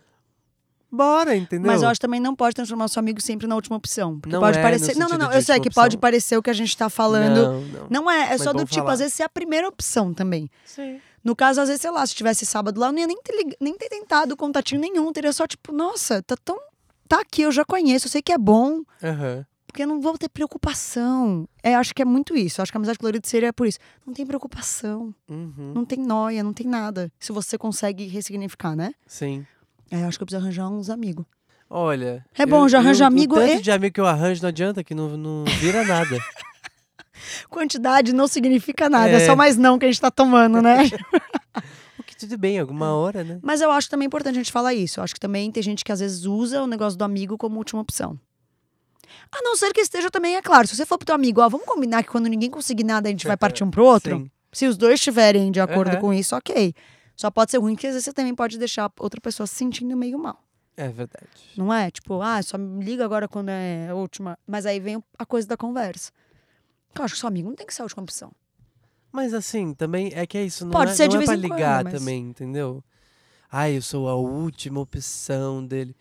Bora, 0.95 1.36
entendeu? 1.36 1.71
Mas 1.71 1.82
eu 1.82 1.89
acho 1.89 1.99
que 1.99 2.06
também 2.06 2.19
não 2.19 2.36
pode 2.36 2.53
transformar 2.56 2.86
o 2.86 2.88
seu 2.88 2.99
amigo 2.99 3.19
sempre 3.19 3.47
na 3.47 3.56
última 3.56 3.75
opção. 3.75 4.19
Porque 4.19 4.32
Não 4.36 4.39
pode 4.39 4.60
é, 4.60 4.62
parecer. 4.62 4.95
Não, 4.95 5.10
não, 5.10 5.17
não. 5.17 5.32
Eu 5.32 5.41
sei 5.41 5.60
que 5.60 5.71
pode 5.71 5.95
opção. 5.95 5.99
parecer 5.99 6.38
o 6.38 6.41
que 6.43 6.51
a 6.51 6.53
gente 6.53 6.77
tá 6.77 6.88
falando. 6.88 7.36
Não, 7.36 7.62
não. 7.62 7.88
Não 7.89 8.12
é, 8.12 8.25
é 8.25 8.29
Mas 8.29 8.41
só 8.43 8.53
do 8.53 8.63
tipo, 8.63 8.75
falar. 8.82 8.93
às 8.93 8.99
vezes 8.99 9.15
ser 9.15 9.23
a 9.23 9.29
primeira 9.29 9.67
opção 9.67 10.13
também. 10.13 10.47
Sim. 10.63 10.99
No 11.23 11.36
caso, 11.36 11.62
às 11.62 11.67
vezes, 11.69 11.82
sei 11.82 11.89
lá, 11.89 12.06
se 12.06 12.13
tivesse 12.13 12.45
sábado 12.45 12.79
lá, 12.79 12.89
eu 12.89 12.91
não 12.91 12.99
ia 12.99 13.08
nem 13.08 13.19
ter, 13.23 13.36
lig- 13.36 13.56
nem 13.60 13.75
ter 13.75 13.89
tentado 13.89 14.38
contatinho 14.38 14.79
nenhum. 14.79 15.12
Teria 15.12 15.34
só, 15.34 15.47
tipo, 15.47 15.71
nossa, 15.73 16.21
tá 16.21 16.36
tão. 16.45 16.60
Tá 17.08 17.21
aqui, 17.21 17.41
eu 17.41 17.51
já 17.51 17.65
conheço, 17.65 18.06
eu 18.08 18.12
sei 18.12 18.21
que 18.21 18.32
é 18.32 18.38
bom, 18.38 18.82
Aham. 19.03 19.45
porque 19.65 19.84
eu 19.84 19.88
não 19.88 19.99
vou 19.99 20.17
ter 20.17 20.29
preocupação. 20.29 21.47
É, 21.62 21.75
acho 21.75 21.93
que 21.93 22.01
é 22.01 22.06
muito 22.06 22.36
isso. 22.36 22.62
Acho 22.62 22.71
que 22.71 22.77
a 22.77 22.79
amizade 22.79 22.97
colorida 22.99 23.27
seria 23.27 23.53
por 23.53 23.67
isso. 23.67 23.77
Não 24.06 24.13
tem 24.13 24.25
preocupação, 24.25 25.13
Uhum. 25.29 25.73
não 25.75 25.86
tem 25.86 25.99
noia, 25.99 26.43
não 26.43 26.53
tem 26.53 26.67
nada. 26.67 27.12
Se 27.19 27.32
você 27.32 27.58
consegue 27.58 28.06
ressignificar, 28.08 28.75
né? 28.75 28.93
Sim. 29.08 29.45
É, 29.93 30.03
eu 30.03 30.08
acho 30.08 30.17
que 30.17 30.23
eu 30.23 30.25
preciso 30.25 30.43
arranjar 30.43 30.69
uns 30.69 30.89
amigos. 30.89 31.25
Olha. 31.69 32.25
É 32.36 32.45
bom, 32.45 32.65
eu- 32.65 32.69
já 32.69 32.79
arranja 32.79 33.03
eu- 33.03 33.08
amigo 33.08 33.36
O 33.36 33.39
tanto 33.39 33.53
e- 33.53 33.62
de 33.62 33.71
amigo 33.71 33.93
que 33.93 34.01
eu 34.01 34.08
arranjo 34.08 34.41
não 34.41 34.49
adianta, 34.49 34.84
que 34.84 34.93
não, 34.95 35.15
não 35.17 35.43
vira 35.60 35.84
nada. 35.86 36.17
Quantidade 37.49 38.13
não 38.13 38.27
significa 38.27 38.89
nada, 38.89 39.12
é, 39.12 39.15
É. 39.15 39.25
só 39.25 39.36
mais 39.36 39.56
não 39.58 39.77
que 39.79 39.86
a 39.86 39.88
gente 39.88 40.01
tá 40.01 40.12
tomando, 40.12 40.62
né? 40.62 40.77
o 41.99 42.03
que 42.03 42.15
tudo 42.15 42.38
bem, 42.38 42.60
alguma 42.60 42.93
hora, 42.93 43.23
né? 43.23 43.39
Mas 43.41 43.62
eu 43.62 43.71
acho 43.71 43.89
também 43.89 44.08
importante 44.08 44.36
a 44.36 44.38
gente 44.39 44.51
falar 44.51 44.73
isso. 44.73 44.99
Eu 44.99 45.03
acho 45.03 45.13
que 45.13 45.19
também 45.19 45.51
tem 45.51 45.63
gente 45.63 45.84
que 45.84 45.91
às 45.91 45.99
vezes 45.99 46.25
usa 46.25 46.62
o 46.62 46.67
negócio 46.67 46.97
do 46.97 47.03
amigo 47.06 47.38
como 47.38 47.58
última 47.58 47.82
opção. 47.82 48.19
A 49.32 49.41
não 49.41 49.56
ser 49.56 49.71
que 49.73 49.82
esteja 49.82 50.10
também, 50.12 50.36
é 50.36 50.41
claro. 50.41 50.67
Se 50.67 50.75
você 50.75 50.86
for 50.86 50.97
pro 50.97 51.06
teu 51.06 51.15
amigo, 51.15 51.41
ó, 51.41 51.47
vamos 51.49 51.65
combinar 51.65 52.03
que 52.03 52.10
quando 52.10 52.27
ninguém 52.27 52.49
conseguir 52.49 52.84
nada, 52.84 53.08
a 53.08 53.12
gente 53.12 53.27
vai 53.27 53.38
partir 53.38 53.63
um 53.63 53.71
pro 53.71 53.86
outro. 53.86 54.17
Sim. 54.17 54.32
Se 54.51 54.67
os 54.67 54.75
dois 54.77 54.95
estiverem 54.95 55.51
de 55.51 55.60
acordo 55.60 55.91
Aham. 55.93 56.01
com 56.01 56.13
isso, 56.13 56.36
ok. 56.36 56.73
Só 57.15 57.30
pode 57.32 57.52
ser 57.52 57.58
ruim, 57.60 57.76
porque 57.76 57.88
às 57.88 57.93
vezes 57.93 58.06
você 58.06 58.13
também 58.13 58.34
pode 58.36 58.58
deixar 58.58 58.91
outra 58.99 59.21
pessoa 59.21 59.45
se 59.47 59.56
sentindo 59.56 59.95
meio 59.95 60.17
mal. 60.19 60.43
É 60.76 60.89
verdade. 60.89 61.28
Não 61.56 61.71
é? 61.71 61.91
Tipo, 61.91 62.21
ah, 62.21 62.41
só 62.41 62.58
me 62.58 62.84
liga 62.84 63.06
agora 63.06 63.28
quando 63.28 63.49
é 63.49 63.89
a 63.89 63.95
última. 63.95 64.38
Mas 64.47 64.65
aí 64.65 64.80
vem 64.80 65.02
a 65.19 65.26
coisa 65.26 65.47
da 65.47 65.56
conversa. 65.56 66.12
Eu 66.95 67.04
acho 67.04 67.13
que 67.13 67.19
seu 67.19 67.28
amigo 67.28 67.49
não 67.49 67.56
tem 67.56 67.65
que 67.67 67.73
ser 67.73 67.84
a 67.84 67.86
última 67.86 68.02
opção. 68.04 68.32
Mas 69.12 69.34
assim, 69.34 69.73
também 69.76 70.12
é 70.15 70.26
que 70.26 70.38
é 70.38 70.43
isso, 70.43 70.65
não 70.65 70.71
Pode 70.71 70.91
é, 70.91 70.95
ser 70.95 71.08
de 71.08 71.15
não 71.17 71.21
é 71.21 71.26
vez 71.26 71.30
pra 71.30 71.38
em 71.38 71.49
quando, 71.49 71.58
ligar 71.60 71.84
mas- 71.84 71.93
também, 71.93 72.23
entendeu? 72.30 72.84
Ai, 73.52 73.78
eu 73.78 73.82
sou 73.84 74.10
a 74.10 74.15
última 74.15 74.80
opção 74.80 75.63
dele. 75.63 75.95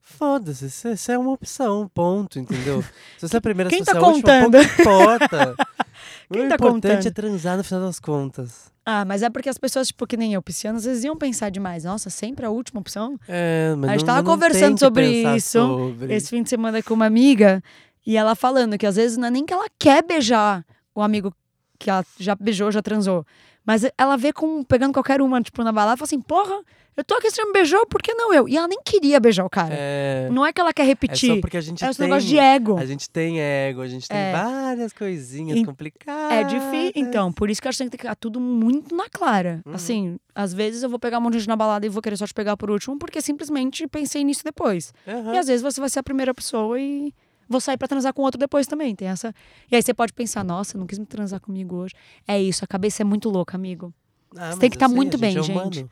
Foda-se, 0.00 0.68
você 0.70 1.12
é 1.12 1.18
uma 1.18 1.30
opção, 1.32 1.88
ponto, 1.92 2.38
entendeu? 2.38 2.82
Se 3.18 3.28
você 3.28 3.36
é 3.36 3.38
a 3.38 3.40
primeira, 3.40 3.70
se 3.70 3.78
você 3.78 3.84
tá 3.84 3.98
é 3.98 4.00
a 4.00 4.06
última, 4.06 4.40
contando? 4.40 4.58
pouco 4.58 4.80
importa. 4.82 5.54
Quem 6.32 6.46
o 6.46 6.48
tá 6.48 6.54
importante 6.56 6.92
contando? 6.92 7.06
é 7.06 7.10
transar 7.10 7.56
no 7.56 7.64
final 7.64 7.80
das 7.82 7.98
contas. 8.00 8.72
Ah, 8.84 9.04
mas 9.04 9.22
é 9.22 9.28
porque 9.30 9.48
as 9.48 9.58
pessoas, 9.58 9.88
tipo, 9.88 10.06
que 10.06 10.16
nem 10.16 10.34
eu, 10.34 10.42
piscianas, 10.42 10.82
às 10.82 10.86
vezes 10.86 11.04
iam 11.04 11.16
pensar 11.16 11.50
demais. 11.50 11.84
Nossa, 11.84 12.08
sempre 12.08 12.46
a 12.46 12.50
última 12.50 12.80
opção? 12.80 13.18
É, 13.28 13.74
mas 13.76 13.90
A 13.90 13.92
gente 13.94 14.00
não- 14.00 14.06
tava 14.06 14.22
não 14.22 14.30
conversando 14.32 14.78
sobre 14.78 15.08
isso 15.36 15.50
sobre. 15.50 16.14
Esse 16.14 16.30
fim 16.30 16.42
de 16.42 16.48
semana 16.48 16.82
com 16.82 16.94
uma 16.94 17.06
amiga, 17.06 17.62
e 18.06 18.16
ela 18.16 18.34
falando 18.36 18.78
que 18.78 18.86
às 18.86 18.94
vezes 18.96 19.16
não 19.16 19.26
é 19.26 19.30
nem 19.30 19.44
que 19.44 19.52
ela 19.52 19.66
quer 19.78 20.04
beijar 20.04 20.64
o 20.94 21.02
amigo 21.02 21.34
que 21.78 21.90
ela 21.90 22.04
já 22.18 22.34
beijou, 22.36 22.70
já 22.70 22.80
transou. 22.80 23.26
Mas 23.66 23.82
ela 23.98 24.16
vê 24.16 24.32
com 24.32 24.62
pegando 24.62 24.92
qualquer 24.94 25.20
uma, 25.20 25.42
tipo, 25.42 25.62
na 25.64 25.72
balada, 25.72 25.96
e 25.96 25.98
fala 25.98 26.06
assim, 26.06 26.20
porra, 26.20 26.60
eu 26.96 27.04
tô 27.04 27.14
aqui, 27.16 27.28
você 27.30 27.44
me 27.44 27.52
beijou, 27.52 27.84
por 27.86 28.00
que 28.00 28.14
não 28.14 28.32
eu? 28.32 28.48
E 28.48 28.56
ela 28.56 28.66
nem 28.68 28.80
queria 28.82 29.20
beijar 29.20 29.44
o 29.44 29.50
cara. 29.50 29.74
É, 29.76 30.28
Não 30.30 30.46
é 30.46 30.52
que 30.52 30.58
ela 30.60 30.72
quer 30.72 30.84
é 30.84 30.86
repetir. 30.86 31.34
só 31.34 31.40
porque 31.42 31.56
a 31.58 31.60
gente 31.60 31.84
É 31.84 31.92
tem... 31.92 32.06
negócio 32.08 32.26
de 32.28 32.38
ego. 32.38 32.78
A 32.78 32.86
gente 32.86 33.10
tem 33.10 33.38
ego, 33.38 33.82
a 33.82 33.88
gente 33.88 34.08
tem 34.08 34.16
É. 34.16 34.32
várias 34.32 34.92
coisinhas 34.94 35.58
En- 35.58 35.64
complicadas. 35.66 36.32
É 36.32 36.44
difícil. 36.44 36.92
Então, 36.94 37.30
por 37.32 37.50
isso 37.50 37.60
que 37.60 37.66
eu 37.66 37.70
acho 37.70 37.76
que 37.78 37.84
tem 37.84 37.90
que 37.90 37.96
ficar 37.98 38.14
tudo 38.14 38.40
muito 38.40 38.94
na 38.96 39.10
clara. 39.10 39.60
Uhum. 39.66 39.74
Assim, 39.74 40.16
às 40.34 40.54
vezes 40.54 40.82
eu 40.82 40.88
vou 40.88 40.98
pegar 40.98 41.18
um 41.18 41.20
monte 41.22 41.34
de 41.34 41.40
gente 41.40 41.48
na 41.48 41.56
balada 41.56 41.84
e 41.84 41.88
vou 41.90 42.00
querer 42.00 42.16
só 42.16 42.26
te 42.26 42.32
pegar 42.32 42.56
por 42.56 42.70
último, 42.70 42.96
porque 42.98 43.20
simplesmente 43.20 43.86
pensei 43.88 44.24
nisso 44.24 44.42
depois. 44.44 44.94
Aham. 45.06 45.34
E 45.34 45.38
às 45.38 45.48
vezes 45.48 45.60
você 45.62 45.78
vai 45.80 45.90
ser 45.90 45.98
a 45.98 46.02
primeira 46.02 46.32
pessoa 46.32 46.80
e 46.80 47.12
vou 47.48 47.60
sair 47.60 47.76
pra 47.76 47.88
transar 47.88 48.12
com 48.12 48.22
outro 48.22 48.38
depois 48.38 48.66
também. 48.66 48.94
Tem 48.94 49.08
essa. 49.08 49.34
E 49.70 49.76
aí 49.76 49.82
você 49.82 49.94
pode 49.94 50.12
pensar, 50.12 50.44
nossa, 50.44 50.76
não 50.78 50.86
quis 50.86 50.98
me 50.98 51.06
transar 51.06 51.40
comigo 51.40 51.76
hoje. 51.76 51.94
É 52.26 52.40
isso, 52.40 52.64
a 52.64 52.66
cabeça 52.66 53.02
é 53.02 53.04
muito 53.04 53.28
louca, 53.28 53.56
amigo. 53.56 53.92
Ah, 54.36 54.52
Você 54.52 54.60
tem 54.60 54.70
que 54.70 54.78
tá 54.78 54.86
eu 54.86 54.90
sei, 54.90 54.96
muito 54.96 55.18
bem, 55.18 55.38
é 55.38 55.42
gente. 55.42 55.86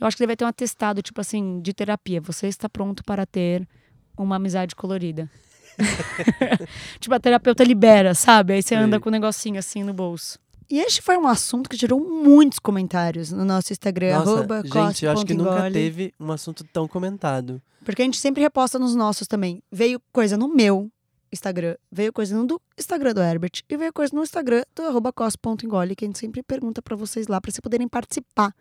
Eu 0.00 0.06
acho 0.06 0.16
que 0.16 0.22
deve 0.22 0.36
ter 0.36 0.44
um 0.44 0.48
atestado, 0.48 1.02
tipo 1.02 1.20
assim, 1.20 1.60
de 1.60 1.72
terapia. 1.72 2.20
Você 2.20 2.48
está 2.48 2.68
pronto 2.68 3.04
para 3.04 3.24
ter 3.24 3.66
uma 4.16 4.36
amizade 4.36 4.74
colorida. 4.74 5.30
tipo, 7.00 7.14
a 7.14 7.20
terapeuta 7.20 7.64
libera, 7.64 8.14
sabe? 8.14 8.54
Aí 8.54 8.62
você 8.62 8.74
anda 8.74 9.00
com 9.00 9.08
um 9.08 9.12
negocinho 9.12 9.58
assim 9.58 9.82
no 9.82 9.92
bolso. 9.92 10.38
E 10.70 10.80
este 10.80 11.02
foi 11.02 11.16
um 11.16 11.26
assunto 11.26 11.68
que 11.68 11.76
gerou 11.76 12.00
muitos 12.00 12.58
comentários 12.58 13.30
no 13.30 13.44
nosso 13.44 13.72
Instagram, 13.72 14.18
Nossa, 14.18 14.30
arroba 14.32 14.62
gente, 14.64 15.04
eu 15.04 15.10
acho 15.10 15.26
que 15.26 15.34
nunca 15.34 15.70
teve 15.70 16.14
um 16.18 16.32
assunto 16.32 16.64
tão 16.64 16.88
comentado. 16.88 17.60
Porque 17.84 18.02
a 18.02 18.04
gente 18.04 18.18
sempre 18.18 18.42
reposta 18.42 18.78
nos 18.78 18.94
nossos 18.94 19.28
também. 19.28 19.62
Veio 19.70 20.00
coisa 20.12 20.36
no 20.36 20.48
meu 20.48 20.90
Instagram, 21.30 21.76
veio 21.90 22.12
coisa 22.12 22.34
no 22.34 22.46
do 22.46 22.60
Instagram 22.78 23.12
do 23.12 23.20
Herbert 23.20 23.62
e 23.68 23.76
veio 23.76 23.92
coisa 23.92 24.14
no 24.14 24.22
Instagram 24.22 24.62
do 24.74 24.82
arroba 24.82 25.12
cos.engole, 25.12 25.94
que 25.94 26.04
a 26.04 26.08
gente 26.08 26.18
sempre 26.18 26.42
pergunta 26.42 26.80
pra 26.80 26.96
vocês 26.96 27.26
lá, 27.26 27.40
pra 27.40 27.50
vocês 27.50 27.60
poderem 27.60 27.88
participar 27.88 28.54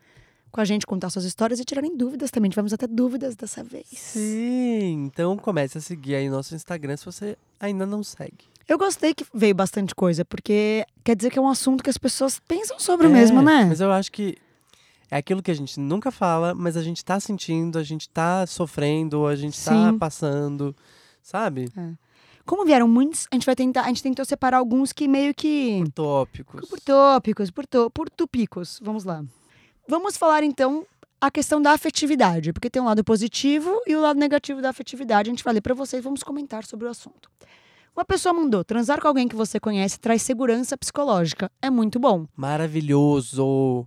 com 0.52 0.62
a 0.62 0.66
gente, 0.66 0.86
contar 0.86 1.10
suas 1.10 1.26
histórias 1.26 1.60
e 1.60 1.66
tirarem 1.66 1.98
dúvidas 1.98 2.30
também. 2.30 2.50
Tivemos 2.50 2.74
até 2.74 2.86
dúvidas 2.86 3.36
dessa 3.36 3.64
vez. 3.64 3.88
Sim, 3.92 5.06
então 5.06 5.36
comece 5.36 5.78
a 5.80 5.82
seguir 5.82 6.16
aí 6.16 6.30
nosso 6.30 6.54
Instagram 6.54 6.96
se 6.96 7.06
você 7.06 7.38
ainda 7.60 7.86
não 7.86 8.04
segue. 8.04 8.53
Eu 8.68 8.78
gostei 8.78 9.14
que 9.14 9.26
veio 9.34 9.54
bastante 9.54 9.94
coisa, 9.94 10.24
porque 10.24 10.86
quer 11.04 11.16
dizer 11.16 11.30
que 11.30 11.38
é 11.38 11.42
um 11.42 11.48
assunto 11.50 11.84
que 11.84 11.90
as 11.90 11.98
pessoas 11.98 12.40
pensam 12.48 12.80
sobre 12.80 13.08
É, 13.08 13.10
mesmo, 13.10 13.42
né? 13.42 13.66
Mas 13.66 13.82
eu 13.82 13.92
acho 13.92 14.12
que 14.12 14.38
é 15.12 15.18
aquilo 15.18 15.44
que 15.44 15.52
a 15.52 15.54
gente 15.54 15.80
nunca 15.80 16.12
fala, 16.12 16.56
mas 16.56 16.78
a 16.78 16.82
gente 16.82 17.04
tá 17.04 17.20
sentindo, 17.20 17.78
a 17.78 17.84
gente 17.84 18.10
tá 18.10 18.48
sofrendo, 18.48 19.28
a 19.28 19.36
gente 19.36 19.62
tá 19.64 19.92
Sim. 19.92 19.98
passando, 19.98 20.76
sabe? 21.22 21.72
Como 22.46 22.66
vieram 22.66 22.88
muitos, 22.88 23.28
a 23.32 23.36
gente 23.36 23.46
vai 23.46 23.56
tentar, 23.56 23.82
a 23.82 23.88
gente 23.88 24.04
tentou 24.04 24.26
separar 24.26 24.58
alguns 24.58 24.92
que 24.92 25.08
meio 25.08 25.34
que 25.34 25.84
Tópicos. 25.94 26.68
por 26.68 26.80
tópicos, 26.80 27.52
por, 27.52 27.66
to, 27.68 27.90
por 27.92 28.10
tupicos. 28.10 28.80
Vamos 28.82 29.04
lá. 29.04 29.24
Vamos 29.88 30.18
falar 30.18 30.44
então 30.44 30.86
a 31.22 31.32
questão 31.32 31.62
da 31.62 31.72
afetividade, 31.72 32.52
porque 32.52 32.70
tem 32.70 32.82
um 32.82 32.86
lado 32.86 33.02
positivo 33.04 33.82
e 33.88 33.96
o 33.96 34.02
lado 34.02 34.20
negativo 34.20 34.62
da 34.62 34.70
afetividade. 34.70 35.30
A 35.30 35.34
gente 35.34 35.44
vai 35.44 35.54
ler 35.54 35.62
pra 35.62 35.74
vocês, 35.74 36.04
vamos 36.04 36.22
comentar 36.24 36.66
sobre 36.66 36.86
o 36.86 36.90
assunto. 36.90 37.30
Uma 37.96 38.06
pessoa 38.06 38.34
mandou: 38.34 38.64
transar 38.64 39.00
com 39.02 39.08
alguém 39.08 39.28
que 39.28 39.36
você 39.36 39.60
conhece 39.60 40.00
traz 40.00 40.22
segurança 40.22 40.78
psicológica. 40.78 41.52
É 41.62 41.70
muito 41.70 42.00
bom. 42.00 42.26
Maravilhoso. 42.36 43.86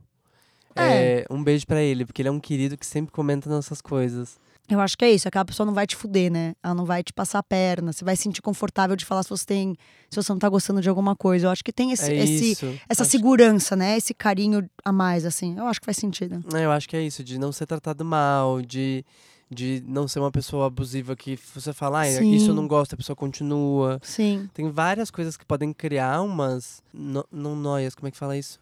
É. 0.74 1.20
É, 1.20 1.26
um 1.30 1.42
beijo 1.42 1.66
pra 1.66 1.80
ele, 1.80 2.04
porque 2.04 2.20
ele 2.22 2.28
é 2.28 2.32
um 2.32 2.40
querido 2.40 2.76
que 2.76 2.84
sempre 2.86 3.10
comenta 3.12 3.48
nossas 3.48 3.80
coisas. 3.80 4.38
Eu 4.68 4.80
acho 4.80 4.98
que 4.98 5.04
é 5.04 5.12
isso, 5.12 5.28
aquela 5.28 5.44
pessoa 5.44 5.64
não 5.64 5.72
vai 5.72 5.86
te 5.86 5.94
fuder, 5.94 6.30
né? 6.30 6.54
Ela 6.62 6.74
não 6.74 6.84
vai 6.84 7.00
te 7.02 7.12
passar 7.12 7.38
a 7.38 7.42
perna. 7.42 7.92
Você 7.92 8.04
vai 8.04 8.16
se 8.16 8.24
sentir 8.24 8.42
confortável 8.42 8.96
de 8.96 9.04
falar 9.04 9.22
se 9.22 9.30
você 9.30 9.46
tem. 9.46 9.76
Se 10.10 10.16
você 10.20 10.32
não 10.32 10.40
tá 10.40 10.48
gostando 10.48 10.80
de 10.82 10.88
alguma 10.88 11.14
coisa. 11.14 11.46
Eu 11.46 11.50
acho 11.50 11.62
que 11.62 11.72
tem 11.72 11.92
esse, 11.92 12.10
é 12.12 12.16
esse- 12.24 12.80
essa 12.88 13.02
Acho- 13.02 13.10
segurança, 13.12 13.76
né? 13.76 13.96
Esse 13.96 14.12
carinho 14.12 14.68
a 14.84 14.90
mais, 14.92 15.24
assim. 15.24 15.56
Eu 15.56 15.66
acho 15.66 15.80
que 15.80 15.84
faz 15.86 15.96
sentido. 15.96 16.44
Eu 16.52 16.72
acho 16.72 16.88
que 16.88 16.96
é 16.96 17.02
isso, 17.02 17.22
de 17.22 17.38
não 17.38 17.52
ser 17.52 17.64
tratado 17.66 18.04
mal, 18.04 18.60
de, 18.60 19.04
de 19.50 19.82
não 19.86 20.08
ser 20.08 20.18
uma 20.18 20.30
pessoa 20.30 20.66
abusiva 20.66 21.14
que 21.14 21.38
você 21.54 21.72
fala, 21.72 22.00
ah, 22.00 22.08
isso 22.08 22.50
eu 22.50 22.54
não 22.54 22.66
gosto, 22.66 22.94
a 22.94 22.96
pessoa 22.96 23.14
continua. 23.14 24.00
Sim. 24.02 24.48
Tem 24.52 24.70
várias 24.70 25.10
coisas 25.10 25.36
que 25.36 25.44
podem 25.44 25.72
criar 25.72 26.20
umas. 26.22 26.82
No, 26.92 27.24
não 27.30 27.54
noias, 27.54 27.94
como 27.94 28.08
é 28.08 28.10
que 28.10 28.16
fala 28.16 28.36
isso? 28.36 28.58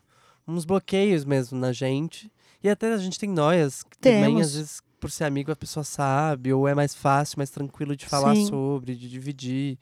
Uns 0.46 0.64
bloqueios 0.64 1.24
mesmo 1.24 1.58
na 1.58 1.72
gente. 1.72 2.30
E 2.62 2.68
até 2.68 2.92
a 2.92 2.98
gente 2.98 3.18
tem 3.18 3.30
noias 3.30 3.82
que 3.82 3.96
também, 3.98 4.40
às 4.40 4.54
vezes, 4.54 4.82
por 5.00 5.10
ser 5.10 5.24
amigo, 5.24 5.52
a 5.52 5.56
pessoa 5.56 5.84
sabe, 5.84 6.52
ou 6.52 6.68
é 6.68 6.74
mais 6.74 6.94
fácil, 6.94 7.38
mais 7.38 7.50
tranquilo 7.50 7.96
de 7.96 8.06
falar 8.06 8.34
Sim. 8.34 8.46
sobre, 8.46 8.94
de 8.94 9.08
dividir. 9.08 9.78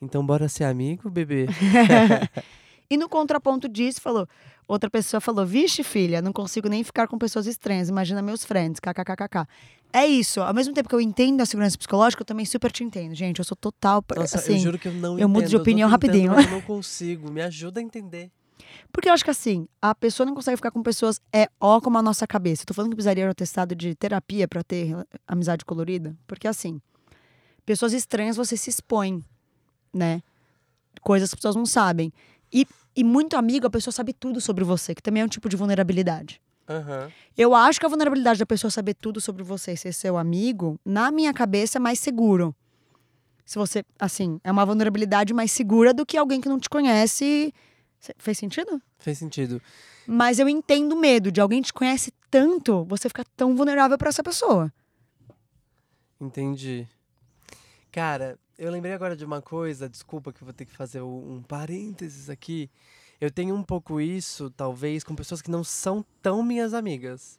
Então, 0.00 0.24
bora 0.24 0.48
ser 0.48 0.64
amigo, 0.64 1.10
bebê? 1.10 1.46
E 2.90 2.96
no 2.96 3.08
contraponto 3.08 3.68
disso, 3.68 4.00
falou, 4.00 4.28
outra 4.68 4.90
pessoa 4.90 5.20
falou: 5.20 5.44
Vixe, 5.46 5.82
filha, 5.82 6.20
não 6.20 6.32
consigo 6.32 6.68
nem 6.68 6.84
ficar 6.84 7.08
com 7.08 7.18
pessoas 7.18 7.46
estranhas, 7.46 7.88
imagina 7.88 8.22
meus 8.22 8.44
friends, 8.44 8.80
kkkk. 8.80 9.46
É 9.92 10.04
isso. 10.06 10.40
Ao 10.40 10.52
mesmo 10.52 10.74
tempo 10.74 10.88
que 10.88 10.94
eu 10.94 11.00
entendo 11.00 11.40
a 11.40 11.46
segurança 11.46 11.78
psicológica, 11.78 12.22
eu 12.22 12.26
também 12.26 12.44
super 12.44 12.72
te 12.72 12.82
entendo. 12.82 13.14
Gente, 13.14 13.38
eu 13.38 13.44
sou 13.44 13.56
total. 13.56 14.04
Nossa, 14.16 14.38
assim, 14.38 14.54
eu 14.54 14.58
juro 14.58 14.78
que 14.78 14.88
eu 14.88 14.92
não 14.92 15.16
eu 15.16 15.28
mudo 15.28 15.42
de 15.42 15.54
entendo, 15.54 15.60
opinião 15.60 15.88
tentando, 15.88 16.10
rapidinho. 16.10 16.32
Eu 16.32 16.50
não 16.50 16.60
consigo. 16.60 17.30
Me 17.30 17.40
ajuda 17.40 17.78
a 17.78 17.82
entender. 17.82 18.30
Porque 18.92 19.08
eu 19.08 19.12
acho 19.12 19.24
que 19.24 19.30
assim, 19.30 19.68
a 19.80 19.94
pessoa 19.94 20.26
não 20.26 20.34
consegue 20.34 20.56
ficar 20.56 20.72
com 20.72 20.82
pessoas 20.82 21.20
é 21.32 21.48
ó 21.60 21.80
como 21.80 21.96
a 21.96 22.02
nossa 22.02 22.26
cabeça. 22.26 22.62
Eu 22.62 22.66
tô 22.66 22.74
falando 22.74 22.90
que 22.90 22.96
precisaria 22.96 23.22
de 23.22 23.28
um 23.28 23.30
atestado 23.30 23.74
de 23.74 23.94
terapia 23.94 24.48
pra 24.48 24.64
ter 24.64 24.96
amizade 25.28 25.64
colorida. 25.64 26.16
Porque 26.26 26.48
assim, 26.48 26.80
pessoas 27.64 27.92
estranhas 27.92 28.36
você 28.36 28.56
se 28.56 28.70
expõe, 28.70 29.22
né? 29.92 30.22
Coisas 31.02 31.30
que 31.30 31.34
as 31.34 31.38
pessoas 31.38 31.56
não 31.56 31.66
sabem. 31.66 32.12
E, 32.52 32.66
e 32.94 33.04
muito 33.04 33.36
amigo, 33.36 33.66
a 33.66 33.70
pessoa 33.70 33.92
sabe 33.92 34.12
tudo 34.12 34.40
sobre 34.40 34.64
você, 34.64 34.94
que 34.94 35.02
também 35.02 35.22
é 35.22 35.24
um 35.24 35.28
tipo 35.28 35.48
de 35.48 35.56
vulnerabilidade. 35.56 36.40
Aham. 36.68 37.10
Eu 37.36 37.54
acho 37.54 37.78
que 37.78 37.86
a 37.86 37.88
vulnerabilidade 37.88 38.38
da 38.38 38.46
pessoa 38.46 38.70
saber 38.70 38.94
tudo 38.94 39.20
sobre 39.20 39.42
você 39.42 39.72
e 39.72 39.76
ser 39.76 39.92
seu 39.92 40.16
amigo, 40.16 40.78
na 40.84 41.10
minha 41.10 41.32
cabeça, 41.32 41.78
é 41.78 41.80
mais 41.80 41.98
seguro. 41.98 42.54
Se 43.44 43.58
você, 43.58 43.84
assim, 43.98 44.40
é 44.42 44.50
uma 44.50 44.64
vulnerabilidade 44.64 45.34
mais 45.34 45.52
segura 45.52 45.92
do 45.92 46.06
que 46.06 46.16
alguém 46.16 46.40
que 46.40 46.48
não 46.48 46.58
te 46.58 46.70
conhece. 46.70 47.52
Fez 48.16 48.38
sentido? 48.38 48.80
Fez 48.98 49.18
sentido. 49.18 49.60
Mas 50.06 50.38
eu 50.38 50.48
entendo 50.48 50.92
o 50.92 50.98
medo 50.98 51.30
de 51.30 51.40
alguém 51.40 51.60
te 51.60 51.72
conhece 51.72 52.12
tanto, 52.30 52.84
você 52.84 53.08
ficar 53.08 53.24
tão 53.36 53.54
vulnerável 53.54 53.98
pra 53.98 54.08
essa 54.08 54.22
pessoa. 54.22 54.72
Entendi. 56.20 56.86
Cara, 57.92 58.38
eu 58.58 58.70
lembrei 58.70 58.92
agora 58.92 59.16
de 59.16 59.24
uma 59.24 59.40
coisa, 59.42 59.88
desculpa 59.88 60.32
que 60.32 60.42
eu 60.42 60.46
vou 60.46 60.52
ter 60.54 60.64
que 60.64 60.72
fazer 60.76 61.02
um 61.02 61.42
parênteses 61.46 62.28
aqui. 62.30 62.70
Eu 63.20 63.30
tenho 63.30 63.54
um 63.54 63.62
pouco 63.62 64.00
isso, 64.00 64.50
talvez, 64.50 65.02
com 65.04 65.14
pessoas 65.14 65.40
que 65.40 65.50
não 65.50 65.64
são 65.64 66.04
tão 66.22 66.42
minhas 66.42 66.74
amigas. 66.74 67.38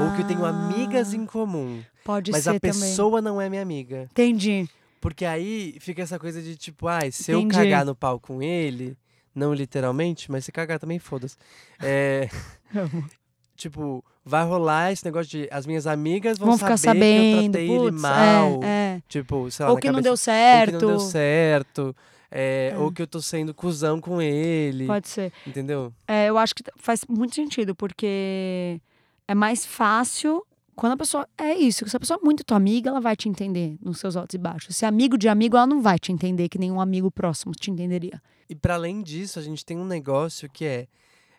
Ou 0.00 0.14
que 0.16 0.22
eu 0.22 0.26
tenho 0.26 0.44
amigas 0.44 1.14
em 1.14 1.24
comum. 1.24 1.80
Ah, 1.84 1.98
Pode 2.04 2.32
Mas 2.32 2.44
ser 2.44 2.50
a 2.50 2.60
também. 2.60 2.72
pessoa 2.72 3.22
não 3.22 3.40
é 3.40 3.48
minha 3.48 3.62
amiga. 3.62 4.08
Entendi. 4.10 4.68
Porque 5.00 5.24
aí 5.24 5.76
fica 5.80 6.02
essa 6.02 6.18
coisa 6.18 6.42
de 6.42 6.56
tipo, 6.56 6.88
ai, 6.88 7.12
se 7.12 7.30
eu 7.30 7.40
Entendi. 7.40 7.54
cagar 7.56 7.84
no 7.84 7.94
pau 7.94 8.18
com 8.18 8.42
ele, 8.42 8.96
não 9.34 9.54
literalmente, 9.54 10.30
mas 10.30 10.44
se 10.44 10.50
cagar 10.52 10.78
também, 10.80 10.98
foda-se. 10.98 11.36
É, 11.80 12.28
tipo, 13.56 14.04
vai 14.24 14.44
rolar 14.44 14.92
esse 14.92 15.04
negócio 15.04 15.30
de 15.30 15.48
as 15.50 15.66
minhas 15.66 15.86
amigas 15.86 16.38
vão, 16.38 16.50
Vão 16.50 16.58
ficar 16.58 16.76
saber 16.76 17.00
sabendo. 17.00 17.52
que 17.58 17.58
eu 17.64 17.68
tratei 17.68 17.86
ele 17.88 17.90
mal. 18.00 18.60
É, 18.62 18.66
é. 18.96 19.02
Tipo, 19.08 19.50
sei 19.50 19.66
lá, 19.66 19.72
Ou 19.72 19.78
que 19.78 19.86
não 19.88 19.94
cabeça- 19.94 20.02
deu 20.02 20.12
Ou 20.12 20.16
certo. 20.16 20.66
que 20.66 20.72
não 20.84 20.88
deu 20.90 21.00
certo. 21.00 21.96
é, 22.30 22.72
É. 22.74 22.78
Ou 22.78 22.90
que 22.92 23.02
eu 23.02 23.06
tô 23.06 23.20
sendo 23.20 23.52
cuzão 23.52 24.00
com 24.00 24.20
ele. 24.22 24.86
Pode 24.86 25.08
ser. 25.08 25.32
Entendeu? 25.46 25.92
É, 26.08 26.26
eu 26.28 26.38
acho 26.38 26.54
que 26.54 26.62
faz 26.76 27.02
muito 27.08 27.34
sentido, 27.34 27.74
porque 27.74 28.80
é 29.28 29.34
mais 29.34 29.66
fácil 29.66 30.42
quando 30.74 30.92
a 30.92 30.96
pessoa. 30.96 31.28
É 31.36 31.54
isso, 31.54 31.86
se 31.88 31.94
a 31.96 32.00
pessoa 32.00 32.18
é 32.22 32.24
muito 32.24 32.42
tua 32.44 32.56
amiga, 32.56 32.88
ela 32.90 33.00
vai 33.00 33.14
te 33.16 33.28
entender 33.28 33.76
nos 33.82 33.98
seus 34.00 34.16
altos 34.16 34.34
e 34.34 34.38
baixos. 34.38 34.74
Se 34.76 34.84
é 34.84 34.88
amigo 34.88 35.18
de 35.18 35.28
amigo, 35.28 35.56
ela 35.56 35.66
não 35.66 35.82
vai 35.82 35.98
te 35.98 36.10
entender, 36.12 36.48
que 36.48 36.58
nenhum 36.58 36.80
amigo 36.80 37.10
próximo 37.10 37.52
te 37.52 37.70
entenderia. 37.70 38.20
E 38.48 38.54
para 38.54 38.74
além 38.74 39.02
disso, 39.02 39.38
a 39.38 39.42
gente 39.42 39.64
tem 39.64 39.76
um 39.76 39.84
negócio 39.84 40.48
que 40.50 40.64
é, 40.64 40.86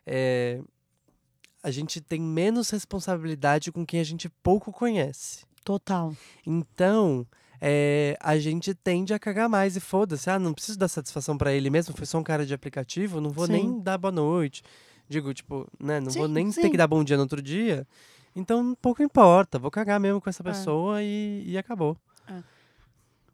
é, 0.05 0.59
a 1.63 1.71
gente 1.71 2.01
tem 2.01 2.19
menos 2.21 2.69
responsabilidade 2.69 3.71
com 3.71 3.85
quem 3.85 3.99
a 3.99 4.03
gente 4.03 4.29
pouco 4.43 4.71
conhece. 4.71 5.45
Total. 5.63 6.13
Então, 6.45 7.25
é, 7.61 8.17
a 8.19 8.37
gente 8.37 8.73
tende 8.73 9.13
a 9.13 9.19
cagar 9.19 9.47
mais 9.47 9.77
e 9.77 9.79
foda-se. 9.79 10.29
Ah, 10.29 10.37
não 10.37 10.53
preciso 10.53 10.77
dar 10.77 10.89
satisfação 10.89 11.37
pra 11.37 11.53
ele 11.53 11.69
mesmo, 11.69 11.95
foi 11.95 12.05
só 12.05 12.17
um 12.19 12.23
cara 12.23 12.45
de 12.45 12.53
aplicativo, 12.53 13.21
não 13.21 13.29
vou 13.29 13.45
Sim. 13.47 13.53
nem 13.53 13.79
dar 13.81 13.97
boa 13.97 14.11
noite. 14.11 14.61
Digo, 15.07 15.33
tipo, 15.33 15.67
né, 15.79 15.99
não 16.01 16.11
vou 16.11 16.27
Sim, 16.27 16.33
nem 16.33 16.51
ter 16.51 16.63
sim. 16.63 16.69
que 16.71 16.77
dar 16.77 16.87
bom 16.87 17.03
dia 17.03 17.15
no 17.15 17.23
outro 17.23 17.41
dia. 17.41 17.87
Então, 18.35 18.75
pouco 18.81 19.01
importa, 19.03 19.57
vou 19.59 19.71
cagar 19.71 19.99
mesmo 19.99 20.19
com 20.19 20.29
essa 20.29 20.41
É. 20.43 20.45
pessoa 20.45 21.01
e, 21.01 21.43
e 21.45 21.57
acabou. 21.57 21.95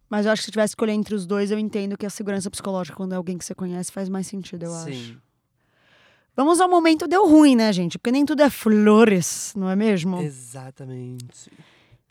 Mas 0.10 0.26
eu 0.26 0.32
acho 0.32 0.42
que 0.42 0.46
se 0.48 0.52
tivesse 0.52 0.72
que 0.76 0.80
escolher 0.80 0.94
entre 0.94 1.14
os 1.14 1.26
dois, 1.28 1.52
eu 1.52 1.60
entendo 1.60 1.96
que 1.96 2.06
a 2.06 2.10
segurança 2.10 2.50
psicológica, 2.50 2.98
quando 2.98 3.14
é 3.14 3.16
alguém 3.16 3.38
que 3.38 3.46
você 3.46 3.54
conhece, 3.54 3.92
faz 3.92 4.10
mais 4.10 4.26
sentido, 4.26 4.64
eu 4.64 4.72
Sim. 4.72 4.90
acho. 4.92 5.22
Vamos 6.40 6.62
ao 6.62 6.70
momento 6.70 7.06
deu 7.06 7.28
ruim, 7.28 7.54
né, 7.54 7.74
gente? 7.74 8.00
Porque 8.00 8.14
nem 8.14 8.24
tudo 8.24 8.42
é 8.42 8.50
flores, 8.50 9.54
não 9.58 9.70
é 9.70 9.76
mesmo? 9.76 10.22
Exatamente. 10.22 11.52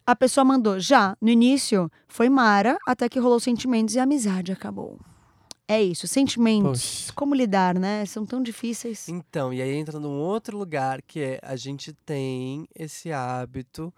A 0.07 0.15
pessoa 0.15 0.45
mandou, 0.45 0.79
já, 0.79 1.17
no 1.19 1.31
início, 1.31 1.91
foi 2.07 2.29
Mara, 2.29 2.77
até 2.87 3.09
que 3.09 3.19
rolou 3.19 3.41
sentimentos 3.41 3.95
e 3.95 3.99
a 3.99 4.03
amizade 4.03 4.53
acabou. 4.53 4.99
É 5.67 5.83
isso, 5.83 6.07
sentimentos, 6.07 7.05
Poxa. 7.07 7.13
como 7.15 7.35
lidar, 7.35 7.79
né? 7.79 8.05
São 8.05 8.27
tão 8.27 8.43
difíceis. 8.43 9.09
Então, 9.09 9.51
e 9.51 9.63
aí 9.63 9.75
entra 9.75 9.99
num 9.99 10.21
outro 10.21 10.59
lugar 10.59 11.01
que 11.01 11.21
é 11.21 11.41
a 11.43 11.57
gente 11.57 11.95
tem 11.95 12.69
esse 12.75 13.11
hábito 13.11 13.91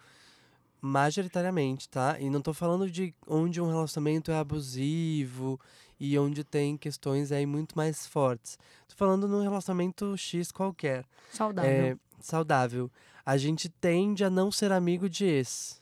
majoritariamente, 0.81 1.89
tá? 1.89 2.17
E 2.21 2.31
não 2.31 2.41
tô 2.41 2.55
falando 2.55 2.89
de 2.89 3.13
onde 3.27 3.61
um 3.61 3.67
relacionamento 3.67 4.31
é 4.31 4.37
abusivo 4.37 5.59
e 6.01 6.19
onde 6.19 6.43
tem 6.43 6.77
questões 6.79 7.31
aí 7.31 7.45
muito 7.45 7.77
mais 7.77 8.07
fortes. 8.07 8.59
Tô 8.89 8.97
falando 8.97 9.29
num 9.29 9.43
relacionamento 9.43 10.17
X 10.17 10.51
qualquer, 10.51 11.05
Saudável. 11.31 11.71
é, 11.71 11.97
saudável. 12.21 12.91
A 13.25 13.37
gente 13.37 13.69
tende 13.69 14.25
a 14.25 14.31
não 14.31 14.51
ser 14.51 14.73
amigo 14.73 15.09
de 15.09 15.27
ex. 15.27 15.79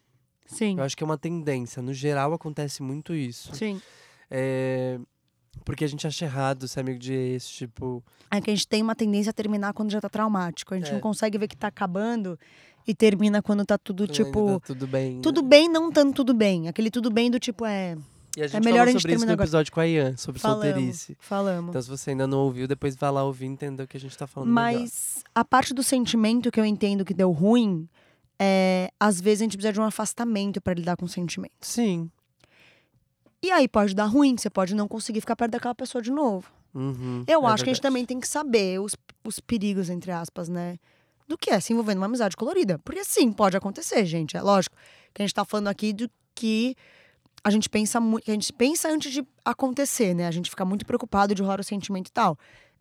Sim, 0.46 0.76
Eu 0.78 0.82
acho 0.82 0.96
que 0.96 1.04
é 1.04 1.06
uma 1.06 1.18
tendência. 1.18 1.80
No 1.80 1.92
geral, 1.94 2.32
acontece 2.32 2.82
muito 2.82 3.14
isso. 3.14 3.54
sim. 3.54 3.80
É, 4.30 4.98
porque 5.64 5.84
a 5.84 5.88
gente 5.88 6.06
acha 6.06 6.24
errado 6.24 6.66
ser 6.68 6.80
amigo 6.80 6.98
de 6.98 7.12
ex, 7.12 7.48
tipo... 7.48 8.02
É 8.30 8.40
que 8.40 8.50
a 8.50 8.54
gente 8.54 8.66
tem 8.68 8.82
uma 8.82 8.94
tendência 8.94 9.30
a 9.30 9.32
terminar 9.32 9.72
quando 9.72 9.90
já 9.90 10.00
tá 10.00 10.08
traumático. 10.08 10.74
A 10.74 10.76
gente 10.76 10.90
É. 10.90 10.92
não 10.92 11.00
consegue 11.00 11.38
ver 11.38 11.48
que 11.48 11.56
tá 11.56 11.68
acabando 11.68 12.38
e 12.86 12.94
termina 12.94 13.40
quando 13.42 13.64
tá 13.64 13.76
tudo, 13.78 14.06
tipo. 14.06 14.60
tá 14.60 14.66
tudo 14.68 14.86
bem. 14.86 15.20
Tudo 15.20 15.42
né? 15.42 15.48
bem, 15.48 15.68
não 15.68 15.90
tanto 15.90 16.14
tudo 16.16 16.34
bem. 16.34 16.68
Aquele 16.68 16.90
tudo 16.90 17.10
bem 17.10 17.30
do 17.30 17.38
tipo, 17.38 17.64
é. 17.64 17.96
E 18.38 18.42
a 18.42 18.46
gente 18.46 18.64
melhor 18.64 18.76
a 18.76 18.80
falou 18.82 18.92
gente 18.92 19.00
sobre 19.02 19.12
isso 19.14 19.20
no 19.24 19.26
terminar 19.26 19.32
agora. 19.34 19.44
episódio 19.46 19.72
com 19.72 19.80
a 19.80 19.86
Ian, 19.86 20.16
sobre 20.16 20.40
Falamos. 20.40 20.64
solteirice. 20.64 21.16
Falamos. 21.20 21.68
Então, 21.70 21.82
se 21.82 21.88
você 21.88 22.10
ainda 22.10 22.26
não 22.26 22.38
ouviu, 22.38 22.68
depois 22.68 22.94
vá 22.96 23.10
lá 23.10 23.24
ouvir 23.24 23.46
e 23.46 23.48
entender 23.48 23.82
o 23.82 23.86
que 23.88 23.96
a 23.96 24.00
gente 24.00 24.16
tá 24.16 24.26
falando 24.26 24.48
melhor. 24.50 24.80
Mas 24.80 25.24
a 25.34 25.44
parte 25.44 25.74
do 25.74 25.82
sentimento 25.82 26.50
que 26.50 26.60
eu 26.60 26.64
entendo 26.64 27.04
que 27.04 27.12
deu 27.14 27.30
ruim 27.32 27.88
é. 28.38 28.90
Às 29.00 29.20
vezes 29.20 29.40
a 29.42 29.44
gente 29.44 29.56
precisa 29.56 29.72
de 29.72 29.80
um 29.80 29.84
afastamento 29.84 30.60
pra 30.60 30.72
lidar 30.74 30.96
com 30.96 31.04
o 31.04 31.08
sentimento. 31.08 31.52
Sim. 31.60 32.10
E 33.42 33.50
aí 33.50 33.68
pode 33.68 33.94
dar 33.94 34.06
ruim, 34.06 34.36
você 34.36 34.50
pode 34.50 34.74
não 34.74 34.88
conseguir 34.88 35.20
ficar 35.20 35.36
perto 35.36 35.52
daquela 35.52 35.74
pessoa 35.74 36.02
de 36.02 36.10
novo. 36.10 36.50
Uhum, 36.74 37.24
Eu 37.26 37.46
é 37.46 37.50
acho 37.52 37.64
que 37.64 37.70
a 37.70 37.72
gente 37.72 37.76
verdade. 37.76 37.82
também 37.82 38.04
tem 38.04 38.20
que 38.20 38.28
saber 38.28 38.80
os, 38.80 38.94
os 39.24 39.40
perigos, 39.40 39.88
entre 39.90 40.10
aspas, 40.10 40.48
né? 40.48 40.76
Do 41.26 41.36
que 41.38 41.50
é 41.50 41.60
se 41.60 41.72
envolver 41.72 41.94
numa 41.94 42.06
amizade 42.06 42.36
colorida. 42.36 42.78
Porque 42.84 43.04
sim, 43.04 43.32
pode 43.32 43.56
acontecer, 43.56 44.04
gente. 44.06 44.36
É 44.36 44.42
lógico 44.42 44.76
que 45.14 45.22
a 45.22 45.24
gente 45.24 45.34
tá 45.34 45.44
falando 45.44 45.68
aqui 45.68 45.92
do 45.92 46.10
que 46.34 46.74
a 47.42 47.50
gente 47.50 47.68
pensa 47.68 48.00
muito, 48.00 48.28
a 48.28 48.34
gente 48.34 48.52
pensa 48.52 48.88
antes 48.90 49.12
de 49.12 49.26
acontecer, 49.44 50.14
né? 50.14 50.26
A 50.26 50.30
gente 50.30 50.50
fica 50.50 50.64
muito 50.64 50.84
preocupado 50.84 51.34
de 51.34 51.42
rolar 51.42 51.60
o 51.60 51.64
sentimento 51.64 52.08
e 52.08 52.12
tal. 52.12 52.38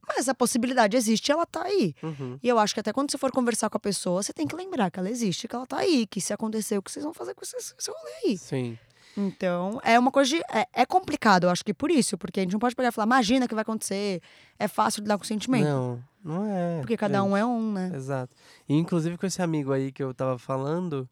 Mas 0.08 0.30
a 0.30 0.34
possibilidade 0.34 0.96
existe, 0.96 1.32
ela 1.32 1.46
tá 1.46 1.64
aí. 1.64 1.94
Uhum. 2.02 2.40
E 2.42 2.48
eu 2.48 2.58
acho 2.58 2.74
que 2.74 2.80
até 2.80 2.94
quando 2.94 3.12
você 3.12 3.18
for 3.18 3.30
conversar 3.32 3.70
com 3.70 3.78
a 3.78 3.80
pessoa, 3.80 4.24
você 4.24 4.32
tem 4.32 4.48
que 4.48 4.56
lembrar 4.56 4.90
que 4.90 5.00
ela 5.00 5.10
existe, 5.10 5.48
que 5.48 5.56
ela 5.56 5.68
tá 5.68 5.80
aí, 5.80 6.08
que 6.08 6.22
se 6.22 6.32
acontecer, 6.32 6.78
o 6.78 6.82
que 6.82 6.90
vocês 6.90 7.04
vão 7.04 7.14
fazer 7.14 7.34
com 7.34 7.44
esse, 7.44 7.56
esse 7.58 7.92
rolê 7.92 8.12
aí. 8.24 8.38
Sim. 8.38 8.78
Então, 9.18 9.82
é 9.84 9.98
uma 9.98 10.12
coisa 10.12 10.30
de. 10.30 10.38
É, 10.50 10.68
é 10.74 10.86
complicado, 10.86 11.46
eu 11.46 11.50
acho 11.50 11.66
que 11.66 11.74
por 11.74 11.90
isso, 11.90 12.18
porque 12.18 12.40
a 12.40 12.44
gente 12.44 12.54
não 12.54 12.60
pode 12.60 12.76
pegar 12.76 12.90
e 12.90 12.92
falar, 12.92 13.08
imagina 13.08 13.46
o 13.46 13.50
que 13.50 13.56
vai 13.56 13.64
acontecer. 13.64 14.22
É 14.60 14.68
fácil 14.68 15.02
lidar 15.02 15.18
com 15.18 15.24
o 15.24 15.28
sentimento. 15.28 15.66
Não, 15.66 16.04
não 16.24 16.46
é. 16.46 16.80
porque 16.80 16.96
cada 16.96 17.24
um 17.24 17.36
é 17.36 17.44
um, 17.44 17.74
né? 17.74 17.92
Exato. 17.96 18.36
E 18.70 18.76
inclusive 18.76 19.18
com 19.18 19.26
esse 19.26 19.42
amigo 19.42 19.74
aí 19.74 19.92
que 19.92 20.04
eu 20.04 20.14
tava 20.14 20.38
falando, 20.38 21.10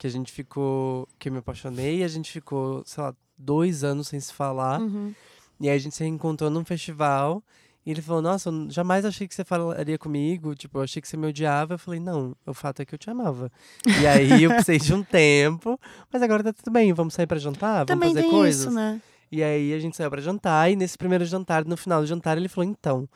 que 0.00 0.06
a 0.06 0.10
gente 0.10 0.32
ficou. 0.32 1.06
que 1.18 1.28
eu 1.28 1.32
me 1.32 1.40
apaixonei, 1.40 2.02
a 2.02 2.08
gente 2.08 2.32
ficou, 2.32 2.82
sei 2.86 3.04
lá, 3.04 3.14
dois 3.36 3.84
anos 3.84 4.08
sem 4.08 4.18
se 4.18 4.32
falar. 4.32 4.80
Uhum. 4.80 5.14
E 5.60 5.68
aí 5.68 5.76
a 5.76 5.78
gente 5.78 5.94
se 5.94 6.02
reencontrou 6.02 6.48
num 6.48 6.64
festival. 6.64 7.44
E 7.84 7.90
ele 7.90 8.00
falou, 8.00 8.22
nossa, 8.22 8.48
eu 8.48 8.70
jamais 8.70 9.04
achei 9.04 9.28
que 9.28 9.34
você 9.34 9.44
falaria 9.44 9.98
comigo. 9.98 10.54
Tipo, 10.54 10.78
eu 10.78 10.82
achei 10.84 11.02
que 11.02 11.06
você 11.08 11.18
me 11.18 11.26
odiava. 11.26 11.74
Eu 11.74 11.78
falei, 11.78 12.00
não, 12.00 12.34
o 12.46 12.54
fato 12.54 12.80
é 12.80 12.86
que 12.86 12.94
eu 12.94 12.98
te 12.98 13.10
amava. 13.10 13.52
E 14.00 14.06
aí 14.06 14.42
eu 14.42 14.50
precisei 14.52 14.78
de 14.78 14.94
um 14.94 15.02
tempo. 15.02 15.78
Mas 16.10 16.22
agora 16.22 16.44
tá 16.44 16.52
tudo 16.54 16.72
bem, 16.72 16.94
vamos 16.94 17.12
sair 17.12 17.26
pra 17.26 17.38
jantar? 17.38 17.84
Vamos 17.84 17.88
Também 17.88 18.14
fazer 18.14 18.22
tem 18.22 18.30
coisas? 18.30 18.62
isso, 18.62 18.70
né? 18.70 19.02
E 19.30 19.42
aí 19.42 19.74
a 19.74 19.78
gente 19.78 19.98
saiu 19.98 20.10
pra 20.10 20.22
jantar, 20.22 20.72
e 20.72 20.76
nesse 20.76 20.96
primeiro 20.96 21.24
jantar, 21.26 21.64
no 21.64 21.76
final 21.76 22.00
do 22.00 22.06
jantar, 22.06 22.36
ele 22.36 22.48
falou, 22.48 22.68
então, 22.68 23.08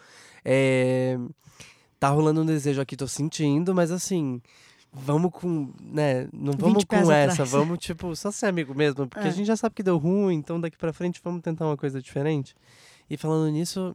é, 0.44 1.18
tá 1.98 2.08
rolando 2.08 2.42
um 2.42 2.46
desejo 2.46 2.80
aqui, 2.80 2.94
tô 2.94 3.08
sentindo, 3.08 3.74
mas 3.74 3.90
assim, 3.90 4.40
vamos 4.94 5.30
com, 5.32 5.72
né, 5.80 6.28
não 6.32 6.52
20 6.52 6.60
vamos 6.60 6.84
com 6.84 6.96
essa, 6.96 7.32
atrás." 7.32 7.50
vamos, 7.50 7.78
tipo, 7.78 8.14
só 8.14 8.30
ser 8.30 8.46
amigo 8.46 8.74
mesmo, 8.74 9.06
porque 9.08 9.26
É. 9.26 9.30
a 9.30 9.32
gente 9.32 9.46
já 9.46 9.56
sabe 9.56 9.74
que 9.74 9.82
deu 9.82 9.98
ruim, 9.98 10.34
então 10.36 10.60
daqui 10.60 10.78
pra 10.78 10.92
frente 10.92 11.20
vamos 11.22 11.42
tentar 11.42 11.66
uma 11.66 11.76
coisa 11.76 12.00
diferente. 12.00 12.54
E 13.10 13.16
falando 13.16 13.50
nisso, 13.50 13.94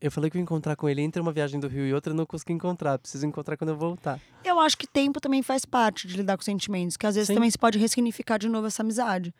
eu 0.00 0.10
falei 0.12 0.30
que 0.30 0.36
eu 0.36 0.40
ia 0.40 0.42
encontrar 0.44 0.76
com 0.76 0.88
ele 0.88 1.02
entre 1.02 1.20
uma 1.20 1.32
viagem 1.32 1.58
do 1.58 1.66
Rio 1.66 1.84
e 1.84 1.92
outra, 1.92 2.12
eu 2.12 2.16
não 2.16 2.24
consegui 2.24 2.52
encontrar, 2.52 2.98
preciso 2.98 3.26
encontrar 3.26 3.56
quando 3.56 3.70
eu 3.70 3.76
voltar. 3.76 4.20
Eu 4.44 4.60
acho 4.60 4.78
que 4.78 4.86
tempo 4.86 5.20
também 5.20 5.42
faz 5.42 5.64
parte 5.64 6.06
de 6.06 6.16
lidar 6.16 6.36
com 6.36 6.42
sentimentos, 6.44 6.96
que 6.96 7.04
às 7.06 7.16
vezes 7.16 7.26
Sim. 7.26 7.34
também 7.34 7.50
se 7.50 7.58
pode 7.58 7.78
ressignificar 7.78 8.38
de 8.38 8.48
novo 8.48 8.66
essa 8.68 8.82
amizade. 8.82 9.34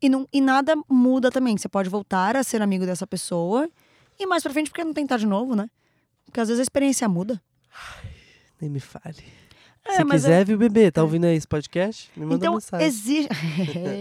E, 0.00 0.08
não, 0.08 0.28
e 0.32 0.40
nada 0.40 0.74
muda 0.88 1.28
também. 1.28 1.58
Você 1.58 1.68
pode 1.68 1.88
voltar 1.88 2.36
a 2.36 2.44
ser 2.44 2.62
amigo 2.62 2.86
dessa 2.86 3.04
pessoa 3.04 3.68
e 4.16 4.24
mais 4.24 4.44
pra 4.44 4.52
frente, 4.52 4.70
porque 4.70 4.84
não 4.84 4.92
tentar 4.94 5.16
de 5.16 5.26
novo, 5.26 5.56
né? 5.56 5.68
Porque 6.24 6.38
às 6.38 6.46
vezes 6.46 6.60
a 6.60 6.62
experiência 6.62 7.08
muda. 7.08 7.42
Nem 8.60 8.70
me 8.70 8.78
fale. 8.78 9.24
É, 9.84 9.96
Se 9.96 10.04
mas 10.04 10.22
quiser, 10.22 10.44
viu, 10.44 10.58
bebê? 10.58 10.90
Tá 10.90 11.02
ouvindo 11.02 11.24
aí 11.24 11.36
esse 11.36 11.48
podcast? 11.48 12.10
Me 12.16 12.24
manda 12.24 12.36
então, 12.36 12.54
mensagem. 12.54 12.86
exi... 12.86 13.28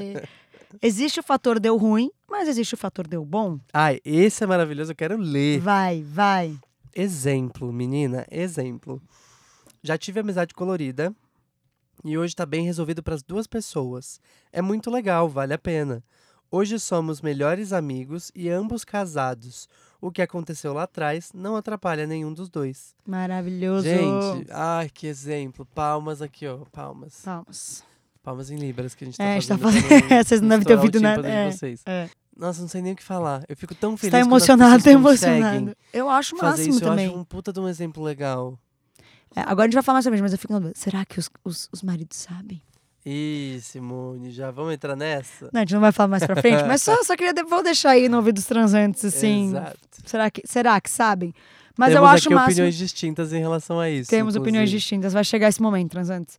existe 0.81 1.19
o 1.19 1.23
fator 1.23 1.59
deu 1.59 1.77
ruim, 1.77 2.11
mas 2.29 2.47
existe 2.47 2.73
o 2.73 2.77
fator 2.77 3.07
deu 3.07 3.25
bom. 3.25 3.59
Ai, 3.73 3.99
esse 4.03 4.43
é 4.43 4.47
maravilhoso, 4.47 4.91
eu 4.91 4.95
quero 4.95 5.17
ler. 5.17 5.59
Vai, 5.59 6.03
vai. 6.03 6.57
Exemplo, 6.95 7.71
menina, 7.71 8.25
exemplo. 8.29 9.01
Já 9.81 9.97
tive 9.97 10.19
amizade 10.19 10.53
colorida 10.53 11.15
e 12.03 12.17
hoje 12.17 12.35
tá 12.35 12.45
bem 12.45 12.65
resolvido 12.65 13.01
para 13.01 13.15
as 13.15 13.23
duas 13.23 13.47
pessoas. 13.47 14.19
É 14.51 14.61
muito 14.61 14.91
legal, 14.91 15.29
vale 15.29 15.53
a 15.53 15.57
pena. 15.57 16.03
Hoje 16.51 16.79
somos 16.79 17.21
melhores 17.21 17.71
amigos 17.71 18.31
e 18.33 18.49
ambos 18.49 18.83
casados. 18.83 19.69
O 20.01 20.11
que 20.11 20.21
aconteceu 20.21 20.73
lá 20.73 20.83
atrás 20.83 21.31
não 21.33 21.55
atrapalha 21.57 22.07
nenhum 22.07 22.31
dos 22.33 22.49
dois. 22.49 22.95
Maravilhoso. 23.05 23.85
Gente, 23.85 24.47
ai, 24.51 24.89
que 24.89 25.07
exemplo. 25.07 25.65
Palmas 25.75 26.21
aqui, 26.21 26.47
ó. 26.47 26.59
Palmas. 26.71 27.21
Palmas. 27.23 27.83
Palmas 28.23 28.49
em 28.51 28.55
Libras 28.57 28.95
que 28.95 29.03
a 29.03 29.07
gente 29.07 29.17
tá 29.17 29.23
É, 29.23 29.31
a 29.31 29.39
gente 29.39 29.47
tá 29.49 29.57
fazendo. 29.57 29.81
fazendo- 29.83 30.07
pra 30.07 30.23
Vocês 30.23 30.41
não 30.41 30.49
devem 30.49 30.65
ter 30.65 30.75
ouvido 30.75 30.99
nada. 31.01 31.27
É, 31.27 31.51
vocês. 31.51 31.81
é. 31.85 32.09
Nossa, 32.37 32.61
não 32.61 32.69
sei 32.69 32.81
nem 32.81 32.93
o 32.93 32.95
que 32.95 33.03
falar. 33.03 33.43
Eu 33.49 33.57
fico 33.57 33.75
tão 33.75 33.97
Você 33.97 34.09
feliz 34.09 34.11
tá 34.11 34.19
quando 34.19 34.35
as 34.41 34.47
emocionado, 34.47 34.83
tá 34.83 34.91
emocionado. 34.91 35.75
Eu 35.91 36.09
acho 36.09 36.35
o 36.35 36.39
máximo 36.41 36.69
isso, 36.69 36.79
também. 36.79 37.05
eu 37.07 37.11
acho 37.11 37.19
um 37.19 37.23
puta 37.25 37.51
de 37.51 37.59
um 37.59 37.67
exemplo 37.67 38.01
legal. 38.01 38.57
É, 39.35 39.41
agora 39.41 39.63
a 39.63 39.65
gente 39.65 39.73
vai 39.73 39.83
falar 39.83 39.95
mais 39.97 40.05
sobre 40.05 40.15
isso, 40.17 40.23
mas 40.23 40.31
eu 40.31 40.37
fico 40.39 40.53
na 40.53 40.59
dúvida. 40.59 40.79
Será 40.79 41.03
que 41.03 41.19
os, 41.19 41.29
os, 41.43 41.67
os 41.73 41.83
maridos 41.83 42.17
sabem? 42.17 42.61
Ih, 43.05 43.59
Simone, 43.61 44.29
já 44.31 44.51
vamos 44.51 44.73
entrar 44.73 44.95
nessa? 44.95 45.49
Não, 45.53 45.59
a 45.59 45.63
gente 45.63 45.73
não 45.73 45.81
vai 45.81 45.91
falar 45.91 46.09
mais 46.09 46.25
pra 46.25 46.35
frente, 46.35 46.63
mas 46.65 46.81
só, 46.81 47.01
só 47.03 47.15
queria 47.15 47.33
vou 47.43 47.63
deixar 47.63 47.91
aí 47.91 48.09
no 48.09 48.17
ouvido 48.17 48.35
dos 48.35 48.45
transantes, 48.45 49.03
assim. 49.05 49.47
Exato. 49.47 49.77
Será 50.05 50.29
que, 50.29 50.41
será 50.45 50.81
que 50.81 50.89
sabem? 50.89 51.33
Mas 51.77 51.93
Temos 51.93 52.01
eu 52.01 52.05
acho 52.05 52.27
aqui 52.27 52.35
máximo. 52.35 52.51
opiniões 52.51 52.75
distintas 52.75 53.31
em 53.31 53.39
relação 53.39 53.79
a 53.79 53.89
isso. 53.89 54.09
Temos 54.09 54.35
opiniões 54.35 54.63
inclusive. 54.69 54.79
distintas, 54.79 55.13
vai 55.13 55.23
chegar 55.23 55.47
esse 55.47 55.61
momento, 55.61 55.91
transantes. 55.91 56.37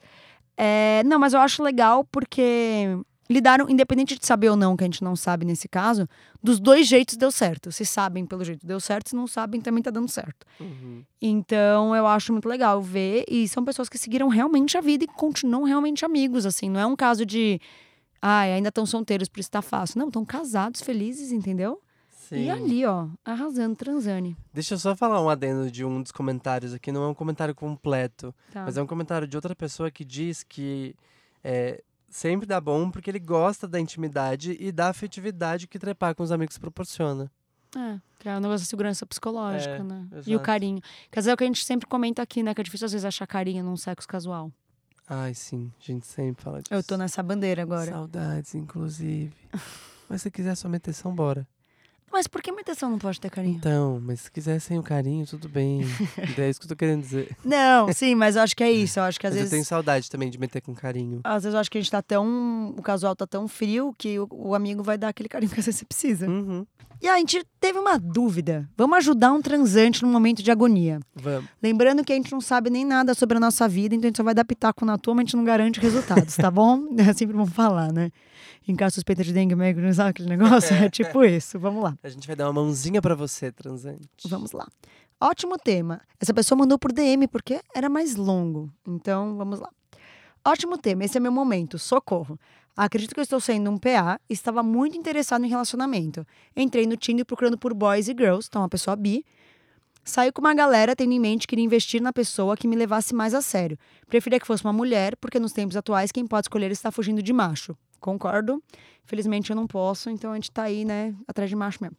É, 0.57 1.03
não, 1.07 1.19
mas 1.19 1.33
eu 1.33 1.41
acho 1.41 1.63
legal 1.63 2.05
porque 2.05 2.99
lidaram, 3.31 3.71
independente 3.71 4.19
de 4.19 4.27
saber 4.27 4.49
ou 4.51 4.57
não, 4.57 4.77
que 4.77 4.83
a 4.83 4.87
gente 4.89 5.05
não 5.05 5.15
sabe 5.15 5.47
nesse 5.47 5.69
caso, 5.69 6.09
dos 6.43 6.59
dois 6.59 6.89
jeitos 6.89 7.17
deu 7.17 7.31
certo. 7.31 7.71
Se 7.71 7.87
sabem 7.87 8.27
pelo 8.27 8.45
jeito 8.45 8.67
deu 8.67 8.81
certo, 8.81 9.11
se 9.11 9.15
não 9.17 9.29
sabem 9.29 9.61
também 9.61 9.83
tá 9.83 9.91
dando 9.91 10.09
certo. 10.09 10.45
Uhum. 10.59 11.05
Então 11.23 11.95
eu 11.95 12.07
acho 12.09 12.33
muito 12.33 12.49
legal 12.49 12.83
ver. 12.83 13.25
E 13.29 13.47
são 13.47 13.65
pessoas 13.65 13.89
que 13.89 13.97
seguiram 13.97 14.29
realmente 14.29 14.77
a 14.77 14.81
vida 14.81 15.05
e 15.05 15.07
continuam 15.07 15.63
realmente 15.63 16.05
amigos, 16.05 16.45
assim. 16.45 16.69
Não 16.69 16.81
é 16.81 16.87
um 16.87 16.97
caso 16.97 17.25
de. 17.25 17.61
Ai, 18.21 18.53
ainda 18.53 18.69
estão 18.69 18.85
solteiros, 18.85 19.29
por 19.29 19.39
isso 19.41 19.51
tá 19.51 19.63
fácil. 19.63 19.99
Não, 20.01 20.09
estão 20.09 20.25
casados, 20.25 20.83
felizes, 20.83 21.31
entendeu? 21.33 21.81
Sim. 22.11 22.45
E 22.45 22.51
ali, 22.51 22.85
ó, 22.85 23.07
arrasando, 23.25 23.75
transane. 23.77 24.37
Deixa 24.53 24.75
eu 24.75 24.79
só 24.79 24.95
falar 24.95 25.23
um 25.23 25.29
adendo 25.29 25.71
de 25.71 25.85
um 25.85 26.03
dos 26.03 26.13
comentários 26.13 26.75
aqui. 26.75 26.93
Não 26.93 27.03
é 27.05 27.09
um 27.09 27.15
comentário 27.15 27.55
completo, 27.55 28.35
Tá. 28.53 28.65
mas 28.65 28.77
é 28.77 28.83
um 28.83 28.87
comentário 28.87 29.27
de 29.27 29.37
outra 29.37 29.55
pessoa 29.55 29.91
que 29.91 30.05
diz 30.05 30.43
que 30.43 30.95
é, 31.43 31.83
sempre 32.11 32.47
dá 32.47 32.61
bom 32.61 32.91
porque 32.91 33.11
ele 33.11 33.19
gosta 33.21 33.67
da 33.69 33.79
intimidade 33.81 34.57
e 34.61 34.71
da 34.73 34.89
afetividade 34.89 35.67
que 35.67 35.79
trepar 35.79 36.15
com 36.15 36.23
os 36.23 36.33
amigos 36.33 36.59
proporciona. 36.59 37.31
É, 37.77 38.01
criar 38.19 38.37
um 38.39 38.41
negócio 38.41 38.65
de 38.65 38.69
segurança 38.69 39.07
psicológica, 39.07 39.77
É, 39.77 39.83
né? 39.83 40.07
E 40.13 40.15
o 40.17 40.19
exato. 40.19 40.41
carinho. 40.41 40.83
Quer 41.11 41.21
dizer, 41.21 41.31
é 41.31 41.35
o 41.35 41.37
que 41.37 41.45
a 41.45 41.47
gente 41.47 41.65
sempre 41.65 41.87
comenta 41.87 42.21
aqui, 42.21 42.43
né? 42.43 42.53
Que 42.53 42.61
é 42.61 42.65
difícil 42.65 42.87
às 42.87 42.93
vezes 42.93 43.05
achar 43.05 43.27
carinho 43.27 43.63
num 43.63 43.77
sexo 43.77 44.09
casual. 44.09 44.51
Ai, 45.09 45.35
sim, 45.35 45.73
a 45.81 45.83
gente 45.85 46.07
sempre 46.07 46.43
fala 46.43 46.61
disso. 46.63 46.75
Eu 46.75 46.83
tô 46.83 46.97
nessa 46.97 47.23
bandeira 47.23 47.63
agora. 47.63 47.91
Saudades, 47.91 48.55
inclusive. 48.55 49.33
mas 50.09 50.23
se 50.23 50.31
quiser 50.31 50.57
só 50.57 50.69
meteção, 50.69 51.15
bora. 51.15 51.47
Mas 52.13 52.27
por 52.27 52.43
que 52.43 52.51
meteção 52.51 52.91
não 52.91 52.99
pode 52.99 53.21
ter 53.21 53.31
carinho? 53.31 53.57
Então, 53.57 54.01
mas 54.03 54.21
se 54.23 54.31
quiser 54.31 54.59
sem 54.61 54.79
o 54.79 54.83
carinho, 54.83 55.27
tudo 55.27 55.49
bem. 55.49 55.81
É 56.39 56.49
isso 56.49 56.59
que 56.59 56.65
eu 56.65 56.69
tô 56.71 56.77
querendo 56.77 57.03
dizer. 57.03 57.37
Não, 57.45 57.93
sim, 57.93 58.15
mas 58.15 58.35
eu 58.37 58.43
acho 58.43 58.57
que 58.57 58.65
é 58.65 58.71
isso. 58.71 58.99
Eu 58.99 59.05
acho 59.05 59.21
que 59.21 59.27
às 59.27 59.33
mas 59.33 59.39
vezes. 59.41 59.53
eu 59.53 59.57
tenho 59.57 59.65
saudade 59.65 60.09
também 60.11 60.31
de 60.31 60.39
meter 60.39 60.61
com 60.63 60.75
carinho. 60.75 61.21
Às 61.23 61.43
vezes 61.45 61.55
eu 61.55 61.61
acho 61.61 61.71
que 61.71 61.77
a 61.77 61.81
gente 61.81 61.91
tá 61.91 62.01
tão. 62.01 62.75
O 62.77 62.83
casual 62.83 63.15
tá 63.15 63.27
tão 63.27 63.47
frio 63.47 63.95
que 63.99 64.19
o, 64.19 64.27
o 64.31 64.55
amigo 64.55 64.83
vai 64.83 64.97
dar 64.97 65.09
aquele 65.09 65.29
carinho 65.29 65.53
que 65.53 65.61
às 65.61 65.67
vezes 65.67 65.79
você 65.81 65.85
precisa. 65.85 66.27
Uhum. 66.29 66.67
E 67.01 67.09
a 67.09 67.17
gente 67.19 67.45
teve 67.59 67.79
uma 67.79 67.99
dúvida. 67.99 68.69
Vamos 68.77 68.99
ajudar 68.99 69.33
um 69.33 69.41
transante 69.41 70.03
num 70.03 70.11
momento 70.11 70.43
de 70.43 70.51
agonia. 70.51 71.01
Vamos. 71.15 71.49
Lembrando 71.63 72.05
que 72.05 72.13
a 72.13 72.17
gente 72.17 72.31
não 72.33 72.41
sabe 72.41 72.69
nem 72.71 72.85
nada 72.85 73.15
sobre 73.15 73.37
a 73.39 73.41
nossa 73.41 73.67
vida, 73.67 73.95
então 73.95 74.07
a 74.07 74.11
gente 74.11 74.17
só 74.17 74.23
vai 74.23 74.35
dar 74.35 74.45
pitaco 74.45 74.85
na 74.85 74.99
tua, 74.99 75.15
mas 75.15 75.23
a 75.23 75.25
gente 75.27 75.37
não 75.37 75.45
garante 75.45 75.81
resultados, 75.81 76.37
tá 76.37 76.51
bom? 76.51 76.81
É 77.01 77.13
sempre 77.15 77.37
bom 77.37 77.47
falar, 77.47 77.93
né? 77.93 78.11
Em 78.69 78.77
caso 78.77 78.95
suspeita 78.95 79.25
de 79.25 79.33
dengue, 79.33 79.55
médico, 79.55 79.85
não 79.85 79.93
sabe 79.93 80.11
aquele 80.11 80.29
negócio? 80.29 80.75
É 80.77 80.89
tipo 80.91 81.25
isso. 81.25 81.59
Vamos 81.59 81.83
lá. 81.83 81.97
A 82.03 82.09
gente 82.09 82.27
vai 82.27 82.37
dar 82.37 82.47
uma 82.47 82.63
mãozinha 82.63 83.01
pra 83.01 83.15
você, 83.15 83.51
transante. 83.51 84.07
Vamos 84.29 84.53
lá. 84.53 84.67
Ótimo 85.21 85.59
tema. 85.59 86.01
Essa 86.21 86.33
pessoa 86.33 86.59
mandou 86.59 86.79
por 86.79 86.93
DM 86.93 87.27
porque 87.29 87.61
era 87.75 87.89
mais 87.89 88.17
longo. 88.17 88.71
Então, 88.87 89.37
vamos 89.37 89.61
lá. 89.61 89.69
Ótimo 90.47 90.79
tema. 90.79 91.05
Esse 91.05 91.19
é 91.19 91.21
meu 91.21 91.33
momento. 91.33 91.79
Socorro. 91.79 92.39
Acredito 92.77 93.15
que 93.15 93.21
eu 93.21 93.25
estou 93.25 93.41
sendo 93.41 93.71
um 93.71 93.77
PA 93.77 94.21
e 94.29 94.33
estava 94.33 94.63
muito 94.63 94.97
interessado 94.97 95.45
em 95.45 95.49
relacionamento. 95.49 96.27
Entrei 96.57 96.87
no 96.87 96.97
Tinder 96.97 97.27
procurando 97.27 97.59
por 97.59 97.75
boys 97.75 98.09
e 98.09 98.13
girls, 98.13 98.49
então 98.49 98.63
uma 98.63 98.69
pessoa 98.69 98.97
bi. 98.97 99.25
Saí 100.03 100.33
com 100.33 100.41
uma 100.41 100.55
galera 100.55 100.97
tendo 100.97 101.13
em 101.13 101.21
mente 101.21 101.47
que 101.47 101.55
iria 101.55 101.65
investir 101.65 102.01
na 102.01 102.13
pessoa 102.13 102.57
que 102.57 102.67
me 102.67 102.75
levasse 102.75 103.15
mais 103.15 103.35
a 103.35 103.43
sério. 103.43 103.79
Preferia 104.07 104.41
que 104.41 104.47
fosse 104.47 104.65
uma 104.65 104.73
mulher, 104.73 105.17
porque 105.17 105.39
nos 105.39 105.53
tempos 105.53 105.77
atuais 105.77 106.11
quem 106.11 106.27
pode 106.27 106.47
escolher 106.47 106.71
está 106.71 106.91
fugindo 106.91 107.23
de 107.23 107.33
macho. 107.33 107.77
Concordo. 108.01 108.63
Felizmente 109.05 109.51
eu 109.51 109.57
não 109.57 109.67
posso, 109.67 110.09
então 110.09 110.33
a 110.33 110.35
gente 110.37 110.51
tá 110.51 110.63
aí, 110.63 110.85
né, 110.85 111.15
atrás 111.29 111.51
de 111.51 111.57
macho 111.57 111.79
mesmo. 111.83 111.97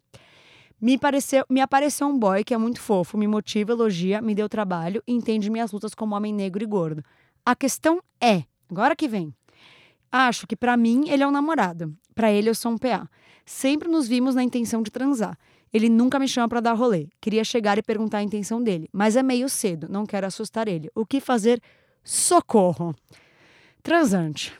Me, 0.81 0.97
pareceu, 0.97 1.45
me 1.47 1.61
apareceu 1.61 2.07
um 2.07 2.17
boy 2.17 2.43
que 2.43 2.55
é 2.55 2.57
muito 2.57 2.81
fofo, 2.81 3.17
me 3.17 3.27
motiva, 3.27 3.71
elogia, 3.71 4.19
me 4.19 4.33
deu 4.33 4.49
trabalho 4.49 5.03
e 5.05 5.13
entende 5.13 5.47
minhas 5.47 5.71
lutas 5.71 5.93
como 5.93 6.15
homem 6.15 6.33
negro 6.33 6.63
e 6.63 6.65
gordo. 6.65 7.03
A 7.45 7.55
questão 7.55 8.01
é, 8.19 8.43
agora 8.69 8.95
que 8.95 9.07
vem. 9.07 9.31
Acho 10.11 10.45
que 10.45 10.55
pra 10.55 10.75
mim 10.75 11.09
ele 11.09 11.23
é 11.23 11.27
um 11.27 11.31
namorado, 11.31 11.95
Pra 12.13 12.31
ele 12.31 12.49
eu 12.49 12.55
sou 12.55 12.73
um 12.73 12.77
PA. 12.77 13.09
Sempre 13.45 13.87
nos 13.87 14.07
vimos 14.07 14.35
na 14.35 14.43
intenção 14.43 14.83
de 14.83 14.91
transar. 14.91 15.37
Ele 15.73 15.87
nunca 15.87 16.19
me 16.19 16.27
chama 16.27 16.49
pra 16.49 16.59
dar 16.59 16.73
rolê. 16.73 17.07
Queria 17.21 17.43
chegar 17.43 17.77
e 17.77 17.81
perguntar 17.81 18.17
a 18.17 18.23
intenção 18.23 18.61
dele, 18.61 18.89
mas 18.91 19.15
é 19.15 19.23
meio 19.23 19.47
cedo, 19.47 19.87
não 19.89 20.05
quero 20.05 20.27
assustar 20.27 20.67
ele. 20.67 20.89
O 20.93 21.05
que 21.05 21.21
fazer? 21.21 21.61
Socorro. 22.03 22.93
Transante. 23.81 24.53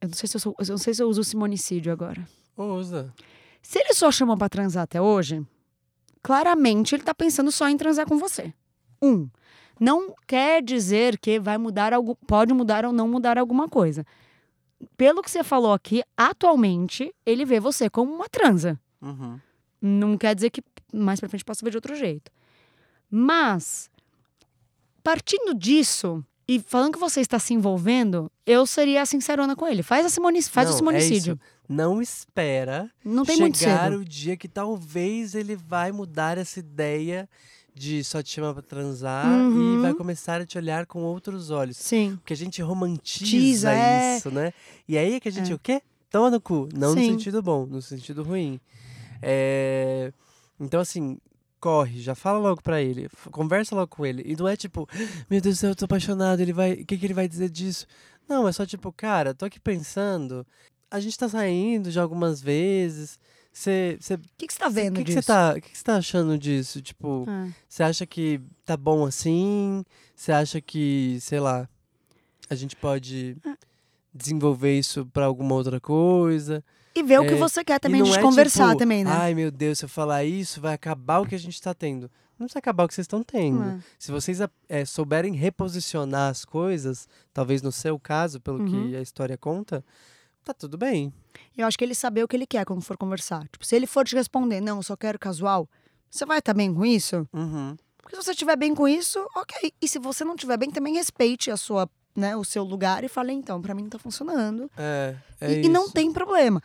Eu 0.00 0.08
não 0.08 0.14
sei 0.14 0.28
se 0.28 0.36
eu, 0.36 0.40
sou, 0.40 0.54
eu 0.58 0.66
não 0.66 0.78
sei 0.78 0.94
se 0.94 1.02
eu 1.02 1.08
uso 1.08 1.24
simonicídio 1.24 1.92
agora. 1.92 2.26
Usa. 2.56 3.12
Se 3.62 3.78
ele 3.78 3.94
só 3.94 4.10
chamou 4.10 4.36
pra 4.36 4.48
transar 4.48 4.84
até 4.84 5.00
hoje, 5.00 5.42
claramente 6.22 6.94
ele 6.94 7.02
tá 7.02 7.14
pensando 7.14 7.50
só 7.50 7.68
em 7.68 7.76
transar 7.76 8.06
com 8.06 8.18
você. 8.18 8.52
Um, 9.02 9.28
não 9.80 10.14
quer 10.26 10.62
dizer 10.62 11.18
que 11.18 11.40
vai 11.40 11.56
mudar 11.56 11.94
algo, 11.94 12.14
pode 12.26 12.52
mudar 12.52 12.84
ou 12.84 12.92
não 12.92 13.08
mudar 13.08 13.38
alguma 13.38 13.66
coisa. 13.66 14.04
Pelo 14.96 15.22
que 15.22 15.30
você 15.30 15.42
falou 15.42 15.72
aqui, 15.72 16.02
atualmente 16.14 17.14
ele 17.24 17.46
vê 17.46 17.58
você 17.58 17.88
como 17.88 18.14
uma 18.14 18.28
transa. 18.28 18.78
Uhum. 19.00 19.40
Não 19.80 20.18
quer 20.18 20.34
dizer 20.34 20.50
que 20.50 20.62
mais 20.92 21.18
pra 21.18 21.28
frente 21.30 21.44
possa 21.44 21.64
ver 21.64 21.70
de 21.70 21.78
outro 21.78 21.94
jeito. 21.94 22.30
Mas, 23.10 23.90
partindo 25.02 25.54
disso 25.54 26.22
e 26.46 26.60
falando 26.60 26.92
que 26.92 26.98
você 26.98 27.20
está 27.20 27.38
se 27.38 27.54
envolvendo, 27.54 28.30
eu 28.44 28.66
seria 28.66 29.06
sincerona 29.06 29.56
com 29.56 29.66
ele. 29.66 29.82
Faz, 29.82 30.04
a 30.04 30.10
simoni 30.10 30.42
faz 30.42 30.66
Não, 30.68 30.74
o 30.74 30.76
é 30.76 30.78
simonicídio. 30.78 31.34
isso. 31.34 31.60
Não 31.68 32.02
espera 32.02 32.90
não 33.04 33.24
tem 33.24 33.54
chegar 33.54 33.92
o 33.92 34.04
dia 34.04 34.36
que 34.36 34.48
talvez 34.48 35.34
ele 35.36 35.54
vai 35.54 35.92
mudar 35.92 36.36
essa 36.36 36.58
ideia 36.58 37.28
de 37.80 38.04
só 38.04 38.22
te 38.22 38.28
chamar 38.30 38.52
pra 38.52 38.62
transar 38.62 39.24
e 39.26 39.30
Uhum. 39.30 39.80
vai 39.80 39.94
começar 39.94 40.38
a 40.38 40.44
te 40.44 40.58
olhar 40.58 40.84
com 40.84 41.02
outros 41.02 41.50
olhos. 41.50 41.78
Sim. 41.78 42.16
Porque 42.16 42.34
a 42.34 42.36
gente 42.36 42.60
romantiza 42.60 43.24
Tiza, 43.24 43.72
é. 43.72 44.18
isso, 44.18 44.30
né? 44.30 44.52
E 44.86 44.98
aí 44.98 45.14
é 45.14 45.20
que 45.20 45.28
a 45.28 45.32
gente 45.32 45.50
É. 45.50 45.54
o 45.54 45.58
quê? 45.58 45.80
Toma 46.10 46.30
no 46.30 46.40
cu. 46.42 46.68
Não 46.74 46.94
no 46.94 47.00
Sim. 47.00 47.12
sentido 47.12 47.42
bom, 47.42 47.64
no 47.64 47.80
sentido 47.80 48.22
ruim. 48.22 48.60
É, 49.22 50.12
Então, 50.58 50.78
assim, 50.80 51.16
corre, 51.58 52.02
já 52.02 52.14
fala 52.14 52.38
logo 52.38 52.60
pra 52.62 52.82
ele, 52.82 53.08
conversa 53.30 53.74
logo 53.74 53.88
com 53.88 54.04
ele. 54.04 54.22
E 54.26 54.36
não 54.36 54.46
é 54.46 54.56
tipo, 54.56 54.86
meu 55.30 55.40
Deus 55.40 55.56
do 55.56 55.58
céu, 55.60 55.70
eu 55.70 55.74
tô 55.76 55.86
apaixonado, 55.86 56.40
ele 56.40 56.52
vai. 56.52 56.72
O 56.74 56.84
que, 56.84 56.98
que 56.98 57.06
ele 57.06 57.14
vai 57.14 57.26
dizer 57.26 57.48
disso? 57.48 57.86
Não, 58.28 58.46
é 58.46 58.52
só 58.52 58.66
tipo, 58.66 58.92
cara, 58.92 59.32
tô 59.32 59.46
aqui 59.46 59.58
pensando. 59.58 60.46
A 60.90 61.00
gente 61.00 61.16
tá 61.16 61.28
saindo 61.30 61.90
já 61.90 62.02
algumas 62.02 62.42
vezes. 62.42 63.18
Você. 63.60 63.98
O 64.14 64.18
que, 64.38 64.46
você 64.50 64.58
tá 64.58 64.68
vendo 64.70 64.96
que, 64.96 65.04
que 65.04 65.14
disso? 65.14 65.26
tá, 65.26 65.54
o 65.56 65.60
que 65.60 65.76
você 65.76 65.84
tá 65.84 65.96
achando 65.96 66.38
disso? 66.38 66.80
Tipo, 66.80 67.26
Ah. 67.28 67.48
você 67.68 67.82
acha 67.82 68.06
que 68.06 68.40
tá 68.64 68.74
bom 68.76 69.04
assim? 69.04 69.84
Você 70.16 70.32
acha 70.32 70.60
que, 70.62 71.18
sei 71.20 71.40
lá, 71.40 71.68
a 72.48 72.54
gente 72.54 72.74
pode 72.74 73.36
Ah. 73.44 73.56
desenvolver 74.14 74.78
isso 74.78 75.04
pra 75.12 75.26
alguma 75.26 75.54
outra 75.54 75.78
coisa? 75.78 76.64
E 76.94 77.02
ver 77.02 77.20
o 77.20 77.24
que 77.26 77.34
É, 77.34 77.36
você 77.36 77.62
quer 77.62 77.78
também, 77.78 78.02
de 78.02 78.10
é 78.16 78.22
conversar 78.22 78.68
tipo, 78.68 78.78
também, 78.78 79.04
né? 79.04 79.10
Ai, 79.12 79.34
meu 79.34 79.50
Deus, 79.50 79.78
se 79.78 79.84
eu 79.84 79.88
falar 79.88 80.24
isso, 80.24 80.60
vai 80.60 80.74
acabar 80.74 81.18
o 81.20 81.26
que 81.26 81.34
a 81.34 81.38
gente 81.38 81.60
tá 81.60 81.72
tendo. 81.74 82.10
Não 82.38 82.46
precisa 82.46 82.58
acabar 82.58 82.84
o 82.84 82.88
que 82.88 82.94
vocês 82.94 83.04
estão 83.04 83.22
tendo. 83.22 83.62
É. 83.62 83.78
Se 83.98 84.10
vocês 84.10 84.38
é, 84.70 84.84
souberem 84.86 85.34
reposicionar 85.34 86.30
as 86.30 86.46
coisas, 86.46 87.06
talvez 87.34 87.60
no 87.60 87.70
seu 87.70 87.98
caso, 87.98 88.40
pelo 88.40 88.58
Uhum. 88.60 88.88
que 88.90 88.96
a 88.96 89.02
história 89.02 89.36
conta, 89.36 89.84
tá 90.44 90.54
tudo 90.54 90.76
bem. 90.76 91.12
Eu 91.56 91.66
acho 91.66 91.76
que 91.78 91.84
ele 91.84 91.94
saber 91.94 92.24
o 92.24 92.28
que 92.28 92.36
ele 92.36 92.46
quer 92.46 92.64
quando 92.64 92.82
for 92.82 92.96
conversar. 92.96 93.46
Tipo, 93.48 93.64
se 93.64 93.76
ele 93.76 93.86
for 93.86 94.04
te 94.04 94.14
responder, 94.14 94.60
não, 94.60 94.78
eu 94.78 94.82
só 94.82 94.96
quero 94.96 95.18
casual, 95.18 95.68
Você 96.10 96.26
vai 96.26 96.38
estar 96.38 96.54
bem 96.54 96.74
com 96.74 96.84
isso? 96.84 97.28
Uhum. 97.32 97.76
Porque 97.98 98.16
se 98.16 98.22
você 98.22 98.32
estiver 98.32 98.56
bem 98.56 98.74
com 98.74 98.88
isso, 98.88 99.24
ok. 99.36 99.72
E 99.80 99.86
se 99.86 99.98
você 99.98 100.24
não 100.24 100.34
estiver 100.34 100.56
bem, 100.56 100.70
também 100.70 100.94
respeite 100.94 101.50
a 101.50 101.56
sua, 101.56 101.88
né, 102.16 102.36
o 102.36 102.44
seu 102.44 102.64
lugar 102.64 103.04
e 103.04 103.08
fale, 103.08 103.32
então, 103.32 103.62
pra 103.62 103.74
mim 103.74 103.82
não 103.82 103.90
tá 103.90 103.98
funcionando. 103.98 104.68
É, 104.76 105.14
é 105.40 105.52
e, 105.52 105.66
e 105.66 105.68
não 105.68 105.88
tem 105.88 106.12
problema. 106.12 106.60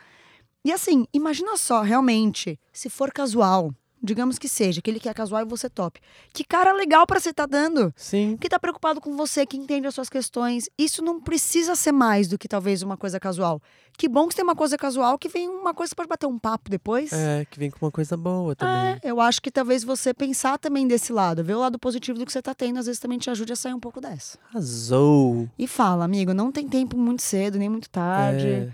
E 0.64 0.72
assim, 0.72 1.06
imagina 1.12 1.56
só, 1.56 1.82
realmente, 1.82 2.58
se 2.72 2.90
for 2.90 3.12
casual, 3.12 3.72
digamos 4.06 4.38
que 4.38 4.48
seja, 4.48 4.78
aquele 4.78 4.98
que 4.98 5.08
é 5.08 5.12
casual 5.12 5.42
e 5.42 5.44
você 5.44 5.68
top. 5.68 6.00
Que 6.32 6.44
cara 6.44 6.72
legal 6.72 7.06
pra 7.06 7.20
você 7.20 7.32
tá 7.32 7.44
dando. 7.44 7.92
Sim. 7.96 8.36
Que 8.40 8.48
tá 8.48 8.58
preocupado 8.58 9.00
com 9.00 9.14
você, 9.16 9.44
que 9.44 9.56
entende 9.56 9.86
as 9.86 9.94
suas 9.94 10.08
questões. 10.08 10.70
Isso 10.78 11.02
não 11.02 11.20
precisa 11.20 11.74
ser 11.74 11.92
mais 11.92 12.28
do 12.28 12.38
que 12.38 12.48
talvez 12.48 12.82
uma 12.82 12.96
coisa 12.96 13.20
casual. 13.20 13.60
Que 13.98 14.08
bom 14.08 14.26
que 14.28 14.34
você 14.34 14.36
tem 14.36 14.44
uma 14.44 14.54
coisa 14.56 14.76
casual 14.78 15.18
que 15.18 15.28
vem 15.28 15.48
uma 15.48 15.72
coisa 15.74 15.90
que 15.90 15.96
pode 15.96 16.08
bater 16.08 16.26
um 16.26 16.38
papo 16.38 16.70
depois. 16.70 17.12
É, 17.12 17.44
que 17.50 17.58
vem 17.58 17.70
com 17.70 17.84
uma 17.84 17.90
coisa 17.90 18.16
boa 18.16 18.54
também. 18.54 18.74
É, 18.74 19.00
eu 19.02 19.20
acho 19.20 19.40
que 19.42 19.50
talvez 19.50 19.82
você 19.82 20.14
pensar 20.14 20.58
também 20.58 20.86
desse 20.86 21.12
lado, 21.12 21.42
ver 21.42 21.54
o 21.54 21.60
lado 21.60 21.78
positivo 21.78 22.18
do 22.18 22.24
que 22.26 22.32
você 22.32 22.42
tá 22.42 22.54
tendo, 22.54 22.78
às 22.78 22.86
vezes 22.86 23.00
também 23.00 23.18
te 23.18 23.28
ajude 23.30 23.52
a 23.52 23.56
sair 23.56 23.74
um 23.74 23.80
pouco 23.80 24.00
dessa. 24.00 24.38
Arrasou. 24.50 25.48
E 25.58 25.66
fala, 25.66 26.04
amigo, 26.04 26.32
não 26.34 26.52
tem 26.52 26.68
tempo 26.68 26.96
muito 26.96 27.22
cedo, 27.22 27.58
nem 27.58 27.68
muito 27.68 27.88
tarde. 27.88 28.46
É, 28.46 28.70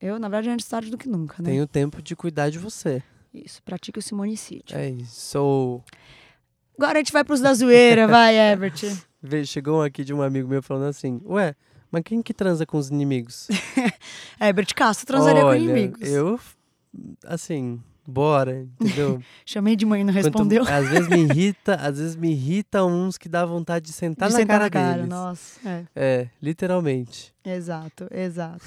Eu, 0.00 0.18
na 0.18 0.28
verdade, 0.28 0.50
antes 0.50 0.66
tarde 0.68 0.90
do 0.90 0.98
que 0.98 1.08
nunca, 1.08 1.42
né? 1.42 1.50
tenho 1.50 1.66
tempo 1.66 2.02
de 2.02 2.14
cuidar 2.14 2.50
de 2.50 2.58
você. 2.58 3.02
Isso, 3.44 3.62
pratique 3.62 3.98
o 3.98 4.02
simonicídio. 4.02 4.76
É 4.76 4.88
isso. 4.88 5.82
Agora 6.78 6.94
a 6.98 7.00
gente 7.00 7.12
vai 7.12 7.24
pros 7.24 7.40
da 7.40 7.52
zoeira, 7.54 8.06
vai, 8.08 8.34
Herbert. 8.36 8.80
Vê, 9.22 9.44
chegou 9.44 9.82
aqui 9.82 10.04
de 10.04 10.14
um 10.14 10.22
amigo 10.22 10.48
meu 10.48 10.62
falando 10.62 10.88
assim: 10.88 11.20
Ué, 11.26 11.54
mas 11.90 12.02
quem 12.04 12.22
que 12.22 12.32
transa 12.34 12.64
com 12.64 12.78
os 12.78 12.88
inimigos? 12.88 13.48
Herbert 14.40 14.74
Castro 14.74 15.06
transaria 15.06 15.44
Olha, 15.44 15.58
com 15.58 15.64
inimigos. 15.64 16.08
Eu, 16.08 16.38
assim, 17.26 17.80
bora, 18.06 18.66
entendeu? 18.80 19.20
Chamei 19.44 19.74
de 19.76 19.84
mãe 19.84 20.00
e 20.00 20.04
não 20.04 20.12
Quanto- 20.14 20.24
respondeu. 20.26 20.62
às 20.68 20.88
vezes 20.88 21.08
me 21.08 21.18
irrita, 21.24 21.74
às 21.74 21.98
vezes 21.98 22.16
me 22.16 22.30
irrita 22.30 22.84
uns 22.84 23.18
que 23.18 23.28
dá 23.28 23.44
vontade 23.44 23.86
de 23.86 23.92
sentar 23.92 24.28
de 24.28 24.34
na 24.34 24.40
sentar 24.40 24.58
cara 24.60 24.64
na 24.64 24.70
cara, 24.70 24.94
deles. 24.94 25.08
nossa. 25.08 25.60
É, 25.68 25.84
É, 25.94 26.28
literalmente. 26.40 27.34
exato, 27.44 28.06
exato. 28.10 28.64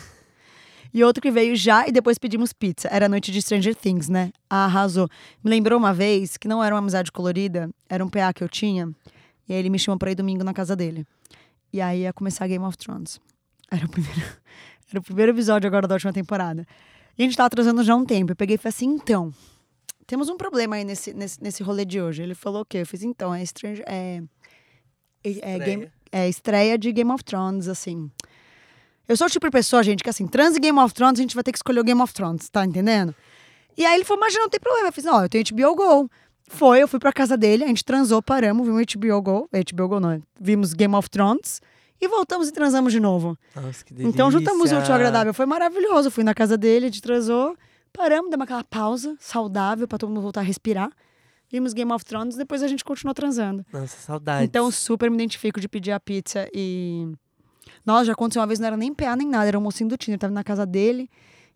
E 0.93 1.03
outro 1.03 1.21
que 1.21 1.29
veio 1.29 1.55
já 1.55 1.87
e 1.87 1.91
depois 1.91 2.17
pedimos 2.17 2.51
pizza. 2.51 2.87
Era 2.91 3.05
a 3.05 3.09
noite 3.09 3.31
de 3.31 3.41
Stranger 3.41 3.75
Things, 3.75 4.09
né? 4.09 4.31
Ah, 4.49 4.65
arrasou. 4.65 5.07
Me 5.43 5.49
lembrou 5.49 5.77
uma 5.77 5.93
vez 5.93 6.35
que 6.35 6.47
não 6.47 6.63
era 6.63 6.73
uma 6.73 6.79
amizade 6.79 7.11
colorida, 7.11 7.69
era 7.87 8.03
um 8.03 8.09
PA 8.09 8.33
que 8.33 8.43
eu 8.43 8.49
tinha. 8.49 8.89
E 9.47 9.53
aí 9.53 9.59
ele 9.59 9.69
me 9.69 9.77
chamou 9.77 9.97
pra 9.97 10.11
ir 10.11 10.15
domingo 10.15 10.43
na 10.43 10.53
casa 10.53 10.75
dele. 10.75 11.05
E 11.71 11.79
aí 11.79 12.01
ia 12.01 12.13
começar 12.13 12.47
Game 12.47 12.63
of 12.65 12.77
Thrones. 12.77 13.19
Era 13.69 13.85
o 13.85 13.89
primeiro, 13.89 14.19
era 14.89 14.99
o 14.99 15.03
primeiro 15.03 15.31
episódio 15.31 15.67
agora 15.67 15.87
da 15.87 15.95
última 15.95 16.11
temporada. 16.11 16.65
E 17.17 17.23
a 17.23 17.25
gente 17.25 17.37
tava 17.37 17.47
atrasando 17.47 17.83
já 17.83 17.95
um 17.95 18.05
tempo. 18.05 18.31
Eu 18.31 18.35
peguei 18.35 18.55
e 18.55 18.57
falei 18.57 18.73
assim, 18.75 18.87
então, 18.87 19.31
temos 20.07 20.29
um 20.29 20.37
problema 20.37 20.75
aí 20.75 20.83
nesse, 20.83 21.13
nesse, 21.13 21.41
nesse 21.43 21.61
rolê 21.61 21.85
de 21.85 22.01
hoje. 22.01 22.23
Ele 22.23 22.33
falou 22.33 22.61
o 22.61 22.65
quê? 22.65 22.79
Eu 22.79 22.85
fiz, 22.85 23.03
então, 23.03 23.33
é 23.33 23.45
Stranger... 23.45 23.83
É, 23.87 24.23
é, 25.23 25.55
é 25.55 25.59
game, 25.59 25.91
é 26.11 26.29
estreia 26.29 26.77
de 26.77 26.91
Game 26.91 27.11
of 27.11 27.23
Thrones, 27.23 27.67
assim. 27.67 28.09
Eu 29.09 29.17
sou 29.17 29.25
o 29.25 29.29
tipo 29.29 29.47
de 29.47 29.51
pessoa, 29.51 29.81
gente, 29.81 30.03
que 30.03 30.09
assim, 30.09 30.27
trans 30.27 30.55
e 30.55 30.59
Game 30.59 30.77
of 30.77 30.93
Thrones, 30.93 31.19
a 31.19 31.23
gente 31.23 31.33
vai 31.33 31.43
ter 31.43 31.51
que 31.51 31.57
escolher 31.57 31.79
o 31.79 31.83
Game 31.83 31.99
of 31.99 32.13
Thrones, 32.13 32.47
tá 32.47 32.63
entendendo? 32.63 33.15
E 33.75 33.83
aí 33.83 33.95
ele 33.95 34.05
falou, 34.05 34.21
mas 34.21 34.35
não 34.35 34.47
tem 34.47 34.59
problema. 34.59 34.87
Eu 34.87 34.93
fiz, 34.93 35.05
ó, 35.07 35.23
eu 35.23 35.27
tenho 35.27 35.43
HBO 35.51 35.75
Go. 35.75 36.09
Foi, 36.47 36.83
eu 36.83 36.87
fui 36.87 36.99
pra 36.99 37.11
casa 37.11 37.35
dele, 37.35 37.63
a 37.63 37.67
gente 37.67 37.83
transou, 37.83 38.21
paramos, 38.21 38.67
vimos 38.67 38.83
HBO 38.93 39.21
Go. 39.21 39.49
HBO 39.51 39.87
Go 39.87 39.99
não, 39.99 40.21
vimos 40.39 40.73
Game 40.73 40.93
of 40.93 41.09
Thrones. 41.09 41.59
E 41.99 42.07
voltamos 42.07 42.47
e 42.47 42.51
transamos 42.51 42.93
de 42.93 42.99
novo. 42.99 43.35
Nossa, 43.55 43.83
que 43.83 43.93
delícia. 43.93 44.13
Então 44.13 44.31
juntamos 44.31 44.71
o 44.71 44.77
útil 44.77 44.93
agradável. 44.93 45.33
Foi 45.33 45.45
maravilhoso. 45.45 46.09
Fui 46.11 46.23
na 46.23 46.33
casa 46.33 46.55
dele, 46.55 46.85
a 46.85 46.89
gente 46.89 47.01
transou, 47.01 47.57
paramos, 47.91 48.29
demos 48.29 48.43
aquela 48.43 48.63
pausa 48.63 49.17
saudável 49.19 49.87
pra 49.87 49.97
todo 49.97 50.09
mundo 50.09 50.21
voltar 50.21 50.41
a 50.41 50.43
respirar. 50.43 50.91
Vimos 51.51 51.73
Game 51.73 51.91
of 51.91 52.05
Thrones, 52.05 52.35
depois 52.35 52.61
a 52.61 52.67
gente 52.67 52.85
continuou 52.85 53.15
transando. 53.15 53.65
Nossa, 53.73 53.99
saudade. 53.99 54.45
Então, 54.45 54.69
super 54.69 55.09
me 55.09 55.15
identifico 55.17 55.59
de 55.59 55.67
pedir 55.67 55.91
a 55.91 55.99
pizza 55.99 56.47
e. 56.53 57.11
Nossa, 57.85 58.05
já 58.05 58.13
aconteceu 58.13 58.41
uma 58.41 58.47
vez, 58.47 58.59
não 58.59 58.67
era 58.67 58.77
nem 58.77 58.93
PA 58.93 59.15
nem 59.15 59.27
nada, 59.27 59.47
era 59.47 59.57
um 59.57 59.61
mocinho 59.61 59.89
do 59.89 59.97
Tinder, 59.97 60.19
tava 60.19 60.33
na 60.33 60.43
casa 60.43 60.65
dele. 60.65 61.09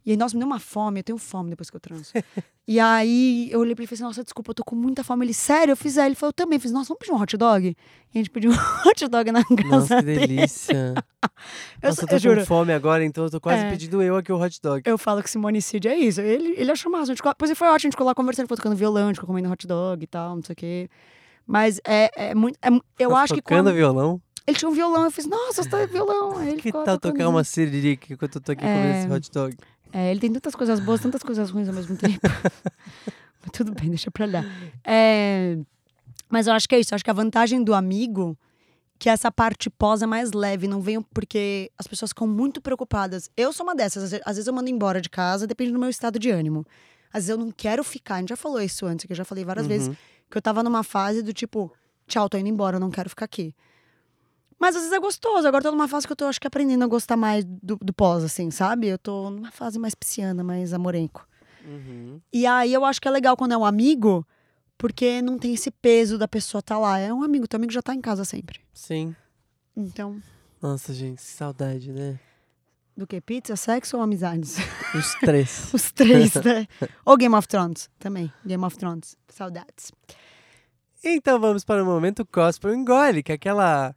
E 0.05 0.11
aí, 0.11 0.17
nossa, 0.17 0.35
me 0.35 0.39
deu 0.41 0.47
uma 0.47 0.59
fome, 0.59 0.99
eu 0.99 1.03
tenho 1.03 1.17
fome 1.17 1.49
depois 1.51 1.69
que 1.69 1.77
eu 1.77 1.79
transo. 1.79 2.11
e 2.67 2.77
aí, 2.77 3.47
eu 3.49 3.61
olhei 3.61 3.73
pra 3.73 3.83
ele 3.83 3.85
e 3.85 3.87
falei 3.87 3.95
assim, 3.95 4.03
nossa, 4.03 4.21
desculpa, 4.23 4.51
eu 4.51 4.55
tô 4.55 4.61
com 4.65 4.75
muita 4.75 5.01
fome. 5.01 5.25
Ele, 5.25 5.33
sério? 5.33 5.71
Eu 5.71 5.77
fiz, 5.77 5.97
é. 5.97 6.05
Ele 6.05 6.13
falou, 6.13 6.29
eu 6.31 6.33
também. 6.33 6.57
Eu 6.57 6.59
fiz, 6.61 6.73
nossa, 6.73 6.89
vamos 6.89 6.99
pedir 6.99 7.13
um 7.13 7.21
hot 7.21 7.37
dog? 7.37 7.67
E 7.69 7.75
a 8.13 8.17
gente 8.17 8.29
pediu 8.29 8.51
um 8.51 8.89
hot 8.89 9.07
dog 9.07 9.31
na 9.31 9.45
casa 9.45 9.63
Nossa, 9.69 9.95
que 9.97 10.01
delícia. 10.03 10.93
Eu, 11.81 11.89
Nossa, 11.89 12.03
eu 12.03 12.07
tô 12.07 12.15
eu 12.15 12.19
juro. 12.19 12.39
com 12.41 12.45
fome 12.45 12.73
agora, 12.73 13.03
então 13.03 13.23
eu 13.23 13.29
tô 13.29 13.39
quase 13.39 13.63
É. 13.63 13.69
pedindo 13.69 14.01
eu 14.01 14.17
aqui 14.17 14.31
o 14.31 14.37
hot 14.41 14.61
dog. 14.61 14.81
Eu 14.85 14.97
falo 14.97 15.23
que 15.23 15.29
simonicídio 15.29 15.89
é 15.89 15.95
isso. 15.97 16.19
Ele, 16.19 16.53
ele 16.57 16.69
achou 16.71 16.91
massa. 16.91 17.03
A 17.03 17.07
gente 17.07 17.17
ficou- 17.17 17.31
Depois 17.31 17.57
foi 17.57 17.67
ótimo, 17.67 17.75
a 17.75 17.79
gente 17.79 17.91
ficou 17.93 18.05
lá 18.05 18.13
conversando, 18.13 18.45
ficou 18.45 18.57
tocando 18.57 18.75
violão, 18.75 19.05
a 19.05 19.07
gente 19.07 19.15
ficou 19.15 19.27
comendo 19.27 19.49
hot 19.49 19.65
dog 19.65 20.03
e 20.03 20.07
tal, 20.07 20.35
não 20.35 20.43
sei 20.43 20.53
o 20.53 20.55
quê. 20.55 20.89
Mas 21.47 21.79
é, 21.85 22.31
é 22.31 22.35
muito. 22.35 22.57
é 22.61 22.69
eu 22.99 23.15
acho 23.15 23.33
que 23.33 23.41
tocando 23.41 23.65
quando. 23.67 23.73
violão? 23.75 24.21
Ele 24.45 24.57
tinha 24.57 24.69
um 24.69 24.73
violão, 24.73 25.05
eu 25.05 25.11
fiz, 25.11 25.25
nossa, 25.25 25.63
você 25.63 25.69
tá 25.69 25.85
violão. 25.85 26.37
Aí 26.37 26.49
ele 26.49 26.61
Que 26.61 26.71
tal 26.71 26.97
tocar 26.99 27.27
uma 27.29 27.43
siririca 27.43 28.11
enquanto 28.13 28.35
eu 28.35 28.41
tô 28.41 28.51
aqui 28.51 28.61
comendo 28.61 28.87
É. 28.87 28.99
esse 28.99 29.09
hot 29.11 29.31
dog? 29.31 29.57
É, 29.93 30.11
ele 30.11 30.19
tem 30.19 30.33
tantas 30.33 30.53
coisas 30.55 30.79
boas, 30.79 30.99
tantas 31.01 31.21
coisas 31.23 31.49
ruins 31.49 31.67
ao 31.69 31.73
mesmo 31.75 31.95
tempo. 31.95 32.19
Mas 33.41 33.51
tudo 33.51 33.73
bem, 33.73 33.89
deixa 33.89 34.09
pra 34.11 34.25
lá. 34.25 34.43
É, 34.85 35.57
mas 36.29 36.47
eu 36.47 36.53
acho 36.53 36.67
que 36.67 36.75
é 36.75 36.79
isso. 36.79 36.93
Eu 36.93 36.95
acho 36.95 37.03
que 37.03 37.09
a 37.09 37.13
vantagem 37.13 37.63
do 37.63 37.73
amigo 37.73 38.37
que 38.97 39.09
essa 39.09 39.29
parte 39.31 39.69
pós 39.69 40.01
é 40.01 40.05
mais 40.05 40.31
leve, 40.31 40.65
não 40.67 40.79
venho 40.81 41.03
porque 41.13 41.69
as 41.77 41.85
pessoas 41.85 42.09
ficam 42.11 42.25
muito 42.25 42.61
preocupadas. 42.61 43.29
Eu 43.35 43.51
sou 43.51 43.65
uma 43.65 43.75
dessas, 43.75 44.03
às 44.05 44.11
ve- 44.11 44.21
às 44.25 44.37
vezes 44.37 44.47
eu 44.47 44.53
mando 44.53 44.69
embora 44.69 45.01
de 45.01 45.09
casa, 45.09 45.45
depende 45.45 45.71
do 45.73 45.79
meu 45.79 45.89
estado 45.89 46.17
de 46.17 46.29
ânimo. 46.31 46.65
Às 47.11 47.25
vezes 47.25 47.29
eu 47.29 47.37
não 47.37 47.51
quero 47.51 47.83
ficar, 47.83 48.15
a 48.15 48.19
gente 48.19 48.29
já 48.29 48.37
falou 48.37 48.61
isso 48.61 48.85
antes, 48.85 49.05
que 49.05 49.11
eu 49.11 49.15
já 49.17 49.25
falei 49.25 49.43
várias 49.43 49.67
vezes, 49.67 49.89
Uhum. 49.89 49.95
que 50.31 50.37
eu 50.37 50.41
tava 50.41 50.63
numa 50.63 50.83
fase 50.83 51.21
do 51.21 51.33
tipo, 51.33 51.71
tchau, 52.07 52.29
tô 52.29 52.37
indo 52.37 52.47
embora, 52.49 52.77
eu 52.77 52.79
não 52.79 52.89
quero 52.89 53.09
ficar 53.09 53.25
aqui. 53.25 53.53
Mas 54.63 54.77
às 54.77 54.83
vezes 54.83 54.95
é 54.95 54.99
gostoso, 55.01 55.45
agora 55.45 55.61
eu 55.61 55.71
tô 55.71 55.75
numa 55.75 55.89
fase 55.89 56.07
que 56.07 56.13
eu 56.13 56.15
tô, 56.15 56.23
acho 56.23 56.39
que 56.39 56.47
aprendendo 56.47 56.85
a 56.85 56.87
gostar 56.87 57.17
mais 57.17 57.43
do, 57.43 57.75
do 57.75 57.91
pós, 57.91 58.23
assim, 58.23 58.49
sabe? 58.49 58.87
Eu 58.87 58.97
tô 58.97 59.29
numa 59.29 59.51
fase 59.51 59.77
mais 59.77 59.93
pisciana, 59.93 60.41
mais 60.41 60.71
amorenco. 60.71 61.27
Uhum. 61.65 62.21
E 62.31 62.47
aí 62.47 62.71
eu 62.71 62.85
acho 62.85 63.01
que 63.01 63.07
é 63.09 63.11
legal 63.11 63.35
quando 63.35 63.51
é 63.51 63.57
um 63.57 63.65
amigo, 63.65 64.25
porque 64.77 65.21
não 65.21 65.37
tem 65.37 65.53
esse 65.53 65.69
peso 65.69 66.17
da 66.17 66.29
pessoa 66.29 66.61
tá 66.61 66.79
lá. 66.79 66.97
É 66.97 67.13
um 67.13 67.23
amigo, 67.23 67.45
teu 67.45 67.57
amigo 67.57 67.73
já 67.73 67.81
tá 67.81 67.93
em 67.93 67.99
casa 67.99 68.23
sempre. 68.23 68.61
Sim. 68.73 69.13
Então, 69.75 70.21
Nossa, 70.61 70.93
gente, 70.93 71.17
que 71.17 71.23
saudade, 71.23 71.91
né? 71.91 72.17
do 72.95 73.05
que? 73.05 73.19
Pizza, 73.19 73.57
sexo 73.57 73.97
ou 73.97 74.03
amizades? 74.03 74.55
Os 74.95 75.13
três. 75.15 75.71
Os 75.75 75.91
três, 75.91 76.35
né? 76.35 76.69
ou 77.03 77.17
Game 77.17 77.35
of 77.35 77.49
Thrones 77.49 77.89
também. 77.99 78.31
Game 78.45 78.63
of 78.63 78.77
Thrones. 78.77 79.17
Saudades. 79.27 79.91
então 81.03 81.37
vamos 81.37 81.65
para 81.65 81.83
o 81.83 81.85
momento 81.85 82.25
Gospel 82.31 82.73
Engole, 82.73 83.21
que 83.21 83.33
é 83.33 83.35
aquela 83.35 83.93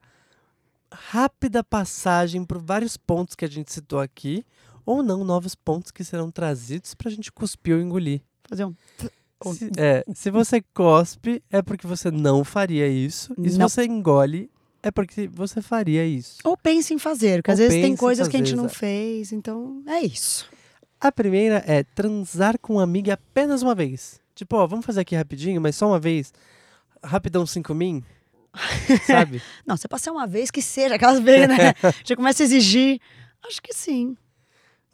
rápida 0.92 1.62
passagem 1.64 2.44
por 2.44 2.58
vários 2.58 2.96
pontos 2.96 3.34
que 3.34 3.44
a 3.44 3.48
gente 3.48 3.72
citou 3.72 4.00
aqui, 4.00 4.44
ou 4.84 5.02
não, 5.02 5.24
novos 5.24 5.54
pontos 5.54 5.90
que 5.90 6.04
serão 6.04 6.30
trazidos 6.30 6.94
pra 6.94 7.10
gente 7.10 7.32
cuspir 7.32 7.74
ou 7.74 7.80
engolir. 7.80 8.20
Fazer 8.48 8.64
um. 8.64 8.74
Se, 9.52 9.70
é, 9.76 10.04
se 10.14 10.30
você 10.30 10.62
cospe, 10.72 11.42
é 11.50 11.60
porque 11.60 11.86
você 11.86 12.10
não 12.10 12.42
faria 12.44 12.88
isso. 12.88 13.34
E 13.38 13.50
se 13.50 13.58
Não. 13.58 13.68
você 13.68 13.84
engole, 13.84 14.50
é 14.82 14.90
porque 14.90 15.28
você 15.28 15.60
faria 15.60 16.06
isso. 16.06 16.38
Ou 16.44 16.56
pense 16.56 16.94
em 16.94 16.98
fazer, 16.98 17.42
porque 17.42 17.50
Ou 17.50 17.52
às 17.52 17.58
vezes 17.58 17.74
tem 17.82 17.92
em 17.92 17.96
coisas 17.96 18.28
que 18.28 18.36
a 18.36 18.38
gente 18.38 18.54
não 18.56 18.64
exato. 18.64 18.78
fez. 18.78 19.32
Então, 19.32 19.82
é 19.86 20.00
isso. 20.00 20.48
A 20.98 21.12
primeira 21.12 21.62
é 21.66 21.82
transar 21.82 22.58
com 22.58 22.76
um 22.76 22.80
amigo 22.80 23.10
apenas 23.10 23.60
uma 23.62 23.74
vez. 23.74 24.20
Tipo, 24.34 24.56
ó, 24.56 24.66
vamos 24.66 24.86
fazer 24.86 25.00
aqui 25.00 25.14
rapidinho, 25.14 25.60
mas 25.60 25.76
só 25.76 25.86
uma 25.88 25.98
vez. 25.98 26.32
Rapidão 27.04 27.44
5 27.46 27.74
min. 27.74 28.02
Sabe? 29.06 29.42
Não, 29.66 29.76
você 29.76 29.88
passar 29.88 30.12
uma 30.12 30.26
vez 30.26 30.50
que 30.50 30.62
seja, 30.62 30.94
aquelas 30.94 31.20
vezes, 31.20 31.48
né? 31.48 31.74
Já 32.04 32.16
começa 32.16 32.42
a 32.42 32.44
exigir. 32.44 33.00
Acho 33.46 33.60
que 33.62 33.72
sim. 33.74 34.16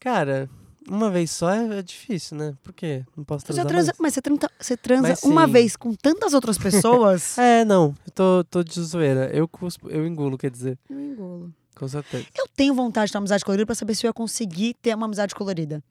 Cara, 0.00 0.48
uma 0.88 1.10
vez 1.10 1.30
só 1.30 1.50
é, 1.50 1.78
é 1.78 1.82
difícil, 1.82 2.36
né? 2.36 2.54
Por 2.62 2.72
quê? 2.72 3.04
Não 3.16 3.24
posso 3.24 3.46
Você 3.46 3.52
transar 3.52 3.66
transa, 3.66 3.86
mais? 3.92 3.98
mas 4.00 4.14
você, 4.14 4.22
transa- 4.22 4.50
você 4.58 4.76
transa 4.76 5.08
Mas 5.08 5.22
uma 5.22 5.46
vez 5.46 5.76
com 5.76 5.94
tantas 5.94 6.34
outras 6.34 6.58
pessoas. 6.58 7.36
É, 7.42 7.64
não. 7.64 7.94
Eu 8.06 8.12
tô, 8.12 8.44
tô 8.44 8.64
de 8.64 8.80
zoeira. 8.82 9.30
Eu, 9.32 9.46
cuspo, 9.46 9.88
eu 9.88 10.06
engulo, 10.06 10.36
quer 10.36 10.50
dizer. 10.50 10.78
Eu 10.90 11.00
engulo. 11.00 11.54
Com 11.74 11.88
certeza. 11.88 12.26
Eu 12.36 12.46
tenho 12.54 12.74
vontade 12.74 13.06
de 13.06 13.12
ter 13.12 13.18
uma 13.18 13.22
amizade 13.22 13.44
colorida 13.44 13.64
pra 13.66 13.74
saber 13.74 13.94
se 13.94 14.04
eu 14.06 14.08
ia 14.08 14.12
conseguir 14.12 14.74
ter 14.82 14.94
uma 14.94 15.06
amizade 15.06 15.34
colorida. 15.34 15.82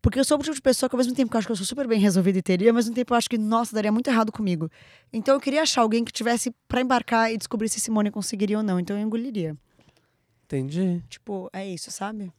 Porque 0.00 0.18
eu 0.18 0.24
sou 0.24 0.38
o 0.38 0.42
tipo 0.42 0.54
de 0.54 0.62
pessoa 0.62 0.88
que, 0.88 0.94
ao 0.94 0.98
mesmo 0.98 1.14
tempo 1.14 1.30
que 1.30 1.36
eu 1.36 1.38
acho 1.38 1.46
que 1.48 1.52
eu 1.52 1.56
sou 1.56 1.66
super 1.66 1.86
bem 1.86 1.98
resolvida 2.00 2.38
e 2.38 2.42
teria, 2.42 2.70
ao 2.70 2.74
mesmo 2.74 2.94
tempo 2.94 3.12
eu 3.12 3.18
acho 3.18 3.28
que, 3.28 3.36
nossa, 3.36 3.74
daria 3.74 3.90
muito 3.90 4.08
errado 4.08 4.30
comigo. 4.30 4.70
Então 5.12 5.34
eu 5.34 5.40
queria 5.40 5.62
achar 5.62 5.82
alguém 5.82 6.04
que 6.04 6.12
tivesse 6.12 6.54
pra 6.66 6.80
embarcar 6.80 7.32
e 7.32 7.36
descobrir 7.36 7.68
se 7.68 7.80
Simone 7.80 8.10
conseguiria 8.10 8.58
ou 8.58 8.62
não. 8.62 8.78
Então 8.78 8.96
eu 8.96 9.02
engoliria. 9.02 9.56
Entendi. 10.44 11.02
Tipo, 11.08 11.50
é 11.52 11.66
isso, 11.66 11.90
sabe? 11.90 12.32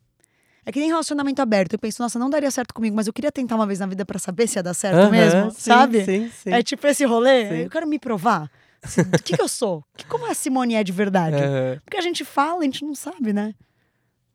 É 0.66 0.72
que 0.72 0.80
nem 0.80 0.89
relacionamento 0.89 1.41
aberto. 1.41 1.74
Eu 1.74 1.80
penso, 1.80 2.01
nossa, 2.01 2.18
não 2.20 2.30
daria 2.30 2.49
certo 2.51 2.74
comigo, 2.74 2.95
mas 2.95 3.07
eu 3.07 3.14
queria 3.14 3.32
tentar 3.32 3.55
uma 3.55 3.66
vez 3.66 3.80
na 3.80 3.86
vida 3.86 4.05
pra 4.05 4.20
saber 4.20 4.47
se 4.47 4.57
ia 4.57 4.64
dar 4.64 4.74
certo 4.74 5.10
mesmo, 5.12 5.51
sim, 5.51 5.60
sabe? 5.60 6.05
Sim, 6.05 6.30
sim. 6.30 6.51
É 6.51 6.62
tipo 6.64 6.86
esse 6.88 7.05
rolê. 7.05 7.49
Sim. 7.49 7.55
Eu 7.64 7.70
quero 7.70 7.88
me 7.88 7.99
provar. 7.99 8.49
Assim, 8.82 9.01
O 9.01 9.24
que, 9.24 9.36
que 9.36 9.41
eu 9.41 9.47
sou? 9.47 9.84
Que, 9.97 10.05
como 10.05 10.26
a 10.26 10.34
Simone 10.34 10.76
é 10.76 10.84
de 10.84 10.91
verdade? 10.91 11.38
Porque 11.84 11.97
a 11.97 12.01
gente 12.01 12.24
fala, 12.24 12.62
a 12.62 12.64
gente 12.64 12.86
não 12.86 12.95
sabe, 12.95 13.34
né? 13.34 13.53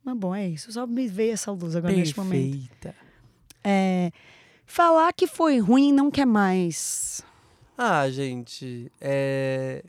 Mas 0.04 0.16
bom, 0.16 0.34
é 0.34 0.46
isso. 0.46 0.70
Só 0.70 0.86
me 0.86 1.08
veio 1.08 1.32
essa 1.32 1.50
luz 1.50 1.74
agora 1.74 1.94
neste 1.94 2.16
momento. 2.16 2.58
É, 3.64 4.10
falar 4.66 5.12
que 5.12 5.26
foi 5.26 5.58
ruim 5.58 5.92
não 5.92 6.10
quer 6.10 6.26
mais. 6.26 7.24
Ah, 7.76 8.08
gente, 8.10 8.92
é. 9.00 9.82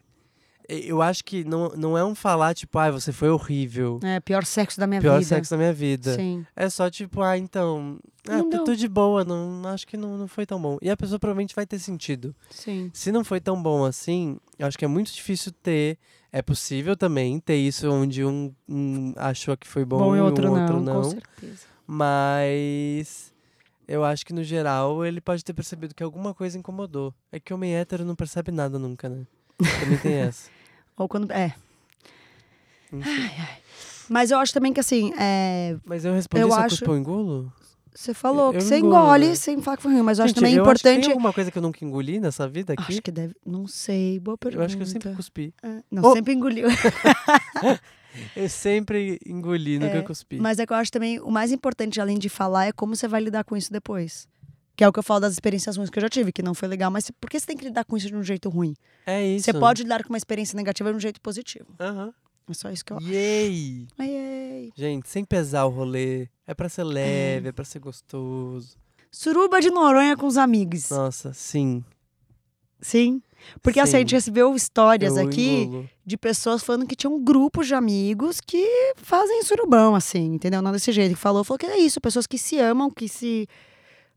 Eu 0.68 1.00
acho 1.00 1.24
que 1.24 1.44
não, 1.44 1.70
não 1.78 1.96
é 1.96 2.04
um 2.04 2.16
falar, 2.16 2.56
tipo, 2.56 2.80
ah, 2.80 2.90
você 2.90 3.12
foi 3.12 3.30
horrível. 3.30 4.00
É, 4.02 4.20
pior 4.20 4.44
sexo 4.44 4.80
da 4.80 4.88
minha 4.88 5.00
Pior 5.00 5.20
vida. 5.20 5.28
sexo 5.28 5.52
da 5.52 5.58
minha 5.58 5.72
vida. 5.72 6.16
Sim. 6.16 6.44
É 6.56 6.68
só 6.70 6.90
tipo, 6.90 7.22
ah, 7.22 7.38
então. 7.38 8.00
Ah, 8.28 8.38
Não 8.38 8.50
tudo 8.50 8.76
de 8.76 8.88
boa, 8.88 9.24
não, 9.24 9.62
acho 9.68 9.86
que 9.86 9.96
não, 9.96 10.18
não 10.18 10.28
foi 10.28 10.44
tão 10.44 10.60
bom. 10.60 10.80
E 10.82 10.90
a 10.90 10.98
pessoa 10.98 11.20
provavelmente 11.20 11.54
vai 11.54 11.68
ter 11.68 11.78
sentido. 11.78 12.36
Sim. 12.50 12.90
Se 12.92 13.12
não 13.12 13.24
foi 13.24 13.40
tão 13.40 13.62
bom 13.62 13.86
assim, 13.86 14.40
eu 14.58 14.66
acho 14.66 14.76
que 14.76 14.84
é 14.86 14.88
muito 14.88 15.14
difícil 15.14 15.52
ter. 15.52 16.00
É 16.32 16.42
possível 16.42 16.98
também 16.98 17.40
ter 17.40 17.58
isso 17.58 17.88
onde 17.92 18.26
um, 18.26 18.52
um 18.68 19.14
achou 19.18 19.56
que 19.56 19.68
foi 19.68 19.86
bom, 19.86 20.00
Bom, 20.00 20.16
e 20.16 20.18
e 20.18 20.22
outro, 20.22 20.50
um 20.50 20.56
não, 20.56 20.62
outro 20.62 20.76
com 20.78 20.82
não. 20.82 21.04
certeza. 21.04 21.62
Mas 21.86 23.32
eu 23.88 24.04
acho 24.04 24.26
que 24.26 24.34
no 24.34 24.44
geral 24.44 25.06
ele 25.06 25.20
pode 25.22 25.44
ter 25.44 25.54
percebido 25.54 25.94
que 25.96 26.04
alguma 26.04 26.34
coisa 26.34 26.58
incomodou. 26.58 27.14
É 27.32 27.40
que 27.40 27.54
homem 27.54 27.76
hétero 27.76 28.04
não 28.06 28.16
percebe 28.16 28.52
nada 28.52 28.78
nunca, 28.80 29.08
né? 29.10 29.26
Também 29.80 29.98
tem 30.00 30.14
essa. 30.28 30.50
Ou 30.98 31.08
quando. 31.08 31.32
É. 31.32 31.54
Enfim. 32.92 33.30
Mas 34.10 34.30
eu 34.32 34.38
acho 34.38 34.54
também 34.54 34.72
que 34.72 34.80
assim, 34.80 35.12
é, 35.20 35.76
Mas 35.84 36.06
eu 36.06 36.14
respondi 36.14 36.42
Eu 36.44 36.50
eu 36.50 36.54
acho- 36.54 36.90
ou 36.90 36.96
engulo? 36.98 37.52
você 37.94 38.14
falou 38.14 38.48
Eu- 38.48 38.52
que 38.52 38.58
eu 38.58 38.62
você 38.62 38.78
engulo, 38.78 38.96
engole 38.98 39.28
né? 39.30 39.36
sem 39.36 39.62
falar 39.62 39.78
que 39.78 39.84
foi 39.84 39.94
ruim, 39.94 40.02
mas 40.04 40.20
eu 40.20 40.26
acho 40.26 40.30
Gente, 40.32 40.36
também 40.42 40.54
eu 40.56 40.64
acho 40.64 40.74
que 40.74 40.80
importante. 40.82 41.02
tem 41.04 41.12
alguma 41.12 41.34
coisa 41.34 41.50
que 41.50 41.58
eu 41.58 41.62
nunca 41.62 41.84
engoli 41.84 42.20
nessa 42.20 42.48
vida 42.48 42.74
aqui? 42.74 42.84
Acho 42.92 43.02
que 43.02 43.12
deve. 43.12 43.36
Não 43.46 43.66
sei, 43.68 44.20
boa 44.20 44.38
pergunta. 44.38 44.62
Eu 44.62 44.66
acho 44.66 44.76
que 44.78 44.84
eu 44.84 44.88
sempre 44.88 45.16
cuspi. 45.16 45.54
É, 45.64 45.82
Não, 45.90 46.04
Oh! 46.04 46.14
sempre 46.14 46.34
engoliu. 46.34 46.68
Eu 48.36 48.50
sempre 48.50 49.20
engoli, 49.26 49.80
nunca 49.80 49.98
É, 49.98 50.02
cuspi. 50.02 50.40
Mas 50.40 50.60
é 50.60 50.66
que 50.66 50.74
eu 50.74 50.78
acho 50.78 50.92
também 50.92 51.20
o 51.20 51.30
mais 51.32 51.52
importante, 51.52 52.00
além 52.00 52.18
de 52.18 52.30
falar, 52.30 52.66
é 52.66 52.72
como 52.72 52.96
você 52.96 53.08
vai 53.08 53.22
lidar 53.22 53.44
com 53.44 53.56
isso 53.56 53.72
depois. 53.72 54.28
Que 54.76 54.84
é 54.84 54.88
o 54.88 54.92
que 54.92 55.00
eu 55.00 55.04
falo 55.04 55.22
das 55.22 55.34
experiências 55.34 55.78
ruins 55.78 55.90
que 55.90 55.98
eu 55.98 56.02
já 56.02 56.10
tive, 56.10 56.34
que 56.34 56.42
não 56.42 56.54
foi 56.54 56.68
legal, 56.68 56.92
mas 56.92 57.10
por 57.12 57.30
que 57.30 57.40
você 57.40 57.46
tem 57.46 57.56
que 57.56 57.64
lidar 57.64 57.86
com 57.86 57.96
isso 57.96 58.08
de 58.08 58.16
um 58.16 58.24
jeito 58.24 58.50
ruim? 58.50 58.76
É 59.06 59.26
isso. 59.26 59.46
Você 59.46 59.54
pode 59.54 59.84
lidar 59.84 60.04
com 60.04 60.10
uma 60.10 60.18
experiência 60.18 60.56
negativa 60.56 60.90
de 60.92 60.98
um 60.98 61.00
jeito 61.00 61.22
positivo. 61.22 61.68
Aham. 61.80 62.14
É 62.48 62.54
só 62.54 62.70
isso 62.70 62.86
que 62.86 62.94
eu 62.94 62.98
acho. 62.98 63.08
Yay! 63.08 63.88
Ai, 63.98 64.10
ai. 64.18 64.70
Gente, 64.76 65.10
sem 65.10 65.26
pesar 65.26 65.66
o 65.66 65.70
rolê. 65.70 66.28
É 66.46 66.54
pra 66.54 66.70
ser 66.70 66.84
leve, 66.84 67.48
é 67.50 67.52
pra 67.52 67.66
ser 67.66 67.80
gostoso. 67.80 68.78
Suruba 69.10 69.62
de 69.62 69.72
Noronha 69.72 70.16
com 70.18 70.28
os 70.28 70.38
amigos. 70.38 70.90
Nossa, 70.90 71.34
sim. 71.34 71.84
Sim. 72.82 73.22
Porque 73.62 73.80
assim, 73.80 73.92
a 73.92 73.92
Sim. 73.94 73.98
gente 74.00 74.16
recebeu 74.16 74.56
histórias 74.56 75.18
eu 75.18 75.24
aqui 75.28 75.64
engulo. 75.64 75.90
de 76.06 76.18
pessoas 76.18 76.64
falando 76.64 76.88
que 76.88 76.96
tinham 76.96 77.24
grupos 77.24 77.68
de 77.68 77.76
amigos 77.76 78.42
que 78.42 78.94
fazem 78.96 79.44
surubão, 79.44 79.96
assim, 79.96 80.34
entendeu? 80.34 80.62
Não 80.62 80.72
desse 80.72 80.92
jeito. 80.92 81.14
Que 81.16 81.20
falou, 81.20 81.44
falou 81.44 81.60
que 81.60 81.66
é 81.66 81.78
isso, 81.78 82.02
pessoas 82.02 82.26
que 82.26 82.38
se 82.38 82.58
amam, 82.58 82.90
que 82.90 83.08
se 83.08 83.48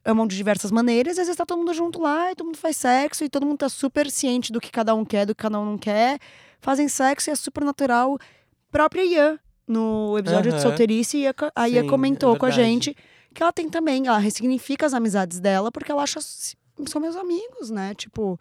amam 0.05 0.27
de 0.27 0.37
diversas 0.37 0.71
maneiras, 0.71 1.19
e 1.19 1.21
às 1.21 1.27
vezes 1.27 1.37
tá 1.37 1.45
todo 1.45 1.59
mundo 1.59 1.75
junto 1.75 2.01
lá, 2.01 2.33
e 2.33 2.35
todo 2.35 2.47
mundo 2.47 2.57
faz 2.57 2.77
sexo, 2.79 3.25
e 3.25 3.29
todo 3.29 3.45
mundo 3.45 3.59
tá 3.59 3.69
super 3.69 4.11
ciente 4.11 4.51
do 4.51 4.61
que 4.61 4.71
cada 4.71 4.95
um 4.95 5.05
quer, 5.05 5.27
do 5.27 5.35
que 5.35 5.43
cada 5.43 5.61
um 5.61 5.65
não 5.65 5.79
quer. 5.79 6.19
Fazem 6.61 6.89
sexo 6.89 7.29
e 7.29 7.33
é 7.33 7.35
super 7.35 7.65
natural. 7.65 8.19
Própria 8.71 9.05
Ian, 9.05 9.39
no 9.67 10.17
episódio 10.19 10.51
de 10.51 10.57
Aham. 10.57 10.63
solteirice, 10.63 11.25
a 11.55 11.69
Ian 11.69 11.83
Sim, 11.83 11.87
é 11.87 11.91
comentou 11.91 12.37
com 12.39 12.47
a 12.47 12.51
gente 12.51 12.97
que 13.35 13.43
ela 13.43 13.53
tem 13.53 13.69
também, 13.69 14.07
ela 14.07 14.19
ressignifica 14.19 14.87
as 14.87 14.95
amizades 14.95 15.39
dela, 15.39 15.71
porque 15.71 15.93
ela 15.93 16.03
acha 16.03 16.19
são 16.87 17.01
meus 17.01 17.17
amigos, 17.17 17.71
né? 17.71 17.95
Tipo, 17.95 18.39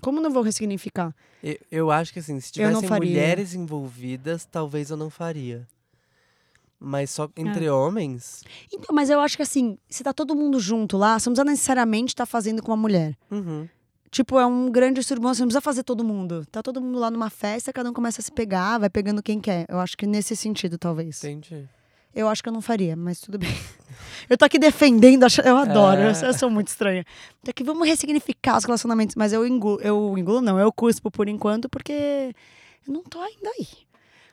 como 0.00 0.20
não 0.20 0.30
vou 0.30 0.42
ressignificar? 0.42 1.14
Eu, 1.42 1.58
eu 1.70 1.90
acho 1.90 2.12
que 2.12 2.18
assim, 2.18 2.38
se 2.40 2.52
tivessem 2.52 2.88
mulheres 2.88 3.54
envolvidas, 3.54 4.44
talvez 4.44 4.90
eu 4.90 4.96
não 4.96 5.10
faria. 5.10 5.66
Mas 6.78 7.10
só 7.10 7.28
entre 7.36 7.66
É. 7.66 7.72
homens. 7.72 8.42
Então, 8.72 8.94
mas 8.94 9.08
eu 9.08 9.20
acho 9.20 9.36
que 9.36 9.42
assim, 9.42 9.78
se 9.88 10.02
tá 10.02 10.12
todo 10.12 10.34
mundo 10.34 10.58
junto 10.58 10.96
lá, 10.96 11.18
você 11.18 11.28
não 11.28 11.34
precisa 11.34 11.50
necessariamente 11.50 12.12
estar 12.12 12.26
fazendo 12.26 12.62
com 12.62 12.72
uma 12.72 12.76
mulher. 12.76 13.16
Uhum. 13.30 13.68
Tipo, 14.10 14.38
é 14.38 14.44
um 14.44 14.70
grande 14.70 15.02
surubão, 15.02 15.32
você 15.32 15.40
não 15.40 15.46
precisa 15.48 15.60
fazer 15.62 15.84
todo 15.84 16.04
mundo. 16.04 16.44
Tá 16.50 16.62
todo 16.62 16.82
mundo 16.82 16.98
lá 16.98 17.10
numa 17.10 17.30
festa, 17.30 17.72
cada 17.72 17.88
um 17.88 17.92
começa 17.94 18.20
a 18.20 18.24
se 18.24 18.30
pegar, 18.32 18.78
vai 18.78 18.90
pegando 18.90 19.22
quem 19.22 19.40
quer. 19.40 19.64
Eu 19.68 19.78
acho 19.78 19.96
que 19.96 20.06
nesse 20.06 20.36
sentido, 20.36 20.76
talvez. 20.76 21.22
Entendi. 21.24 21.66
Eu 22.14 22.28
acho 22.28 22.42
que 22.42 22.48
eu 22.48 22.52
não 22.52 22.60
faria, 22.60 22.94
mas 22.96 23.20
tudo 23.20 23.38
bem. 23.38 23.50
Eu 24.30 24.38
tô 24.38 24.44
aqui 24.44 24.58
defendendo, 24.58 25.26
eu 25.44 25.56
adoro, 25.56 26.00
É. 26.00 26.10
eu, 26.10 26.14
sou- 26.14 26.28
eu 26.28 26.34
sou 26.34 26.48
muito 26.48 26.68
estranha. 26.68 27.04
Tô 27.44 27.50
aqui, 27.50 27.64
vamos 27.64 27.86
ressignificar 27.86 28.56
os 28.56 28.64
relacionamentos, 28.64 29.16
mas 29.16 29.32
eu 29.32 29.44
engulo, 29.46 29.80
eu 29.82 30.16
engulo 30.16 30.40
não, 30.40 30.58
eu 30.58 30.72
cuspo 30.72 31.10
por 31.10 31.28
enquanto, 31.28 31.68
porque 31.68 32.34
eu 32.86 32.92
não 32.94 33.02
tô 33.02 33.20
ainda 33.20 33.50
aí. 33.58 33.66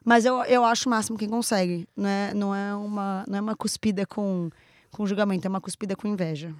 Mas 0.06 0.26
eu, 0.26 0.44
eu 0.44 0.64
acho 0.64 0.88
o 0.88 0.92
máximo 0.92 1.18
quem 1.18 1.28
consegue. 1.28 1.88
Não 1.98 2.08
é, 2.08 2.34
não 2.36 2.56
é, 2.56 2.76
uma, 2.76 3.26
não 3.28 3.38
é 3.40 3.42
uma 3.42 3.56
cuspida 3.56 4.06
com, 4.06 4.50
com 4.92 5.06
julgamento, 5.08 5.48
é 5.48 5.50
uma 5.50 5.60
cuspida 5.60 5.96
com 5.96 6.08
inveja. 6.08 6.54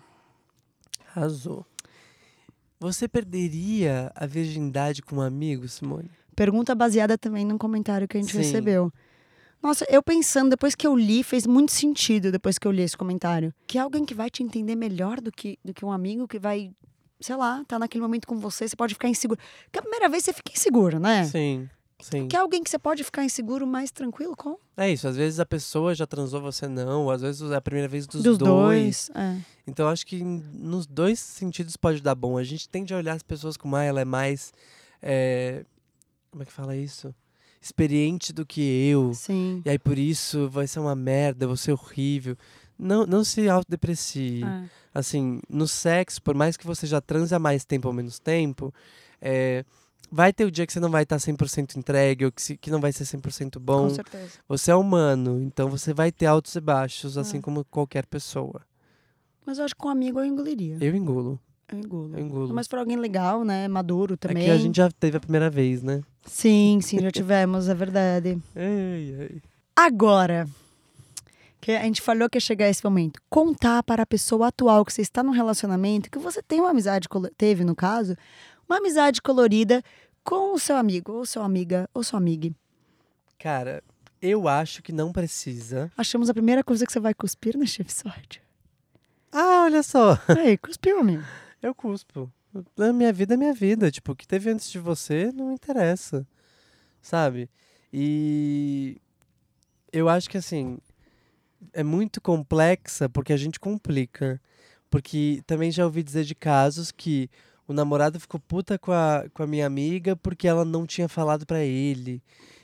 Arrasou. 1.16 1.66
Você 2.80 3.08
perderia 3.08 4.12
a 4.16 4.26
virgindade 4.26 5.02
com 5.02 5.18
um 5.18 5.22
amigo, 5.22 5.68
Simone? 5.68 6.10
Pergunta 6.36 6.74
baseada 6.74 7.18
também 7.18 7.46
num 7.46 7.58
comentário 7.58 8.08
que 8.08 8.18
a 8.18 8.20
gente 8.22 8.32
Sim. 8.32 8.40
recebeu. 8.40 8.92
Nossa, 9.62 9.86
eu 9.90 10.02
pensando, 10.02 10.50
depois 10.52 10.74
que 10.74 10.88
eu 10.88 10.96
li, 10.96 11.22
fez 11.24 11.46
muito 11.46 11.72
sentido 11.72 12.32
depois 12.32 12.58
que 12.58 12.66
eu 12.68 12.72
li 12.72 12.82
esse 12.82 12.96
comentário. 12.98 13.54
Que 13.68 13.78
é 13.78 13.82
alguém 13.82 14.06
que 14.06 14.14
vai 14.14 14.30
te 14.30 14.42
entender 14.42 14.76
melhor 14.76 15.20
do 15.20 15.32
que, 15.32 15.60
do 15.64 15.74
que 15.74 15.84
um 15.84 15.92
amigo 15.92 16.28
que 16.28 16.40
vai, 16.40 16.72
sei 17.20 17.36
lá, 17.36 17.64
tá 17.68 17.78
naquele 17.78 18.02
momento 18.02 18.26
com 18.26 18.40
você, 18.40 18.68
você 18.68 18.76
pode 18.76 18.94
ficar 18.94 19.10
inseguro. 19.10 19.40
Porque 19.66 19.80
a 19.80 19.82
primeira 19.82 20.08
vez 20.08 20.24
você 20.24 20.32
fica 20.32 20.52
inseguro, 20.54 20.98
né? 20.98 21.26
Sim, 21.26 21.70
sim. 22.00 22.28
Que 22.30 22.38
é 22.38 22.40
alguém 22.40 22.64
que 22.64 22.70
você 22.70 22.80
pode 22.80 23.04
ficar 23.04 23.26
inseguro 23.26 23.68
mais 23.68 23.92
tranquilo 23.92 24.34
com? 24.34 24.58
É 24.78 24.90
isso, 24.90 25.06
às 25.10 25.18
vezes 25.18 25.42
a 25.42 25.46
pessoa 25.46 25.94
já 25.94 26.08
transou, 26.08 26.42
você 26.42 26.66
não. 26.66 27.04
ou 27.04 27.12
Às 27.12 27.22
vezes 27.22 27.52
é 27.52 27.56
a 27.56 27.62
primeira 27.62 27.90
vez 27.90 28.08
dos, 28.08 28.24
Dos 28.24 28.38
dois. 28.38 29.10
dois. 29.10 29.12
é. 29.14 29.38
Então 29.68 29.90
acho 29.90 30.06
que 30.08 30.24
nos 30.24 30.88
dois 30.88 31.20
sentidos 31.20 31.76
pode 31.76 32.02
dar 32.02 32.16
bom. 32.16 32.38
A 32.38 32.44
gente 32.46 32.70
tende 32.70 32.94
a 32.94 32.98
olhar 32.98 33.14
as 33.14 33.24
pessoas 33.24 33.58
como, 33.58 33.76
ah, 33.76 33.84
ela 33.84 34.00
é 34.00 34.06
mais. 34.06 34.54
é, 35.02 35.66
Como 36.32 36.44
é 36.44 36.46
que 36.46 36.52
fala 36.54 36.78
isso? 36.78 37.14
Experiente 37.62 38.32
do 38.32 38.46
que 38.46 38.62
eu. 38.62 39.14
Sim. 39.14 39.62
E 39.66 39.70
aí 39.70 39.78
por 39.80 39.98
isso 39.98 40.50
vai 40.50 40.66
ser 40.68 40.80
uma 40.80 40.96
merda, 40.96 41.46
vai 41.48 41.58
ser 41.58 41.74
horrível. 41.74 42.38
Não, 42.78 43.06
não 43.06 43.24
se 43.24 43.50
autodeprecie. 43.50 44.44
É. 44.44 44.64
Assim, 44.94 45.42
no 45.50 45.68
sexo, 45.68 46.22
por 46.22 46.34
mais 46.34 46.56
que 46.56 46.66
você 46.66 46.88
já 46.88 47.02
transe 47.02 47.36
há 47.36 47.40
mais 47.40 47.66
tempo 47.66 47.88
ou 47.90 47.94
menos 47.94 48.18
tempo, 48.18 48.74
é, 49.22 49.66
vai 50.10 50.32
ter 50.32 50.46
o 50.46 50.52
dia 50.52 50.66
que 50.66 50.72
você 50.72 50.80
não 50.80 50.90
vai 50.90 51.04
estar 51.04 51.18
100% 51.20 51.76
entregue 51.76 52.26
ou 52.26 52.32
que, 52.32 52.42
se- 52.42 52.58
que 52.58 52.72
não 52.72 52.80
vai 52.80 52.94
ser 52.94 53.04
100% 53.06 53.60
bom. 53.60 53.90
Com 53.90 53.96
certeza. 53.96 54.40
Você 54.48 54.72
é 54.72 54.76
humano, 54.76 55.42
então 55.42 55.70
você 55.70 55.94
vai 55.94 56.12
ter 56.14 56.26
altos 56.28 56.56
e 56.56 56.62
baixos, 56.62 57.18
É. 57.18 57.20
assim 57.20 57.42
como 57.42 57.66
qualquer 57.66 58.06
pessoa. 58.06 58.62
Mas 59.46 59.58
eu 59.60 59.66
acho 59.66 59.76
que 59.76 59.82
com 59.82 59.90
um 59.90 59.92
amigo 59.92 60.20
eu 60.20 60.26
engoliria. 60.26 60.78
Eu 60.80 60.96
engulo. 60.96 61.40
Engulo. 61.76 62.18
Eu 62.18 62.20
engulo. 62.24 62.54
Mas 62.54 62.68
pra 62.68 62.80
alguém 62.80 62.98
legal, 62.98 63.44
né? 63.44 63.68
Maduro 63.68 64.18
também. 64.18 64.44
É 64.44 64.46
que 64.48 64.52
a 64.52 64.58
gente 64.58 64.76
já 64.78 64.90
teve 64.92 65.18
a 65.18 65.20
primeira 65.20 65.50
vez, 65.50 65.84
né? 65.84 66.02
Sim, 66.26 66.80
sim, 66.82 67.00
já 67.00 67.12
tivemos, 67.12 67.70
é 67.70 67.74
verdade. 67.74 68.38
Ai, 68.56 69.16
ai. 69.20 69.42
Agora, 69.76 70.48
que 71.62 71.72
a 71.72 71.84
gente 71.84 72.02
falou 72.02 72.30
que 72.30 72.38
ia 72.38 72.42
chegar 72.42 72.70
esse 72.70 72.84
momento, 72.84 73.22
contar 73.30 73.82
para 73.84 74.04
a 74.04 74.06
pessoa 74.06 74.48
atual 74.48 74.84
que 74.84 74.94
você 74.94 75.02
está 75.02 75.24
num 75.24 75.32
relacionamento, 75.32 76.10
que 76.10 76.20
você 76.20 76.42
tem 76.42 76.60
uma 76.60 76.72
amizade, 76.72 77.08
teve 77.38 77.64
no 77.64 77.76
caso, 77.76 78.16
uma 78.68 78.78
amizade 78.78 79.22
colorida 79.22 79.82
com 80.24 80.54
o 80.54 80.60
seu 80.60 80.76
amigo, 80.76 81.14
ou 81.14 81.26
sua 81.26 81.46
amiga, 81.46 81.90
ou 81.94 82.04
sua 82.04 82.18
amiga. 82.18 82.52
Cara, 83.40 83.82
eu 84.22 84.48
acho 84.48 84.84
que 84.84 84.92
não 84.92 85.12
precisa. 85.12 85.92
Achamos 85.98 86.30
a 86.30 86.34
primeira 86.34 86.64
coisa 86.64 86.86
que 86.86 86.92
você 86.92 87.00
vai 87.00 87.14
cuspir 87.14 87.58
neste 87.58 87.82
episódio. 87.82 88.42
Ah, 89.32 89.64
olha 89.64 89.82
só. 89.84 90.20
Aí, 90.28 90.58
cuspiu, 90.58 91.00
amigo. 91.00 91.24
Eu 91.62 91.76
cuspo. 91.76 92.32
A 92.78 92.94
minha 92.94 93.14
vida 93.14 93.34
é 93.34 93.38
minha 93.38 93.54
vida. 93.54 93.92
Tipo, 93.92 94.14
o 94.14 94.16
que 94.16 94.28
teve 94.28 94.50
antes 94.50 94.70
de 94.72 94.80
você 94.80 95.32
não 95.34 95.52
interessa. 95.52 96.26
Sabe? 97.02 97.50
E 97.92 98.98
eu 99.92 100.10
acho 100.10 100.30
que 100.30 100.38
assim 100.38 100.78
é 101.74 101.84
muito 101.84 102.22
complexa 102.22 103.10
porque 103.10 103.34
a 103.34 103.38
gente 103.38 103.60
complica. 103.60 104.42
Porque 104.90 105.42
também 105.46 105.72
já 105.72 105.86
ouvi 105.86 106.02
dizer 106.02 106.24
de 106.24 106.34
casos 106.34 106.92
que 106.92 107.30
o 107.68 107.74
namorado 107.74 108.20
ficou 108.20 108.40
puta 108.40 108.80
com 108.80 108.92
a, 108.92 109.26
com 109.34 109.44
a 109.44 109.48
minha 109.48 109.68
amiga 109.68 110.16
porque 110.16 110.48
ela 110.48 110.66
não 110.66 110.86
tinha 110.88 111.08
falado 111.08 111.46
pra 111.46 111.64
ele. 111.64 112.22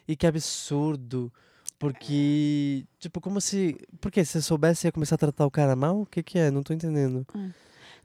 E 0.07 0.15
que 0.15 0.25
absurdo. 0.25 1.31
Porque, 1.77 2.85
tipo, 2.99 3.19
como 3.19 3.41
se. 3.41 3.77
Por 3.99 4.09
quê? 4.09 4.23
Se 4.23 4.33
você 4.33 4.41
soubesse, 4.41 4.87
ia 4.87 4.91
começar 4.91 5.15
a 5.15 5.19
tratar 5.19 5.45
o 5.45 5.51
cara 5.51 5.75
mal? 5.75 6.01
O 6.01 6.05
que, 6.05 6.23
que 6.23 6.39
é? 6.39 6.49
Não 6.49 6.63
tô 6.63 6.73
entendendo. 6.73 7.25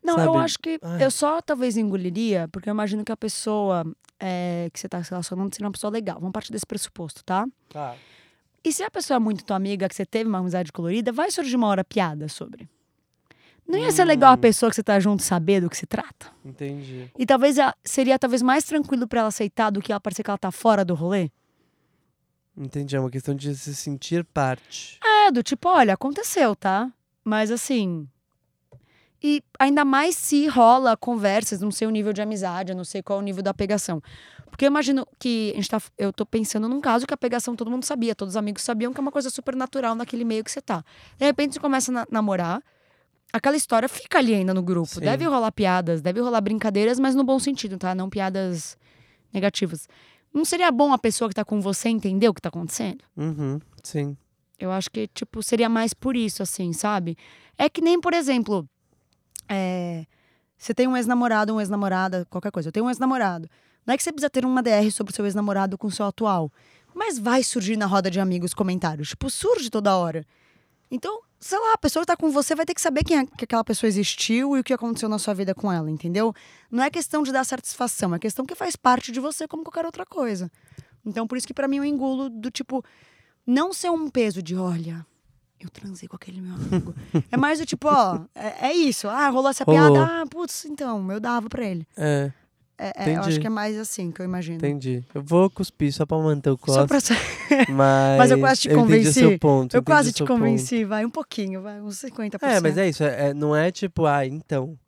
Não, 0.02 0.18
eu 0.18 0.32
Sabe? 0.32 0.44
acho 0.44 0.58
que 0.58 0.78
Ai. 0.82 1.04
eu 1.04 1.10
só 1.10 1.40
talvez 1.42 1.76
engoliria, 1.76 2.48
porque 2.50 2.68
eu 2.68 2.72
imagino 2.72 3.04
que 3.04 3.12
a 3.12 3.16
pessoa 3.16 3.84
é, 4.18 4.68
que 4.72 4.80
você 4.80 4.86
está 4.86 5.02
se 5.02 5.10
relacionando 5.10 5.54
seja 5.54 5.64
uma 5.66 5.72
pessoa 5.72 5.90
legal. 5.90 6.18
Vamos 6.18 6.32
partir 6.32 6.52
desse 6.52 6.66
pressuposto, 6.66 7.22
tá? 7.24 7.46
Tá. 7.68 7.94
E 8.64 8.72
se 8.72 8.82
a 8.82 8.90
pessoa 8.90 9.16
é 9.16 9.18
muito 9.18 9.44
tua 9.44 9.56
amiga, 9.56 9.88
que 9.88 9.94
você 9.94 10.04
teve 10.04 10.28
uma 10.28 10.38
amizade 10.38 10.70
colorida, 10.72 11.10
vai 11.12 11.30
surgir 11.30 11.56
uma 11.56 11.66
hora 11.68 11.82
piada 11.84 12.28
sobre. 12.28 12.68
Não 13.66 13.78
ia 13.78 13.90
ser 13.92 14.04
legal 14.04 14.32
a 14.32 14.34
Hum. 14.34 14.38
pessoa 14.38 14.68
que 14.68 14.74
você 14.76 14.82
tá 14.82 14.98
junto 14.98 15.22
saber 15.22 15.60
do 15.60 15.70
que 15.70 15.76
se 15.76 15.86
trata? 15.86 16.26
Entendi. 16.44 17.10
E 17.16 17.24
talvez 17.24 17.56
ela- 17.56 17.74
seria 17.84 18.18
talvez 18.18 18.42
mais 18.42 18.64
tranquilo 18.64 19.06
pra 19.06 19.20
ela 19.20 19.28
aceitar 19.28 19.70
do 19.70 19.80
que 19.80 19.92
ela 19.92 20.00
parecer 20.00 20.22
que 20.24 20.30
ela 20.30 20.36
tá 20.38 20.50
fora 20.50 20.84
do 20.84 20.94
rolê? 20.94 21.30
Entendi. 22.56 22.96
É 22.96 23.00
uma 23.00 23.10
questão 23.10 23.34
de 23.34 23.54
se 23.54 23.74
sentir 23.74 24.24
parte. 24.24 24.98
É, 25.02 25.30
do 25.30 25.42
tipo, 25.42 25.68
olha, 25.68 25.94
aconteceu, 25.94 26.54
tá? 26.56 26.90
Mas 27.24 27.50
assim. 27.50 28.08
E 29.22 29.42
ainda 29.58 29.84
mais 29.84 30.16
se 30.16 30.46
rola 30.46 30.96
conversas, 30.96 31.60
não 31.60 31.70
sei 31.70 31.86
o 31.86 31.90
nível 31.90 32.12
de 32.12 32.22
amizade, 32.22 32.72
eu 32.72 32.76
não 32.76 32.84
sei 32.84 33.02
qual 33.02 33.18
é 33.18 33.22
o 33.22 33.24
nível 33.24 33.42
da 33.42 33.52
pegação. 33.52 34.02
Porque 34.50 34.64
eu 34.64 34.68
imagino 34.68 35.06
que 35.18 35.50
a 35.52 35.56
gente 35.56 35.68
tá, 35.68 35.80
eu 35.98 36.12
tô 36.12 36.24
pensando 36.24 36.68
num 36.68 36.80
caso 36.80 37.06
que 37.06 37.14
a 37.14 37.16
pegação 37.16 37.54
todo 37.54 37.70
mundo 37.70 37.84
sabia, 37.84 38.14
todos 38.14 38.32
os 38.32 38.36
amigos 38.36 38.62
sabiam 38.62 38.92
que 38.92 38.98
é 38.98 39.02
uma 39.02 39.12
coisa 39.12 39.30
super 39.30 39.54
natural 39.54 39.94
naquele 39.94 40.24
meio 40.24 40.42
que 40.42 40.50
você 40.50 40.60
tá. 40.60 40.84
De 41.18 41.24
repente 41.24 41.54
você 41.54 41.60
começa 41.60 41.92
a 41.92 42.06
namorar, 42.10 42.62
aquela 43.32 43.56
história 43.56 43.88
fica 43.88 44.18
ali 44.18 44.34
ainda 44.34 44.52
no 44.52 44.62
grupo. 44.62 44.88
Sim. 44.88 45.00
Deve 45.00 45.24
rolar 45.24 45.52
piadas, 45.52 46.00
deve 46.00 46.20
rolar 46.20 46.40
brincadeiras, 46.40 46.98
mas 46.98 47.14
no 47.14 47.22
bom 47.22 47.38
sentido, 47.38 47.78
tá? 47.78 47.94
Não 47.94 48.08
piadas 48.10 48.76
negativas. 49.32 49.88
Não 50.32 50.44
seria 50.44 50.70
bom 50.70 50.92
a 50.92 50.98
pessoa 50.98 51.28
que 51.28 51.34
tá 51.34 51.44
com 51.44 51.60
você 51.60 51.88
entender 51.88 52.28
o 52.28 52.34
que 52.34 52.40
tá 52.40 52.48
acontecendo? 52.48 53.04
Uhum, 53.16 53.60
sim. 53.82 54.16
Eu 54.58 54.70
acho 54.70 54.90
que, 54.90 55.08
tipo, 55.08 55.42
seria 55.42 55.68
mais 55.68 55.94
por 55.94 56.16
isso, 56.16 56.42
assim, 56.42 56.72
sabe? 56.72 57.16
É 57.56 57.68
que 57.68 57.80
nem, 57.80 58.00
por 58.00 58.12
exemplo, 58.12 58.68
é, 59.50 60.06
você 60.56 60.72
tem 60.72 60.86
um 60.86 60.96
ex-namorado, 60.96 61.52
uma 61.52 61.60
ex-namorada, 61.60 62.24
qualquer 62.30 62.52
coisa. 62.52 62.68
Eu 62.68 62.72
tenho 62.72 62.86
um 62.86 62.90
ex-namorado. 62.90 63.48
Não 63.84 63.94
é 63.94 63.96
que 63.96 64.02
você 64.02 64.12
precisa 64.12 64.30
ter 64.30 64.44
uma 64.44 64.62
DR 64.62 64.90
sobre 64.92 65.12
o 65.12 65.16
seu 65.16 65.24
ex-namorado 65.24 65.76
com 65.76 65.88
o 65.88 65.90
seu 65.90 66.06
atual. 66.06 66.52
Mas 66.94 67.18
vai 67.18 67.42
surgir 67.42 67.76
na 67.76 67.86
roda 67.86 68.10
de 68.10 68.20
amigos 68.20 68.54
comentários. 68.54 69.08
Tipo, 69.08 69.28
surge 69.28 69.70
toda 69.70 69.96
hora. 69.96 70.24
Então, 70.90 71.22
sei 71.40 71.58
lá, 71.58 71.72
a 71.72 71.78
pessoa 71.78 72.02
que 72.02 72.06
tá 72.08 72.16
com 72.16 72.30
você 72.30 72.54
vai 72.54 72.66
ter 72.66 72.74
que 72.74 72.80
saber 72.80 73.02
quem 73.02 73.18
é, 73.18 73.26
que 73.26 73.44
aquela 73.44 73.64
pessoa 73.64 73.88
existiu 73.88 74.56
e 74.56 74.60
o 74.60 74.64
que 74.64 74.72
aconteceu 74.72 75.08
na 75.08 75.18
sua 75.18 75.34
vida 75.34 75.54
com 75.54 75.72
ela, 75.72 75.90
entendeu? 75.90 76.34
Não 76.70 76.84
é 76.84 76.90
questão 76.90 77.22
de 77.22 77.32
dar 77.32 77.44
satisfação, 77.44 78.14
é 78.14 78.18
questão 78.18 78.44
que 78.44 78.54
faz 78.54 78.76
parte 78.76 79.10
de 79.10 79.18
você 79.18 79.48
como 79.48 79.64
qualquer 79.64 79.86
outra 79.86 80.04
coisa. 80.04 80.50
Então, 81.04 81.26
por 81.26 81.38
isso 81.38 81.46
que 81.46 81.54
para 81.54 81.66
mim 81.66 81.78
eu 81.78 81.84
engulo 81.84 82.28
do 82.28 82.50
tipo, 82.50 82.84
não 83.46 83.72
ser 83.72 83.90
um 83.90 84.10
peso 84.10 84.42
de, 84.42 84.56
olha, 84.56 85.06
eu 85.60 85.70
transei 85.70 86.08
com 86.08 86.16
aquele 86.16 86.40
meu 86.40 86.54
amigo. 86.54 86.94
é 87.30 87.36
mais 87.36 87.58
do 87.58 87.66
tipo, 87.66 87.88
ó, 87.88 88.20
é, 88.34 88.68
é 88.68 88.72
isso. 88.72 89.08
Ah, 89.08 89.28
rolou 89.28 89.50
essa 89.50 89.64
Rolou. 89.64 89.92
piada. 89.94 90.22
Ah, 90.22 90.26
putz, 90.26 90.64
então, 90.64 91.10
eu 91.12 91.20
dava 91.20 91.48
pra 91.48 91.64
ele. 91.64 91.86
É, 91.96 92.30
É, 92.78 93.10
é, 93.10 93.16
eu 93.16 93.20
acho 93.20 93.38
que 93.38 93.46
é 93.46 93.50
mais 93.50 93.76
assim 93.76 94.10
que 94.10 94.20
eu 94.22 94.24
imagino. 94.24 94.56
entendi. 94.56 95.04
Eu 95.14 95.22
vou 95.22 95.50
cuspir 95.50 95.92
só 95.92 96.06
pra 96.06 96.16
manter 96.18 96.48
o 96.50 96.58
Só 96.66 96.86
costo, 96.86 96.88
pra... 96.88 96.98
mas... 97.68 98.18
Mas 98.18 98.30
eu 98.30 98.38
quase 98.38 98.60
te 98.62 98.68
convenci. 98.70 99.12
seu 99.12 99.38
ponto, 99.38 99.76
Eu 99.76 99.82
quase 99.82 100.12
te 100.12 100.18
seu 100.18 100.26
ponto. 100.26 100.38
convenci, 100.38 100.84
vai 100.84 101.04
um 101.04 101.10
pouquinho, 101.10 101.60
vai 101.60 101.80
uns 101.80 101.96
50%. 102.00 102.38
É, 102.42 102.58
mas 102.60 102.78
é 102.78 102.88
isso. 102.88 103.04
É, 103.04 103.28
é- 103.28 103.34
não 103.34 103.54
é 103.54 103.70
tipo, 103.70 104.06
ah, 104.06 104.24
então, 104.26 104.78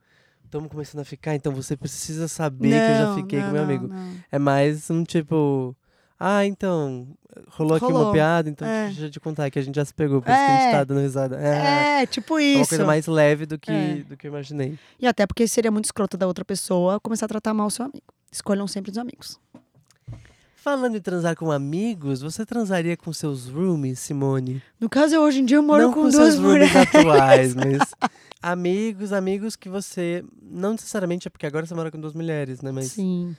estamos 0.45 0.71
começando 0.71 1.03
a 1.03 1.05
ficar, 1.05 1.35
então 1.35 1.53
você 1.53 1.77
precisa 1.77 2.29
saber 2.29 2.69
que 2.71 2.75
eu 2.75 2.97
já 2.97 3.07
Não, 3.09 3.17
fiquei 3.17 3.39
não, 3.41 3.47
com 3.49 3.53
meu 3.53 3.63
não, 3.67 3.69
amigo. 3.69 3.89
não. 3.89 4.13
É 4.33 4.39
mais 4.39 4.89
um 4.91 5.05
tipo, 5.05 5.77
ah, 6.25 6.47
então, 6.47 7.09
rolou 7.49 7.77
aqui 7.77 7.85
uma 7.87 7.99
Rolou. 7.99 8.13
piada, 8.13 8.49
então 8.49 8.67
É. 8.67 8.87
deixa 8.87 9.07
eu 9.07 9.11
te 9.11 9.19
contar 9.21 9.51
que 9.51 9.59
a 9.59 9.63
gente 9.63 9.75
já 9.75 9.85
se 9.85 9.93
pegou, 9.93 10.23
por 10.23 10.31
isso 10.31 10.39
que 10.39 10.45
a 10.51 10.57
gente 10.57 10.67
É. 10.69 10.71
tá 10.73 10.85
dando 10.85 11.01
risada. 11.01 11.37
É, 11.41 12.03
É, 12.03 12.07
tipo 12.07 12.39
é 12.39 12.43
uma 12.55 12.61
isso. 12.63 12.69
coisa 12.71 12.85
mais 12.85 13.07
leve 13.07 13.47
do 13.47 13.59
que, 13.59 13.71
É. 13.71 13.95
do 14.09 14.17
que 14.17 14.27
eu 14.27 14.31
imaginei. 14.31 14.79
E 15.01 15.07
até 15.07 15.27
porque 15.27 15.47
seria 15.49 15.71
muito 15.71 15.87
escroto 15.87 16.17
da 16.17 16.27
outra 16.27 16.45
pessoa 16.45 17.01
começar 17.01 17.27
a 17.27 17.29
tratar 17.29 17.53
mal 17.55 17.67
o 17.67 17.71
seu 17.71 17.85
amigo. 17.85 18.05
Escolham 18.31 18.67
sempre 18.69 18.91
os 18.91 18.99
amigos. 18.99 19.39
Falando 20.57 20.97
em 20.97 21.01
transar 21.01 21.35
com 21.35 21.51
amigos, 21.51 22.23
você 22.23 22.47
transaria 22.47 22.97
com 22.97 23.13
seus 23.13 23.49
roomies, 23.49 23.99
Simone? 23.99 24.63
No 24.79 24.89
caso, 24.89 25.17
eu, 25.17 25.23
hoje 25.23 25.41
em 25.41 25.45
dia 25.45 25.57
eu 25.57 25.63
moro 25.63 25.83
não 25.83 25.93
com, 25.93 26.03
com 26.03 26.09
duas 26.09 26.15
seus 26.15 26.37
roomies 26.37 26.71
mulheres. 26.73 26.95
atuais, 26.95 27.55
mas 27.57 27.79
amigos, 28.41 29.13
amigos 29.13 29.57
que 29.57 29.69
você. 29.69 30.25
Não 30.41 30.71
necessariamente 30.73 31.27
é 31.27 31.31
porque 31.31 31.47
agora 31.47 31.67
você 31.67 31.75
mora 31.75 31.91
com 31.91 31.99
duas 31.99 32.15
mulheres, 32.15 32.61
né? 32.63 32.71
Mas. 32.71 32.93
Sim. 32.93 33.35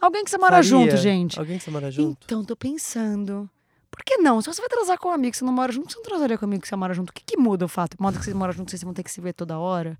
Alguém 0.00 0.24
que 0.24 0.30
você 0.30 0.38
mora 0.38 0.56
faria? 0.56 0.68
junto, 0.68 0.96
gente. 0.96 1.38
Alguém 1.38 1.58
que 1.58 1.64
você 1.64 1.70
mora 1.70 1.90
junto? 1.90 2.24
Então, 2.24 2.44
tô 2.44 2.56
pensando. 2.56 3.48
Por 3.90 4.02
que 4.04 4.16
não? 4.16 4.40
Se 4.40 4.52
você 4.52 4.60
vai 4.60 4.68
transar 4.68 4.98
com 4.98 5.08
um 5.08 5.12
amigo 5.12 5.32
que 5.32 5.36
você 5.36 5.44
não 5.44 5.52
mora 5.52 5.70
junto, 5.70 5.90
você 5.92 5.96
não 5.96 6.04
transaria 6.04 6.38
com 6.38 6.46
um 6.46 6.48
amigo 6.48 6.62
que 6.62 6.68
você 6.68 6.76
mora 6.76 6.94
junto. 6.94 7.10
O 7.10 7.12
que, 7.12 7.22
que 7.22 7.36
muda 7.36 7.66
o 7.66 7.68
fato? 7.68 7.94
O 7.98 8.02
modo 8.02 8.18
que 8.18 8.24
você 8.24 8.32
mora 8.32 8.52
junto, 8.52 8.70
vocês 8.70 8.82
vão 8.82 8.94
ter 8.94 9.02
que 9.02 9.10
se 9.10 9.20
ver 9.20 9.34
toda 9.34 9.58
hora? 9.58 9.98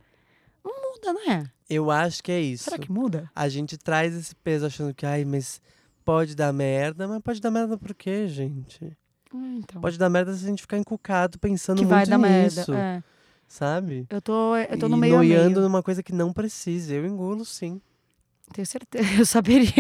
Não 0.65 0.73
muda, 0.73 1.13
né? 1.13 1.51
Eu 1.69 1.91
acho 1.91 2.23
que 2.23 2.33
é 2.33 2.41
isso. 2.41 2.65
Será 2.65 2.79
que 2.79 2.91
muda? 2.91 3.31
A 3.35 3.49
gente 3.49 3.77
traz 3.77 4.15
esse 4.15 4.35
peso 4.35 4.65
achando 4.65 4.95
que, 4.95 5.05
ai, 5.05 5.25
mas 5.25 5.61
pode 6.05 6.35
dar 6.35 6.53
merda, 6.53 7.07
mas 7.07 7.21
pode 7.21 7.41
dar 7.41 7.51
merda 7.51 7.77
por 7.77 7.95
quê, 7.95 8.27
gente? 8.27 8.97
Hum, 9.35 9.59
então. 9.59 9.81
Pode 9.81 9.99
dar 9.99 10.09
merda 10.09 10.33
se 10.35 10.45
a 10.45 10.49
gente 10.49 10.63
ficar 10.63 10.79
encucado 10.79 11.39
pensando 11.39 11.79
que 11.79 11.85
muito 11.85 11.95
vai 11.95 12.07
dar 12.07 12.19
nisso, 12.19 12.71
merda. 12.73 12.79
É. 12.79 13.03
sabe? 13.47 14.07
Eu 14.09 14.21
tô, 14.21 14.57
eu 14.57 14.79
tô 14.79 14.89
no 14.89 14.97
meio 14.97 15.17
noiando 15.17 15.61
numa 15.61 15.83
coisa 15.83 16.03
que 16.03 16.13
não 16.13 16.33
precisa. 16.33 16.95
Eu 16.95 17.07
engulo, 17.07 17.45
sim. 17.45 17.81
Tenho 18.53 18.67
certeza. 18.67 19.09
Eu 19.21 19.25
saberia. 19.27 19.73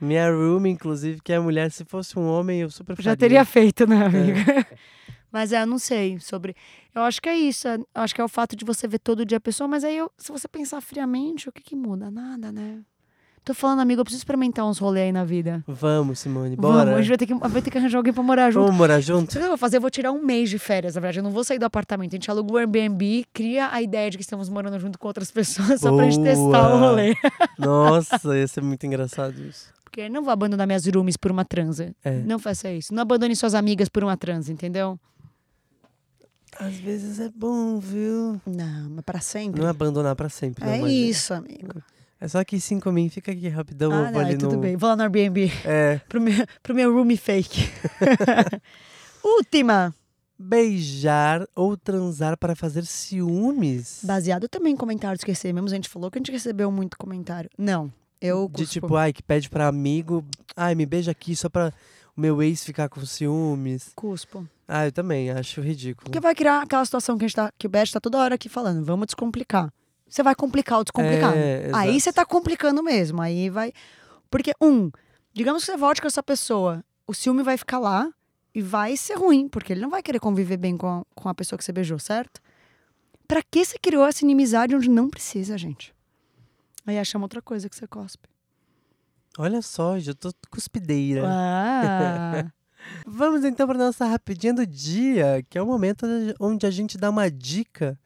Minha 0.00 0.30
room, 0.30 0.66
inclusive, 0.66 1.20
que 1.22 1.32
é 1.32 1.38
mulher, 1.38 1.70
se 1.70 1.84
fosse 1.84 2.18
um 2.18 2.26
homem, 2.26 2.60
eu 2.60 2.70
super 2.70 2.96
Já 2.96 3.02
faria. 3.10 3.16
teria 3.16 3.44
feito, 3.44 3.86
né, 3.86 4.06
amiga? 4.06 4.66
Mas 5.30 5.52
é, 5.52 5.60
eu 5.62 5.66
não 5.66 5.78
sei 5.78 6.18
sobre. 6.18 6.56
Eu 6.94 7.02
acho 7.02 7.20
que 7.20 7.28
é 7.28 7.36
isso. 7.36 7.68
é- 7.68 7.74
Eu 7.76 7.86
acho 8.02 8.14
que 8.14 8.20
é 8.20 8.24
o 8.24 8.28
fato 8.28 8.56
de 8.56 8.64
você 8.64 8.88
ver 8.88 8.98
todo 8.98 9.26
dia 9.26 9.36
a 9.36 9.40
pessoa, 9.40 9.68
mas 9.68 9.84
aí 9.84 9.94
eu, 9.94 10.10
se 10.16 10.32
você 10.32 10.48
pensar 10.48 10.80
friamente, 10.80 11.50
o 11.50 11.52
que 11.52 11.62
que 11.62 11.76
muda? 11.76 12.10
Nada, 12.10 12.50
né? 12.50 12.80
Tô 13.48 13.54
falando, 13.54 13.80
amigo, 13.80 14.02
eu 14.02 14.04
preciso 14.04 14.20
experimentar 14.20 14.66
uns 14.66 14.76
rolês 14.76 15.06
aí 15.06 15.12
na 15.12 15.24
vida. 15.24 15.64
Vamos, 15.66 16.18
Simone, 16.18 16.54
Vamos, 16.54 16.76
bora. 16.76 16.94
a 16.96 17.00
gente 17.00 17.08
vai 17.08 17.16
ter, 17.16 17.24
que, 17.24 17.34
vai 17.34 17.62
ter 17.62 17.70
que 17.70 17.78
arranjar 17.78 17.96
alguém 17.96 18.12
pra 18.12 18.22
morar 18.22 18.50
junto. 18.50 18.66
Vamos 18.66 18.76
morar 18.76 19.00
junto? 19.00 19.32
Sabe 19.32 19.38
o 19.38 19.40
que 19.40 19.46
eu 19.46 19.48
vou 19.52 19.56
fazer? 19.56 19.78
Eu 19.78 19.80
vou 19.80 19.88
tirar 19.88 20.12
um 20.12 20.22
mês 20.22 20.50
de 20.50 20.58
férias, 20.58 20.96
na 20.96 21.00
verdade. 21.00 21.20
Eu 21.20 21.22
não 21.22 21.30
vou 21.30 21.42
sair 21.42 21.58
do 21.58 21.64
apartamento. 21.64 22.12
A 22.12 22.16
gente 22.16 22.30
aluga 22.30 22.52
o 22.52 22.56
Airbnb, 22.58 23.24
cria 23.32 23.72
a 23.72 23.80
ideia 23.80 24.10
de 24.10 24.18
que 24.18 24.22
estamos 24.22 24.50
morando 24.50 24.78
junto 24.78 24.98
com 24.98 25.08
outras 25.08 25.30
pessoas 25.32 25.80
só 25.80 25.96
pra 25.96 26.10
gente 26.10 26.22
testar 26.22 26.74
o 26.74 26.78
rolê. 26.78 27.16
Nossa, 27.58 28.36
ia 28.36 28.46
ser 28.46 28.62
muito 28.62 28.84
engraçado 28.84 29.40
isso. 29.42 29.72
Porque 29.82 30.02
eu 30.02 30.10
não 30.10 30.22
vou 30.22 30.30
abandonar 30.30 30.66
minhas 30.66 30.86
roomies 30.86 31.16
por 31.16 31.30
uma 31.30 31.46
transa. 31.46 31.96
É. 32.04 32.18
Não 32.18 32.38
faça 32.38 32.70
isso. 32.70 32.92
Não 32.92 33.00
abandone 33.00 33.34
suas 33.34 33.54
amigas 33.54 33.88
por 33.88 34.04
uma 34.04 34.18
transa, 34.18 34.52
entendeu? 34.52 35.00
Às 36.60 36.74
vezes 36.74 37.18
é 37.18 37.30
bom, 37.34 37.78
viu? 37.78 38.38
Não, 38.44 38.90
mas 38.90 39.04
para 39.06 39.20
sempre. 39.20 39.58
Não 39.62 39.68
abandonar 39.70 40.14
pra 40.14 40.28
sempre. 40.28 40.66
não, 40.66 40.70
é 40.70 40.80
mas 40.82 40.92
isso, 40.92 41.32
amigo. 41.32 41.82
É 42.20 42.26
só 42.26 42.42
que 42.44 42.58
cinco 42.60 42.90
mim, 42.90 43.08
fica 43.08 43.30
aqui 43.30 43.48
rapidão. 43.48 43.92
eu 43.92 43.98
Ah, 43.98 44.02
vou 44.04 44.12
não, 44.12 44.20
ali 44.20 44.34
é 44.34 44.36
tudo 44.36 44.56
no... 44.56 44.60
bem. 44.60 44.76
Vou 44.76 44.88
lá 44.88 44.96
no 44.96 45.02
Airbnb. 45.02 45.52
É. 45.64 46.00
Pro 46.08 46.20
meu, 46.20 46.46
pro 46.62 46.74
meu 46.74 46.92
roomie 46.92 47.16
fake. 47.16 47.70
Última. 49.22 49.94
Beijar 50.38 51.46
ou 51.54 51.76
transar 51.76 52.36
para 52.36 52.54
fazer 52.54 52.84
ciúmes? 52.86 54.00
Baseado 54.04 54.48
também 54.48 54.74
em 54.74 54.76
comentários 54.76 55.22
que 55.24 55.30
recebemos. 55.30 55.72
A 55.72 55.74
gente 55.76 55.88
falou 55.88 56.10
que 56.10 56.18
a 56.18 56.20
gente 56.20 56.30
recebeu 56.32 56.70
muito 56.70 56.96
comentário. 56.96 57.50
Não. 57.58 57.92
Eu 58.20 58.48
De 58.52 58.66
tipo, 58.66 58.96
ai, 58.96 59.12
que 59.12 59.22
pede 59.22 59.48
pra 59.48 59.68
amigo, 59.68 60.24
ai, 60.56 60.74
me 60.74 60.84
beija 60.86 61.10
aqui 61.12 61.36
só 61.36 61.48
pra 61.48 61.72
o 62.16 62.20
meu 62.20 62.42
ex 62.42 62.64
ficar 62.64 62.88
com 62.88 63.04
ciúmes. 63.06 63.92
Cuspo. 63.94 64.44
Ah, 64.66 64.86
eu 64.86 64.92
também, 64.92 65.30
acho 65.30 65.60
ridículo. 65.60 66.04
Porque 66.04 66.20
vai 66.20 66.34
criar 66.34 66.62
aquela 66.62 66.84
situação 66.84 67.16
que, 67.16 67.24
a 67.24 67.28
gente 67.28 67.36
tá, 67.36 67.52
que 67.56 67.66
o 67.66 67.70
Beth 67.70 67.90
tá 67.92 68.00
toda 68.00 68.18
hora 68.18 68.34
aqui 68.34 68.48
falando. 68.48 68.84
Vamos 68.84 69.06
descomplicar. 69.06 69.72
Você 70.08 70.22
vai 70.22 70.34
complicar 70.34 70.80
o 70.80 70.84
descomplicado. 70.84 71.36
É, 71.36 71.70
aí 71.74 72.00
você 72.00 72.12
tá 72.12 72.24
complicando 72.24 72.82
mesmo. 72.82 73.20
Aí 73.20 73.50
vai. 73.50 73.72
Porque, 74.30 74.52
um, 74.60 74.90
digamos 75.32 75.64
que 75.64 75.70
você 75.70 75.76
volte 75.76 76.00
com 76.00 76.06
essa 76.06 76.22
pessoa, 76.22 76.84
o 77.06 77.14
ciúme 77.14 77.42
vai 77.42 77.56
ficar 77.56 77.78
lá 77.78 78.10
e 78.54 78.62
vai 78.62 78.96
ser 78.96 79.14
ruim, 79.14 79.48
porque 79.48 79.72
ele 79.72 79.80
não 79.80 79.90
vai 79.90 80.02
querer 80.02 80.18
conviver 80.18 80.56
bem 80.56 80.76
com 80.76 80.86
a, 80.86 81.04
com 81.14 81.28
a 81.28 81.34
pessoa 81.34 81.58
que 81.58 81.64
você 81.64 81.72
beijou, 81.72 81.98
certo? 81.98 82.40
Pra 83.26 83.42
que 83.42 83.64
você 83.64 83.78
criou 83.78 84.06
essa 84.06 84.24
inimizade 84.24 84.74
onde 84.74 84.88
não 84.88 85.08
precisa, 85.08 85.58
gente? 85.58 85.94
Aí 86.86 86.98
achamos 86.98 87.24
outra 87.24 87.42
coisa 87.42 87.68
que 87.68 87.76
você 87.76 87.86
cospe. 87.86 88.28
Olha 89.38 89.60
só, 89.60 89.98
já 89.98 90.14
tô 90.14 90.32
cuspideira. 90.50 91.22
Ah, 91.26 92.50
Vamos 93.06 93.44
então 93.44 93.66
para 93.66 93.78
nossa 93.78 94.06
rapidinha 94.06 94.54
do 94.54 94.66
dia, 94.66 95.44
que 95.48 95.58
é 95.58 95.62
o 95.62 95.66
momento 95.66 96.06
onde 96.40 96.66
a 96.66 96.70
gente 96.70 96.96
dá 96.96 97.10
uma 97.10 97.30
dica 97.30 97.98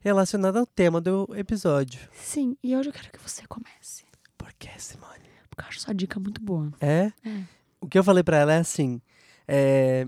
relacionada 0.00 0.58
ao 0.58 0.66
tema 0.66 1.00
do 1.00 1.28
episódio. 1.36 2.00
sim. 2.12 2.56
E 2.62 2.74
hoje 2.76 2.88
eu 2.88 2.92
quero 2.92 3.10
que 3.12 3.18
você 3.18 3.42
comece. 3.46 4.04
Por 4.36 4.52
que, 4.54 4.68
Simone? 4.78 5.20
Porque 5.48 5.62
eu 5.62 5.68
acho 5.68 5.78
essa 5.78 5.94
dica 5.94 6.18
muito 6.18 6.40
boa. 6.40 6.72
É? 6.80 7.12
É. 7.24 7.42
O 7.80 7.86
que 7.86 7.98
eu 7.98 8.04
falei 8.04 8.22
pra 8.22 8.38
ela 8.38 8.54
é 8.54 8.58
assim: 8.58 9.00
é, 9.46 10.06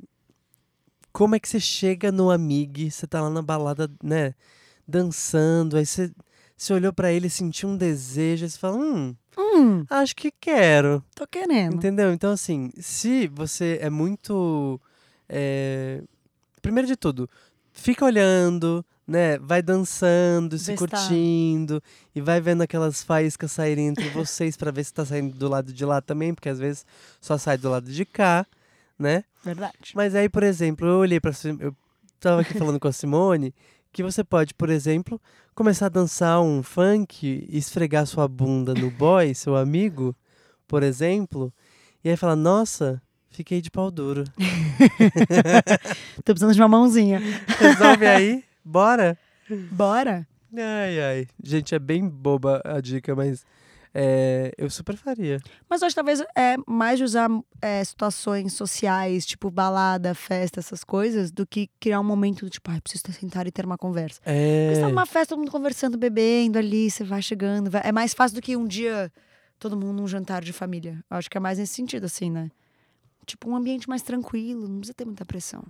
como 1.13 1.35
é 1.35 1.41
que 1.41 1.49
você 1.49 1.61
chega 1.61 2.11
no 2.11 2.31
amigo, 2.31 2.91
você 2.91 3.07
tá 3.07 3.21
lá 3.21 3.29
na 3.31 3.43
balada, 3.43 3.91
né, 4.03 4.35
dançando, 4.89 5.77
aí 5.77 5.85
você, 5.87 6.11
você 6.57 6.73
olhou 6.73 6.93
pra 6.93 7.13
ele, 7.13 7.29
sentiu 7.29 7.69
um 7.69 7.77
desejo, 7.77 8.45
aí 8.45 8.51
você 8.51 8.59
fala: 8.59 8.77
hum, 8.79 9.15
Hum, 9.37 9.85
acho 9.89 10.15
que 10.17 10.31
quero. 10.31 11.03
tô 11.15 11.27
querendo. 11.27 11.77
Entendeu? 11.77 12.13
Então, 12.13 12.33
assim, 12.33 12.71
se 12.79 13.29
você 13.29 13.79
é 13.81 13.89
muito. 13.91 14.81
é, 15.29 16.03
Primeiro 16.61 16.87
de 16.87 16.97
tudo, 16.97 17.29
fica 17.73 18.05
olhando, 18.05 18.85
né? 19.07 19.39
Vai 19.39 19.61
dançando, 19.63 20.57
se 20.59 20.73
tá- 20.73 20.79
curtindo, 20.79 21.83
e 22.15 22.21
vai 22.21 22.41
vendo 22.41 22.63
aquelas 22.63 23.03
faíscas 23.03 23.53
saírem 23.53 23.89
entre 23.89 24.09
vocês 24.11 24.57
pra 24.57 24.71
ver 24.71 24.85
se 24.85 24.93
tá 24.95 25.05
saindo 25.05 25.37
do 25.37 25.49
lado 25.49 25.73
de 25.73 25.85
lá 25.85 26.01
também, 26.01 26.33
porque 26.35 26.49
às 26.49 26.59
vezes 26.59 26.87
só 27.21 27.37
sai 27.39 27.59
do 27.59 27.69
lado 27.71 27.91
de 27.91 28.05
cá, 28.05 28.47
né? 28.99 29.25
Verdade. 29.45 29.75
Mas 29.95 30.15
aí, 30.15 30.29
por 30.29 30.43
exemplo, 30.43 30.87
eu 30.87 30.99
olhei 30.99 31.19
pra. 31.21 31.33
Sim- 31.33 31.59
Eu 31.61 31.75
tava 32.21 32.43
aqui 32.43 32.55
falando 32.57 32.79
com 32.79 32.87
a 32.89 32.93
Simone 32.93 33.53
que 33.93 34.03
você 34.03 34.23
pode, 34.25 34.55
por 34.55 34.71
exemplo, 34.71 35.21
começar 35.55 35.87
a 35.87 35.91
dançar 35.91 36.41
um 36.41 36.63
funk 36.63 37.47
e 37.49 37.59
esfregar 37.59 38.07
sua 38.07 38.27
bunda 38.29 38.73
no 38.73 38.91
boy, 38.91 39.35
seu 39.35 39.55
amigo, 39.57 40.15
por 40.69 40.83
exemplo, 40.83 41.53
e 42.05 42.09
aí 42.09 42.17
falar: 42.17 42.37
Nossa, 42.37 43.03
fiquei 43.31 43.61
de 43.61 43.71
pau 43.71 43.91
duro. 43.91 44.25
Tô 46.25 46.33
precisando 46.33 46.55
de 46.55 46.61
uma 46.61 46.69
mãozinha. 46.69 47.21
Resolve 47.59 48.07
aí, 48.07 48.45
bora? 48.65 49.19
Bora? 49.71 50.27
Ai, 50.55 51.01
ai. 51.01 51.27
Gente, 51.43 51.75
é 51.75 51.79
bem 51.79 52.09
boba 52.09 52.61
a 52.65 52.81
dica, 52.81 53.15
mas 53.17 53.45
é, 53.95 54.53
eu 54.57 54.69
super 54.71 54.97
faria. 54.97 55.39
Mas 55.69 55.83
hoje 55.83 55.95
talvez 55.95 56.23
é 56.37 56.57
mais 56.67 56.99
de 56.99 57.05
usar 57.05 57.29
é, 57.61 57.83
situações 57.85 58.53
sociais, 58.55 59.25
tipo 59.27 59.51
balada, 59.51 60.15
festa, 60.15 60.61
essas 60.61 60.85
coisas, 60.85 61.31
do 61.31 61.47
que 61.47 61.69
criar 61.81 62.01
um 62.01 62.05
momento 62.05 62.45
do 62.45 62.51
tipo, 62.51 62.71
ai, 62.71 62.81
preciso 62.81 63.05
sentar 63.13 63.47
e 63.47 63.51
ter 63.51 63.65
uma 63.67 63.79
conversa. 63.79 64.21
É. 64.25 64.65
Porque 64.67 64.75
você 64.77 64.81
tá 64.83 64.89
numa 64.89 65.07
festa, 65.07 65.29
todo 65.35 65.39
mundo 65.41 65.51
conversando, 65.51 65.97
bebendo 65.99 66.59
ali, 66.59 66.91
você 66.91 67.05
vai 67.05 67.21
chegando. 67.23 67.71
vai- 67.71 67.83
É 67.85 67.93
mais 67.93 68.15
fácil 68.15 68.35
do 68.37 68.43
que 68.43 68.57
um 68.57 68.67
dia 68.67 69.11
todo 69.59 69.77
mundo 69.77 70.01
num 70.01 70.09
jantar 70.09 70.43
de 70.43 70.53
família. 70.53 71.03
Eu 71.11 71.17
acho 71.17 71.31
que 71.31 71.37
é 71.37 71.41
mais 71.41 71.59
nesse 71.59 71.75
sentido, 71.75 72.05
assim, 72.05 72.31
né? 72.31 72.51
Tipo, 73.25 73.49
um 73.51 73.55
ambiente 73.57 73.89
mais 73.89 74.03
tranquilo, 74.03 74.67
não 74.69 74.79
precisa 74.79 74.95
ter 74.95 75.05
muita 75.05 75.25
pressão. 75.25 75.63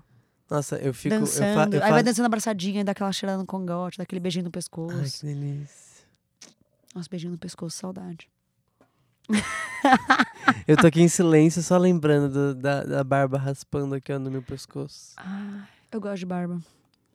Nossa, 0.52 0.76
eu 0.76 0.92
fico. 0.92 1.14
Eu 1.14 1.26
fa, 1.26 1.40
dançando. 1.40 1.74
eu 1.76 1.82
Aí 1.82 1.90
vai 1.90 2.02
dançando 2.02 2.26
abraçadinha, 2.26 2.84
dá 2.84 2.92
aquela 2.92 3.10
cheirada 3.12 3.38
no 3.38 3.46
congote, 3.46 3.96
dá 3.96 4.02
aquele 4.04 4.20
beijinho 4.20 4.44
no 4.44 4.48
Ai, 4.48 4.52
pescoço. 4.52 5.20
que 5.20 5.26
delícia. 5.26 6.04
Nossa, 6.94 7.08
beijinho 7.10 7.32
no 7.32 7.38
pescoço, 7.38 7.76
saudade. 7.78 8.28
Eu 10.68 10.76
tô 10.76 10.86
aqui 10.86 11.00
em 11.00 11.08
silêncio, 11.08 11.62
só 11.62 11.76
lembrando 11.78 12.32
do- 12.32 12.54
da, 12.54 12.84
da 12.84 13.02
barba 13.04 13.38
raspando 13.38 13.94
aqui 13.94 14.12
ó, 14.12 14.18
no 14.18 14.30
meu 14.30 14.42
pescoço. 14.42 15.14
Ah, 15.16 15.66
eu 15.90 16.00
gosto 16.00 16.18
de 16.18 16.26
barba. 16.26 16.60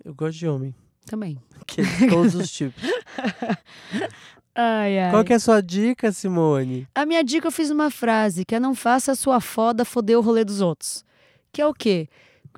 Eu 0.04 0.14
gosto 0.14 0.38
de 0.38 0.48
homem. 0.48 0.74
Também. 1.06 1.40
Que, 1.68 1.82
todos 2.10 2.34
os 2.36 2.50
tipos. 2.50 2.82
Ai, 4.56 4.98
ai. 5.00 5.12
Qual 5.12 5.24
que 5.24 5.34
é 5.34 5.36
a 5.36 5.40
sua 5.40 5.62
dica, 5.62 6.12
Simone? 6.12 6.88
A 6.96 7.06
minha 7.06 7.24
dica 7.24 7.48
eu 7.48 7.52
fiz 7.52 7.70
uma 7.70 7.92
frase, 7.92 8.44
que 8.44 8.56
é 8.56 8.60
não 8.60 8.74
faça 8.74 9.12
a 9.12 9.16
sua 9.16 9.40
foda 9.40 9.86
foder 9.86 10.18
o 10.18 10.22
rolê 10.22 10.44
dos 10.44 10.62
outros. 10.62 11.06
Que 11.52 11.62
é 11.62 11.68
o 11.68 11.74
quê? 11.74 12.10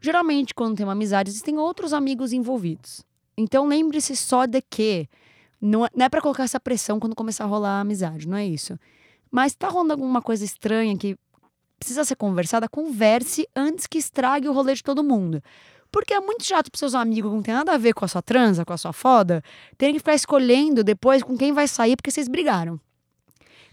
Geralmente, 0.02 0.54
quando 0.54 0.78
tem 0.78 0.86
uma 0.86 0.94
amizade, 0.94 1.30
existem 1.30 1.58
outros 1.58 1.94
amigos 1.94 2.34
envolvidos. 2.34 3.04
Então, 3.38 3.68
lembre-se 3.68 4.16
só 4.16 4.46
de 4.46 4.62
que 4.62 5.08
não 5.62 5.86
é, 5.86 5.90
é 5.98 6.10
para 6.10 6.22
colocar 6.22 6.44
essa 6.44 6.60
pressão 6.60 7.00
quando 7.00 7.16
começar 7.16 7.44
a 7.44 7.48
rolar 7.48 7.78
a 7.78 7.82
amizade, 7.82 8.28
não 8.28 8.38
é 8.38 8.46
isso. 8.46 8.78
Mas 9.32 9.56
tá 9.56 9.68
rolando 9.68 9.94
alguma 9.94 10.22
coisa 10.22 10.44
estranha 10.44 10.98
que 10.98 11.18
precisa 11.78 12.04
ser 12.04 12.16
conversada, 12.16 12.68
converse 12.68 13.48
antes 13.56 13.88
que 13.88 13.98
estrague 13.98 14.48
o 14.48 14.54
rolê 14.54 14.74
de 14.74 14.84
todo 14.84 15.04
mundo. 15.04 15.42
Porque 15.92 16.14
é 16.14 16.20
muito 16.20 16.44
chato 16.44 16.70
pros 16.70 16.80
seus 16.80 16.94
amigos 16.94 17.32
que 17.32 17.36
não 17.36 17.44
tem 17.44 17.54
nada 17.54 17.74
a 17.74 17.78
ver 17.78 17.94
com 17.94 18.06
a 18.06 18.08
sua 18.08 18.22
transa, 18.22 18.64
com 18.64 18.74
a 18.74 18.78
sua 18.78 18.94
foda, 18.94 19.44
terem 19.78 19.96
que 19.96 20.00
ficar 20.00 20.14
escolhendo 20.14 20.84
depois 20.84 21.24
com 21.24 21.38
quem 21.38 21.52
vai 21.52 21.68
sair 21.68 21.96
porque 21.96 22.12
vocês 22.12 22.28
brigaram. 22.28 22.80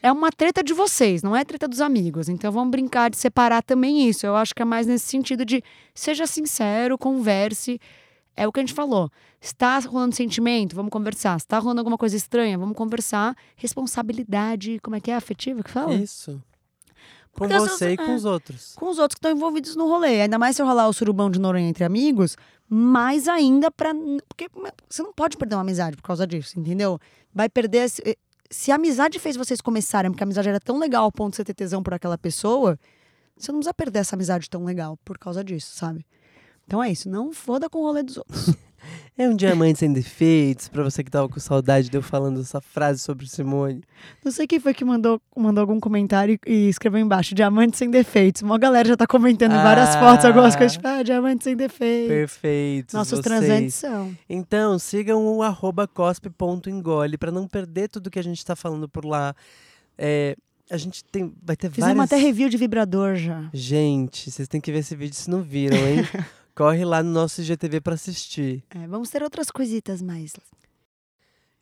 É 0.06 0.12
uma 0.12 0.30
treta 0.30 0.62
de 0.62 0.72
vocês, 0.72 1.22
não 1.22 1.34
é 1.34 1.44
treta 1.44 1.66
dos 1.66 1.80
amigos. 1.80 2.28
Então 2.28 2.52
vamos 2.52 2.70
brincar 2.70 3.10
de 3.10 3.16
separar 3.16 3.62
também 3.62 4.08
isso. 4.08 4.24
Eu 4.24 4.36
acho 4.36 4.54
que 4.54 4.62
é 4.62 4.64
mais 4.64 4.86
nesse 4.86 5.06
sentido 5.06 5.44
de 5.44 5.62
seja 5.94 6.26
sincero, 6.26 6.96
converse. 6.96 7.80
É 8.36 8.46
o 8.46 8.52
que 8.52 8.60
a 8.60 8.62
gente 8.62 8.72
falou. 8.74 9.10
Está 9.40 9.78
rolando 9.80 10.14
sentimento? 10.14 10.76
Vamos 10.76 10.90
conversar. 10.90 11.36
Está 11.36 11.58
rolando 11.58 11.80
alguma 11.80 11.98
coisa 11.98 12.16
estranha? 12.16 12.56
Vamos 12.56 12.76
conversar. 12.76 13.34
Responsabilidade, 13.56 14.78
como 14.82 14.94
é 14.94 15.00
que 15.00 15.10
é? 15.10 15.14
Afetiva 15.16 15.62
que 15.62 15.70
fala? 15.70 15.94
Isso. 15.94 16.40
Com 17.32 17.48
Porque 17.48 17.58
você 17.58 17.92
e 17.92 17.96
com 17.96 18.02
é. 18.04 18.14
os 18.14 18.24
outros. 18.24 18.74
com 18.76 18.88
os 18.88 18.98
outros 18.98 19.14
que 19.16 19.18
estão 19.26 19.30
envolvidos 19.36 19.74
no 19.74 19.88
rolê. 19.88 20.22
Ainda 20.22 20.38
mais 20.38 20.54
se 20.56 20.62
eu 20.62 20.66
rolar 20.66 20.86
o 20.88 20.92
surubão 20.92 21.30
de 21.30 21.38
Noronha 21.40 21.68
entre 21.68 21.82
amigos, 21.84 22.36
mais 22.68 23.26
ainda 23.28 23.70
pra. 23.70 23.92
Porque 24.28 24.48
você 24.88 25.02
não 25.02 25.12
pode 25.12 25.36
perder 25.36 25.56
uma 25.56 25.62
amizade 25.62 25.96
por 25.96 26.02
causa 26.02 26.26
disso, 26.26 26.58
entendeu? 26.60 26.98
Vai 27.34 27.48
perder. 27.48 27.84
esse- 27.86 28.16
Se 28.50 28.70
a 28.70 28.76
amizade 28.76 29.18
fez 29.18 29.36
vocês 29.36 29.60
começarem, 29.60 30.10
porque 30.10 30.22
a 30.22 30.26
amizade 30.26 30.48
era 30.48 30.60
tão 30.60 30.78
legal 30.78 31.04
ao 31.04 31.12
ponto 31.12 31.30
de 31.30 31.36
você 31.36 31.44
ter 31.44 31.54
tesão 31.54 31.82
por 31.82 31.94
aquela 31.94 32.18
pessoa, 32.18 32.78
você 33.36 33.52
não 33.52 33.58
precisa 33.58 33.74
perder 33.74 34.00
essa 34.00 34.16
amizade 34.16 34.48
tão 34.48 34.64
legal 34.64 34.96
por 35.04 35.18
causa 35.18 35.44
disso, 35.44 35.76
sabe? 35.76 36.06
Então 36.66 36.82
é 36.82 36.90
isso, 36.90 37.08
não 37.08 37.32
foda 37.32 37.68
com 37.70 37.78
o 37.78 37.82
rolê 37.82 38.02
dos 38.02 38.16
outros. 38.16 38.54
É 39.18 39.28
um 39.28 39.34
diamante 39.34 39.78
sem 39.78 39.92
defeitos, 39.92 40.68
pra 40.68 40.82
você 40.82 41.02
que 41.02 41.10
tava 41.10 41.28
com 41.28 41.40
saudade 41.40 41.88
de 41.88 41.96
eu 41.96 42.02
falando 42.02 42.40
essa 42.40 42.60
frase 42.60 43.00
sobre 43.00 43.26
Simone. 43.26 43.82
Não 44.24 44.30
sei 44.30 44.46
quem 44.46 44.60
foi 44.60 44.74
que 44.74 44.84
mandou, 44.84 45.20
mandou 45.34 45.62
algum 45.62 45.80
comentário 45.80 46.38
e 46.46 46.68
escreveu 46.68 47.00
embaixo, 47.00 47.34
diamante 47.34 47.76
sem 47.78 47.90
defeitos. 47.90 48.42
Uma 48.42 48.58
galera 48.58 48.86
já 48.88 48.96
tá 48.96 49.06
comentando 49.06 49.52
em 49.52 49.62
várias 49.62 49.96
Ah. 49.96 50.00
fotos 50.00 50.24
algumas 50.26 50.54
coisas, 50.54 50.72
tipo, 50.74 50.86
ah, 50.86 51.02
diamante 51.02 51.44
sem 51.44 51.56
defeitos. 51.56 52.08
Perfeitos. 52.08 52.94
Nossos 52.94 53.18
vocês. 53.20 53.24
transantes 53.24 53.74
são. 53.74 54.14
Então, 54.28 54.78
sigam 54.78 55.26
o 55.26 55.42
arroba 55.42 55.88
cospe.engole 55.88 57.16
pra 57.16 57.30
não 57.30 57.46
perder 57.48 57.88
tudo 57.88 58.10
que 58.10 58.18
a 58.18 58.22
gente 58.22 58.44
tá 58.44 58.54
falando 58.54 58.88
por 58.88 59.04
lá. 59.04 59.34
É, 59.96 60.36
a 60.70 60.76
gente 60.76 61.02
tem. 61.04 61.32
Vai 61.42 61.56
ter 61.56 61.70
Fizemos 61.70 61.96
várias. 61.96 62.12
até 62.12 62.20
review 62.20 62.48
de 62.48 62.56
vibrador 62.58 63.14
já. 63.16 63.48
Gente, 63.54 64.30
vocês 64.30 64.46
têm 64.46 64.60
que 64.60 64.70
ver 64.70 64.80
esse 64.80 64.94
vídeo 64.94 65.14
se 65.14 65.30
não 65.30 65.42
viram, 65.42 65.76
hein? 65.78 66.04
Corre 66.56 66.86
lá 66.86 67.02
no 67.02 67.10
nosso 67.10 67.42
IGTV 67.42 67.82
pra 67.82 67.94
assistir. 67.94 68.64
É, 68.70 68.86
vamos 68.86 69.10
ter 69.10 69.22
outras 69.22 69.50
coisitas 69.50 70.00
mais. 70.00 70.32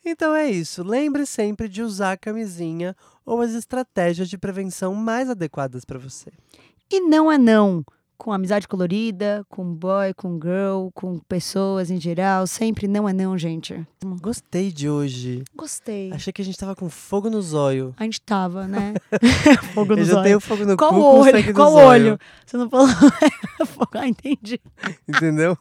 Então 0.05 0.33
é 0.37 0.49
isso. 0.49 0.85
Lembre 0.85 1.27
sempre 1.27 1.69
de 1.69 1.83
usar 1.83 2.13
a 2.13 2.17
camisinha 2.17 2.95
ou 3.27 3.41
as 3.41 3.55
estratégias 3.55 4.29
de 4.29 4.39
prevenção 4.39 4.95
mais 4.95 5.29
adequadas 5.29 5.85
pra 5.85 5.99
você. 5.99 6.31
E 6.89 7.01
não 7.01 7.33
é 7.33 7.37
não. 7.37 7.85
Com 8.17 8.33
amizade 8.33 8.67
colorida, 8.69 9.45
com 9.49 9.65
boy, 9.75 10.15
com 10.15 10.39
girl, 10.41 10.89
com 10.95 11.19
pessoas 11.19 11.91
em 11.91 12.01
geral. 12.01 12.47
Sempre 12.47 12.87
não 12.87 13.09
é 13.09 13.13
não, 13.13 13.37
gente. 13.37 13.85
Gostei 14.21 14.71
de 14.71 14.89
hoje. 14.89 15.43
Gostei. 15.55 16.13
Achei 16.13 16.33
que 16.33 16.41
a 16.41 16.45
gente 16.45 16.57
tava 16.57 16.75
com 16.77 16.89
fogo 16.89 17.29
no 17.29 17.43
zóio. 17.43 17.93
A 17.99 18.05
gente 18.05 18.21
tava, 18.23 18.67
né? 18.69 18.95
Fogo 19.75 19.93
Eu 19.95 19.97
nos 19.99 20.09
já 20.09 20.23
tenho 20.23 20.41
fogo 20.41 20.65
no 20.65 20.77
Qual 20.77 20.93
cu 20.93 21.01
olho? 21.01 21.47
no 21.47 21.55
Qual 21.55 21.69
o 21.69 21.73
zóio. 21.73 21.87
olho? 21.89 22.19
Você 22.47 22.57
não 22.57 22.71
falou. 22.71 22.87
Ah, 23.97 24.09
entendi. 24.09 24.61
Entendeu? 25.09 25.57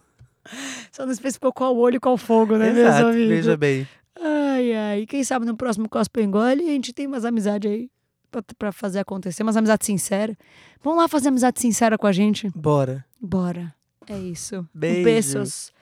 Só 0.92 1.06
não 1.06 1.12
especificou 1.14 1.54
qual 1.54 1.76
olho 1.78 1.96
e 1.98 2.00
qual 2.00 2.18
fogo, 2.18 2.58
né, 2.58 2.70
Exato, 2.70 3.04
meus 3.06 3.16
amigos? 3.16 3.30
veja 3.30 3.58
bem. 3.58 3.88
Ai, 4.20 4.74
ai. 4.74 5.06
Quem 5.06 5.24
sabe 5.24 5.46
no 5.46 5.56
próximo 5.56 5.88
Cosplay 5.88 6.26
Engole 6.26 6.64
a 6.64 6.72
gente 6.74 6.92
tem 6.94 7.08
umas 7.08 7.24
amizades 7.26 7.72
aí 7.72 7.90
pra 8.58 8.72
fazer 8.72 9.00
acontecer, 9.00 9.44
umas 9.44 9.58
amizades 9.58 9.86
sinceras. 9.86 10.36
Vamos 10.82 11.00
lá 11.00 11.08
fazer 11.08 11.30
amizade 11.30 11.60
sincera 11.60 11.98
com 11.98 12.08
a 12.08 12.12
gente? 12.12 12.50
Bora. 12.56 13.06
Bora. 13.22 13.74
É 14.08 14.18
isso. 14.18 14.60
Um 14.60 14.68
Beijo. 14.74 15.04
Beijos. 15.04 15.73